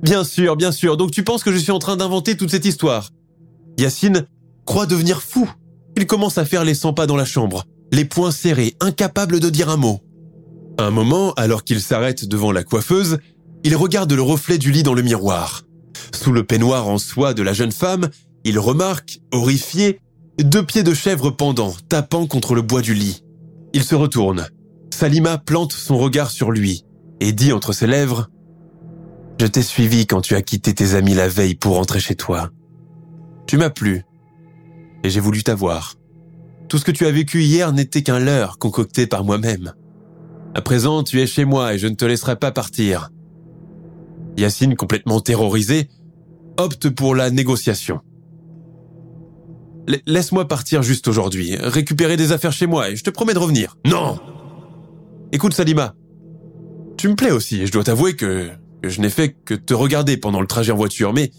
Bien 0.01 0.23
sûr, 0.23 0.55
bien 0.55 0.71
sûr. 0.71 0.97
Donc 0.97 1.11
tu 1.11 1.23
penses 1.23 1.43
que 1.43 1.51
je 1.51 1.57
suis 1.57 1.71
en 1.71 1.79
train 1.79 1.97
d'inventer 1.97 2.37
toute 2.37 2.51
cette 2.51 2.65
histoire 2.65 3.09
Yacine 3.77 4.25
croit 4.65 4.85
devenir 4.85 5.21
fou. 5.21 5.49
Il 5.97 6.07
commence 6.07 6.37
à 6.37 6.45
faire 6.45 6.63
les 6.63 6.73
100 6.73 6.93
pas 6.93 7.07
dans 7.07 7.15
la 7.15 7.25
chambre, 7.25 7.65
les 7.91 8.05
poings 8.05 8.31
serrés, 8.31 8.75
incapable 8.79 9.39
de 9.39 9.49
dire 9.49 9.69
un 9.69 9.77
mot. 9.77 9.99
Un 10.77 10.91
moment, 10.91 11.33
alors 11.33 11.63
qu'il 11.63 11.81
s'arrête 11.81 12.27
devant 12.27 12.51
la 12.51 12.63
coiffeuse, 12.63 13.19
il 13.63 13.75
regarde 13.75 14.11
le 14.11 14.21
reflet 14.21 14.57
du 14.57 14.71
lit 14.71 14.83
dans 14.83 14.93
le 14.93 15.01
miroir. 15.01 15.63
Sous 16.13 16.31
le 16.31 16.43
peignoir 16.43 16.87
en 16.87 16.97
soie 16.97 17.33
de 17.33 17.43
la 17.43 17.53
jeune 17.53 17.71
femme, 17.71 18.09
il 18.43 18.59
remarque, 18.59 19.19
horrifié, 19.31 19.99
deux 20.37 20.65
pieds 20.65 20.83
de 20.83 20.93
chèvre 20.93 21.31
pendants, 21.31 21.73
tapant 21.89 22.27
contre 22.27 22.55
le 22.55 22.61
bois 22.61 22.81
du 22.81 22.93
lit. 22.93 23.23
Il 23.73 23.83
se 23.83 23.95
retourne. 23.95 24.47
Salima 24.95 25.37
plante 25.37 25.73
son 25.73 25.97
regard 25.97 26.31
sur 26.31 26.51
lui 26.51 26.85
et 27.19 27.33
dit 27.33 27.51
entre 27.51 27.73
ses 27.73 27.85
lèvres⁇ 27.85 28.21
Je 29.41 29.45
t'ai 29.45 29.61
suivi 29.61 30.07
quand 30.07 30.21
tu 30.21 30.35
as 30.35 30.41
quitté 30.41 30.73
tes 30.73 30.93
amis 30.93 31.13
la 31.13 31.27
veille 31.27 31.55
pour 31.55 31.75
rentrer 31.75 31.99
chez 31.99 32.15
toi. 32.15 32.49
Tu 33.45 33.57
m'as 33.57 33.69
plu 33.69 34.05
et 35.03 35.09
j'ai 35.09 35.19
voulu 35.19 35.43
t'avoir. 35.43 35.95
Tout 36.69 36.77
ce 36.77 36.85
que 36.85 36.91
tu 36.91 37.05
as 37.05 37.11
vécu 37.11 37.43
hier 37.43 37.73
n'était 37.73 38.03
qu'un 38.03 38.19
leurre 38.19 38.57
concocté 38.57 39.05
par 39.05 39.25
moi-même. 39.25 39.73
À 40.53 40.61
présent, 40.61 41.03
tu 41.03 41.21
es 41.21 41.27
chez 41.27 41.43
moi 41.43 41.73
et 41.73 41.77
je 41.77 41.87
ne 41.87 41.95
te 41.95 42.05
laisserai 42.05 42.37
pas 42.37 42.53
partir. 42.53 43.09
Yacine, 44.37 44.77
complètement 44.77 45.19
terrorisé, 45.19 45.89
opte 46.55 46.89
pour 46.89 47.15
la 47.15 47.31
négociation. 47.31 47.99
Laisse-moi 50.07 50.47
partir 50.47 50.83
juste 50.83 51.09
aujourd'hui, 51.09 51.57
récupérer 51.57 52.15
des 52.15 52.31
affaires 52.31 52.53
chez 52.53 52.65
moi 52.65 52.91
et 52.91 52.95
je 52.95 53.03
te 53.03 53.09
promets 53.09 53.33
de 53.33 53.39
revenir. 53.39 53.75
Non 53.85 54.17
Écoute 55.31 55.53
Salima, 55.53 55.95
tu 56.97 57.09
me 57.09 57.15
plais 57.15 57.31
aussi 57.31 57.61
et 57.61 57.67
je 57.67 57.71
dois 57.71 57.83
t'avouer 57.83 58.15
que, 58.15 58.49
je 58.83 59.01
n'ai 59.01 59.09
fait 59.09 59.35
que 59.45 59.53
te 59.53 59.73
regarder 59.73 60.17
pendant 60.17 60.41
le 60.41 60.47
trajet 60.47 60.71
en 60.71 60.77
voiture, 60.77 61.13
mais 61.13 61.31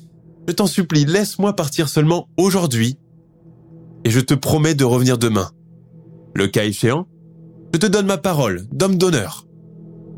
je 0.48 0.52
t'en 0.52 0.66
supplie, 0.66 1.04
laisse-moi 1.04 1.54
partir 1.54 1.88
seulement 1.88 2.28
aujourd'hui 2.36 2.98
et 4.04 4.10
je 4.10 4.20
te 4.20 4.34
promets 4.34 4.74
de 4.74 4.84
revenir 4.84 5.18
demain. 5.18 5.50
Le 6.34 6.46
cas 6.46 6.64
échéant, 6.64 7.06
je 7.72 7.78
te 7.78 7.86
donne 7.86 8.06
ma 8.06 8.18
parole 8.18 8.66
d'homme 8.70 8.96
d'honneur. 8.96 9.46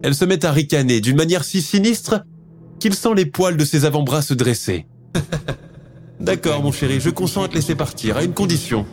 Elle 0.03 0.15
se 0.15 0.25
met 0.25 0.45
à 0.45 0.53
ricaner 0.53 1.01
d'une 1.01 1.17
manière 1.17 1.45
si 1.45 1.63
sinistre 1.63 2.23
qu'il 2.81 2.95
sent 2.95 3.15
les 3.17 3.27
poils 3.27 3.57
de 3.57 3.65
ses 3.65 3.85
avant-bras 3.85 4.23
se 4.23 4.35
dresser. 4.35 4.87
D'accord, 6.21 6.63
mon 6.63 6.73
chéri, 6.73 7.01
je 7.01 7.11
consens 7.11 7.45
à 7.45 7.49
te 7.49 7.55
laisser 7.55 7.75
partir, 7.75 8.17
à 8.17 8.25
une 8.25 8.35
condition. 8.35 8.87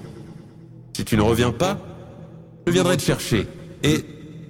Si 0.95 1.03
tu 1.03 1.17
ne 1.17 1.21
reviens 1.21 1.51
pas, 1.51 1.80
je 2.67 2.71
viendrai 2.71 2.97
te 2.97 3.01
chercher. 3.01 3.47
Et 3.84 4.05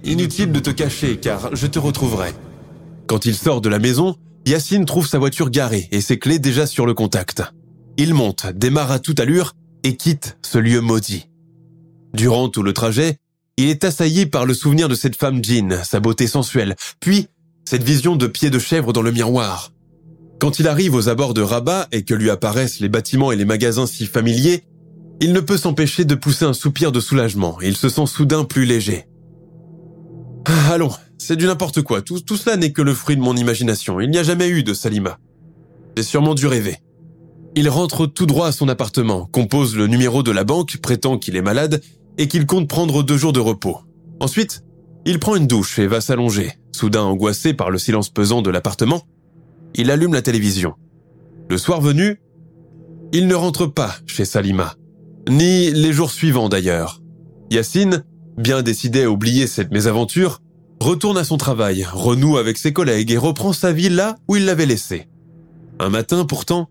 inutile 0.05 0.51
de 0.51 0.59
te 0.59 0.69
cacher, 0.69 1.17
car 1.17 1.55
je 1.55 1.67
te 1.67 1.79
retrouverai. 1.79 2.31
Quand 3.07 3.25
il 3.25 3.35
sort 3.35 3.61
de 3.61 3.69
la 3.69 3.79
maison, 3.79 4.15
Yacine 4.47 4.85
trouve 4.85 5.07
sa 5.07 5.19
voiture 5.19 5.49
garée 5.49 5.87
et 5.91 6.01
ses 6.01 6.19
clés 6.19 6.39
déjà 6.39 6.65
sur 6.67 6.85
le 6.85 6.93
contact. 6.93 7.43
il 7.97 8.13
monte, 8.13 8.47
démarre 8.53 8.91
à 8.91 8.99
toute 8.99 9.19
allure 9.19 9.53
et 9.83 9.95
quitte 9.95 10.37
ce 10.43 10.57
lieu 10.57 10.81
maudit. 10.81 11.29
Durant 12.13 12.49
tout 12.49 12.63
le 12.63 12.73
trajet, 12.73 13.17
il 13.57 13.69
est 13.69 13.83
assailli 13.83 14.25
par 14.25 14.45
le 14.45 14.53
souvenir 14.53 14.89
de 14.89 14.95
cette 14.95 15.15
femme 15.15 15.43
Jean, 15.43 15.81
sa 15.83 15.99
beauté 15.99 16.27
sensuelle, 16.27 16.75
puis 16.99 17.27
cette 17.63 17.83
vision 17.83 18.15
de 18.15 18.27
pied 18.27 18.49
de 18.49 18.59
chèvre 18.59 18.93
dans 18.93 19.01
le 19.01 19.11
miroir. 19.11 19.71
Quand 20.39 20.59
il 20.59 20.67
arrive 20.67 20.93
aux 20.93 21.09
abords 21.09 21.33
de 21.33 21.41
Rabat 21.41 21.87
et 21.91 22.03
que 22.03 22.13
lui 22.13 22.29
apparaissent 22.29 22.79
les 22.79 22.89
bâtiments 22.89 23.31
et 23.31 23.35
les 23.35 23.45
magasins 23.45 23.87
si 23.87 24.05
familiers, 24.05 24.63
il 25.21 25.33
ne 25.33 25.39
peut 25.39 25.57
s'empêcher 25.57 26.03
de 26.05 26.15
pousser 26.15 26.45
un 26.45 26.53
soupir 26.53 26.91
de 26.91 26.99
soulagement 26.99 27.57
il 27.61 27.77
se 27.77 27.89
sent 27.89 28.05
soudain 28.05 28.43
plus 28.43 28.65
léger. 28.65 29.05
Allons, 30.69 30.91
c'est 31.17 31.35
du 31.35 31.45
n'importe 31.45 31.81
quoi, 31.81 32.01
tout, 32.01 32.19
tout 32.19 32.37
cela 32.37 32.57
n'est 32.57 32.71
que 32.71 32.81
le 32.81 32.93
fruit 32.93 33.15
de 33.15 33.21
mon 33.21 33.35
imagination, 33.35 33.99
il 33.99 34.09
n'y 34.09 34.17
a 34.17 34.23
jamais 34.23 34.47
eu 34.49 34.63
de 34.63 34.73
Salima. 34.73 35.17
J'ai 35.97 36.03
sûrement 36.03 36.35
dû 36.35 36.47
rêver. 36.47 36.77
Il 37.55 37.69
rentre 37.69 38.05
tout 38.05 38.25
droit 38.25 38.47
à 38.47 38.51
son 38.51 38.67
appartement, 38.67 39.27
compose 39.31 39.75
le 39.75 39.87
numéro 39.87 40.23
de 40.23 40.31
la 40.31 40.43
banque, 40.43 40.77
prétend 40.81 41.17
qu'il 41.17 41.37
est 41.37 41.41
malade 41.41 41.81
et 42.17 42.27
qu'il 42.27 42.45
compte 42.45 42.67
prendre 42.67 43.01
deux 43.01 43.17
jours 43.17 43.33
de 43.33 43.39
repos. 43.39 43.79
Ensuite, 44.19 44.63
il 45.05 45.19
prend 45.19 45.35
une 45.35 45.47
douche 45.47 45.79
et 45.79 45.87
va 45.87 46.01
s'allonger. 46.01 46.51
Soudain 46.73 47.03
angoissé 47.03 47.53
par 47.53 47.69
le 47.69 47.77
silence 47.77 48.09
pesant 48.09 48.41
de 48.41 48.49
l'appartement, 48.49 49.03
il 49.73 49.89
allume 49.89 50.13
la 50.13 50.21
télévision. 50.21 50.73
Le 51.49 51.57
soir 51.57 51.79
venu, 51.79 52.19
il 53.13 53.27
ne 53.27 53.35
rentre 53.35 53.67
pas 53.67 53.95
chez 54.05 54.25
Salima, 54.25 54.75
ni 55.29 55.71
les 55.71 55.93
jours 55.93 56.11
suivants 56.11 56.49
d'ailleurs. 56.49 57.01
Yacine, 57.51 58.03
bien 58.37 58.61
décidé 58.61 59.03
à 59.03 59.09
oublier 59.09 59.47
cette 59.47 59.71
mésaventure, 59.71 60.41
retourne 60.79 61.17
à 61.17 61.23
son 61.23 61.37
travail, 61.37 61.85
renoue 61.91 62.37
avec 62.37 62.57
ses 62.57 62.73
collègues 62.73 63.11
et 63.11 63.17
reprend 63.17 63.53
sa 63.53 63.71
vie 63.71 63.89
là 63.89 64.17
où 64.27 64.35
il 64.35 64.45
l'avait 64.45 64.65
laissée. 64.65 65.07
Un 65.79 65.89
matin 65.89 66.25
pourtant, 66.25 66.69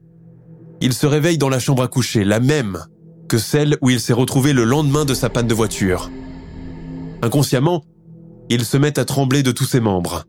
il 0.81 0.93
se 0.93 1.07
réveille 1.07 1.39
dans 1.39 1.49
la 1.49 1.59
chambre 1.59 1.83
à 1.83 1.89
coucher, 1.89 2.25
la 2.25 2.41
même 2.41 2.85
que 3.29 3.39
celle 3.39 3.79
où 3.81 3.91
il 3.91 4.01
s'est 4.01 4.13
retrouvé 4.13 4.53
le 4.53 4.65
lendemain 4.65 5.05
de 5.05 5.15
sa 5.15 5.31
panne 5.31 5.47
de 5.47 5.55
voiture. 5.55 6.11
Inconsciemment, 7.23 7.85
il 8.51 8.65
se 8.65 8.77
met 8.77 8.99
à 8.99 9.05
trembler 9.05 9.43
de 9.43 9.53
tous 9.53 9.65
ses 9.65 9.81
membres. 9.81 10.25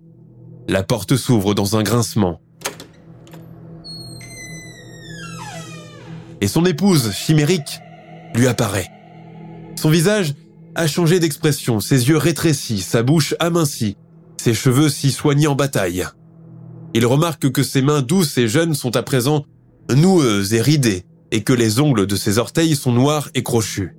La 0.67 0.81
porte 0.81 1.15
s'ouvre 1.15 1.53
dans 1.53 1.75
un 1.75 1.83
grincement. 1.83 2.39
Et 6.41 6.47
son 6.47 6.65
épouse, 6.65 7.11
chimérique, 7.11 7.79
lui 8.33 8.47
apparaît. 8.47 8.89
Son 9.75 9.89
visage 9.89 10.33
a 10.75 10.87
changé 10.87 11.19
d'expression, 11.19 11.79
ses 11.79 12.09
yeux 12.09 12.17
rétrécis, 12.17 12.81
sa 12.81 13.01
bouche 13.01 13.33
amincie, 13.39 13.97
ses 14.37 14.53
cheveux 14.53 14.89
si 14.89 15.11
soignés 15.11 15.47
en 15.47 15.55
bataille. 15.55 16.05
Il 16.93 17.05
remarque 17.05 17.51
que 17.51 17.63
ses 17.63 17.81
mains 17.81 18.01
douces 18.01 18.37
et 18.37 18.47
jeunes 18.47 18.73
sont 18.73 18.95
à 18.95 19.03
présent 19.03 19.45
noueuses 19.93 20.53
et 20.53 20.61
ridées, 20.61 21.05
et 21.31 21.43
que 21.43 21.53
les 21.53 21.79
ongles 21.79 22.07
de 22.07 22.15
ses 22.15 22.37
orteils 22.37 22.75
sont 22.75 22.91
noirs 22.91 23.29
et 23.33 23.43
crochus. 23.43 23.95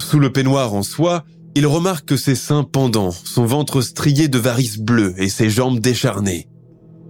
Sous 0.00 0.18
le 0.18 0.32
peignoir 0.32 0.74
en 0.74 0.82
soie, 0.82 1.24
il 1.54 1.66
remarque 1.66 2.06
que 2.06 2.16
ses 2.16 2.34
seins 2.34 2.64
pendants, 2.64 3.12
son 3.12 3.46
ventre 3.46 3.80
strié 3.80 4.28
de 4.28 4.38
varices 4.38 4.78
bleues 4.78 5.14
et 5.18 5.28
ses 5.28 5.48
jambes 5.48 5.80
décharnées. 5.80 6.48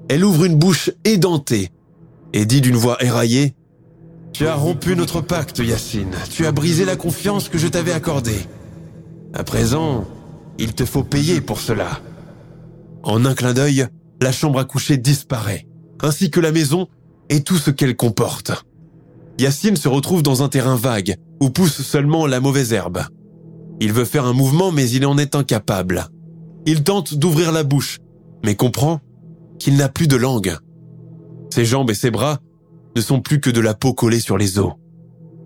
Elle 0.08 0.24
ouvre 0.24 0.44
une 0.44 0.56
bouche 0.56 0.90
édentée 1.04 1.70
et 2.32 2.44
dit 2.46 2.60
d'une 2.60 2.76
voix 2.76 3.02
éraillée 3.02 3.54
Tu 4.32 4.46
as 4.46 4.54
rompu 4.54 4.94
notre 4.94 5.20
pacte, 5.20 5.58
Yacine. 5.58 6.14
Tu 6.30 6.46
as 6.46 6.52
brisé 6.52 6.84
la 6.84 6.96
confiance 6.96 7.48
que 7.48 7.58
je 7.58 7.66
t'avais 7.66 7.92
accordée. 7.92 8.46
À 9.38 9.44
présent, 9.44 10.06
il 10.58 10.72
te 10.72 10.86
faut 10.86 11.04
payer 11.04 11.42
pour 11.42 11.60
cela. 11.60 12.00
En 13.02 13.26
un 13.26 13.34
clin 13.34 13.52
d'œil, 13.52 13.86
la 14.22 14.32
chambre 14.32 14.58
à 14.58 14.64
coucher 14.64 14.96
disparaît, 14.96 15.66
ainsi 16.00 16.30
que 16.30 16.40
la 16.40 16.52
maison 16.52 16.88
et 17.28 17.42
tout 17.42 17.58
ce 17.58 17.70
qu'elle 17.70 17.96
comporte. 17.96 18.64
Yacine 19.38 19.76
se 19.76 19.88
retrouve 19.88 20.22
dans 20.22 20.42
un 20.42 20.48
terrain 20.48 20.76
vague, 20.76 21.16
où 21.42 21.50
pousse 21.50 21.82
seulement 21.82 22.26
la 22.26 22.40
mauvaise 22.40 22.72
herbe. 22.72 23.02
Il 23.78 23.92
veut 23.92 24.06
faire 24.06 24.24
un 24.24 24.32
mouvement, 24.32 24.72
mais 24.72 24.88
il 24.88 25.04
en 25.04 25.18
est 25.18 25.34
incapable. 25.34 26.06
Il 26.64 26.82
tente 26.82 27.12
d'ouvrir 27.12 27.52
la 27.52 27.62
bouche, 27.62 27.98
mais 28.42 28.54
comprend 28.54 29.00
qu'il 29.58 29.76
n'a 29.76 29.90
plus 29.90 30.08
de 30.08 30.16
langue. 30.16 30.56
Ses 31.52 31.66
jambes 31.66 31.90
et 31.90 31.94
ses 31.94 32.10
bras 32.10 32.38
ne 32.96 33.02
sont 33.02 33.20
plus 33.20 33.40
que 33.42 33.50
de 33.50 33.60
la 33.60 33.74
peau 33.74 33.92
collée 33.92 34.20
sur 34.20 34.38
les 34.38 34.58
os. 34.58 34.72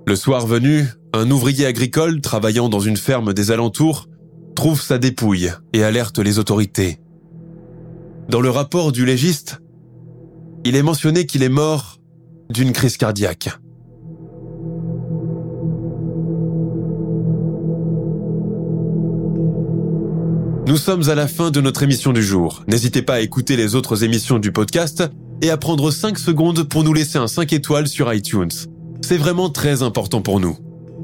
Le 0.06 0.14
soir 0.14 0.46
venu, 0.46 0.86
un 1.12 1.30
ouvrier 1.30 1.66
agricole 1.66 2.20
travaillant 2.20 2.68
dans 2.68 2.80
une 2.80 2.96
ferme 2.96 3.32
des 3.32 3.50
alentours 3.50 4.08
trouve 4.54 4.80
sa 4.80 4.98
dépouille 4.98 5.50
et 5.72 5.82
alerte 5.82 6.18
les 6.18 6.38
autorités. 6.38 7.00
Dans 8.28 8.40
le 8.40 8.50
rapport 8.50 8.92
du 8.92 9.04
légiste, 9.04 9.60
il 10.64 10.76
est 10.76 10.82
mentionné 10.82 11.26
qu'il 11.26 11.42
est 11.42 11.48
mort 11.48 11.98
d'une 12.50 12.72
crise 12.72 12.96
cardiaque. 12.96 13.48
Nous 20.66 20.76
sommes 20.76 21.08
à 21.08 21.16
la 21.16 21.26
fin 21.26 21.50
de 21.50 21.60
notre 21.60 21.82
émission 21.82 22.12
du 22.12 22.22
jour. 22.22 22.62
N'hésitez 22.68 23.02
pas 23.02 23.14
à 23.14 23.20
écouter 23.20 23.56
les 23.56 23.74
autres 23.74 24.04
émissions 24.04 24.38
du 24.38 24.52
podcast 24.52 25.02
et 25.42 25.50
à 25.50 25.56
prendre 25.56 25.90
5 25.90 26.16
secondes 26.18 26.62
pour 26.62 26.84
nous 26.84 26.92
laisser 26.92 27.18
un 27.18 27.26
5 27.26 27.52
étoiles 27.52 27.88
sur 27.88 28.12
iTunes. 28.12 28.52
C'est 29.00 29.16
vraiment 29.16 29.50
très 29.50 29.82
important 29.82 30.22
pour 30.22 30.38
nous. 30.38 30.56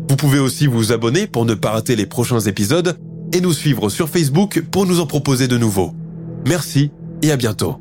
Vous 0.08 0.16
pouvez 0.16 0.38
aussi 0.38 0.66
vous 0.66 0.92
abonner 0.92 1.26
pour 1.26 1.44
ne 1.44 1.54
pas 1.54 1.70
rater 1.70 1.96
les 1.96 2.06
prochains 2.06 2.40
épisodes 2.40 2.96
et 3.32 3.40
nous 3.40 3.52
suivre 3.52 3.88
sur 3.88 4.08
Facebook 4.08 4.62
pour 4.70 4.86
nous 4.86 5.00
en 5.00 5.06
proposer 5.06 5.48
de 5.48 5.58
nouveaux. 5.58 5.92
Merci 6.46 6.90
et 7.22 7.32
à 7.32 7.36
bientôt. 7.36 7.80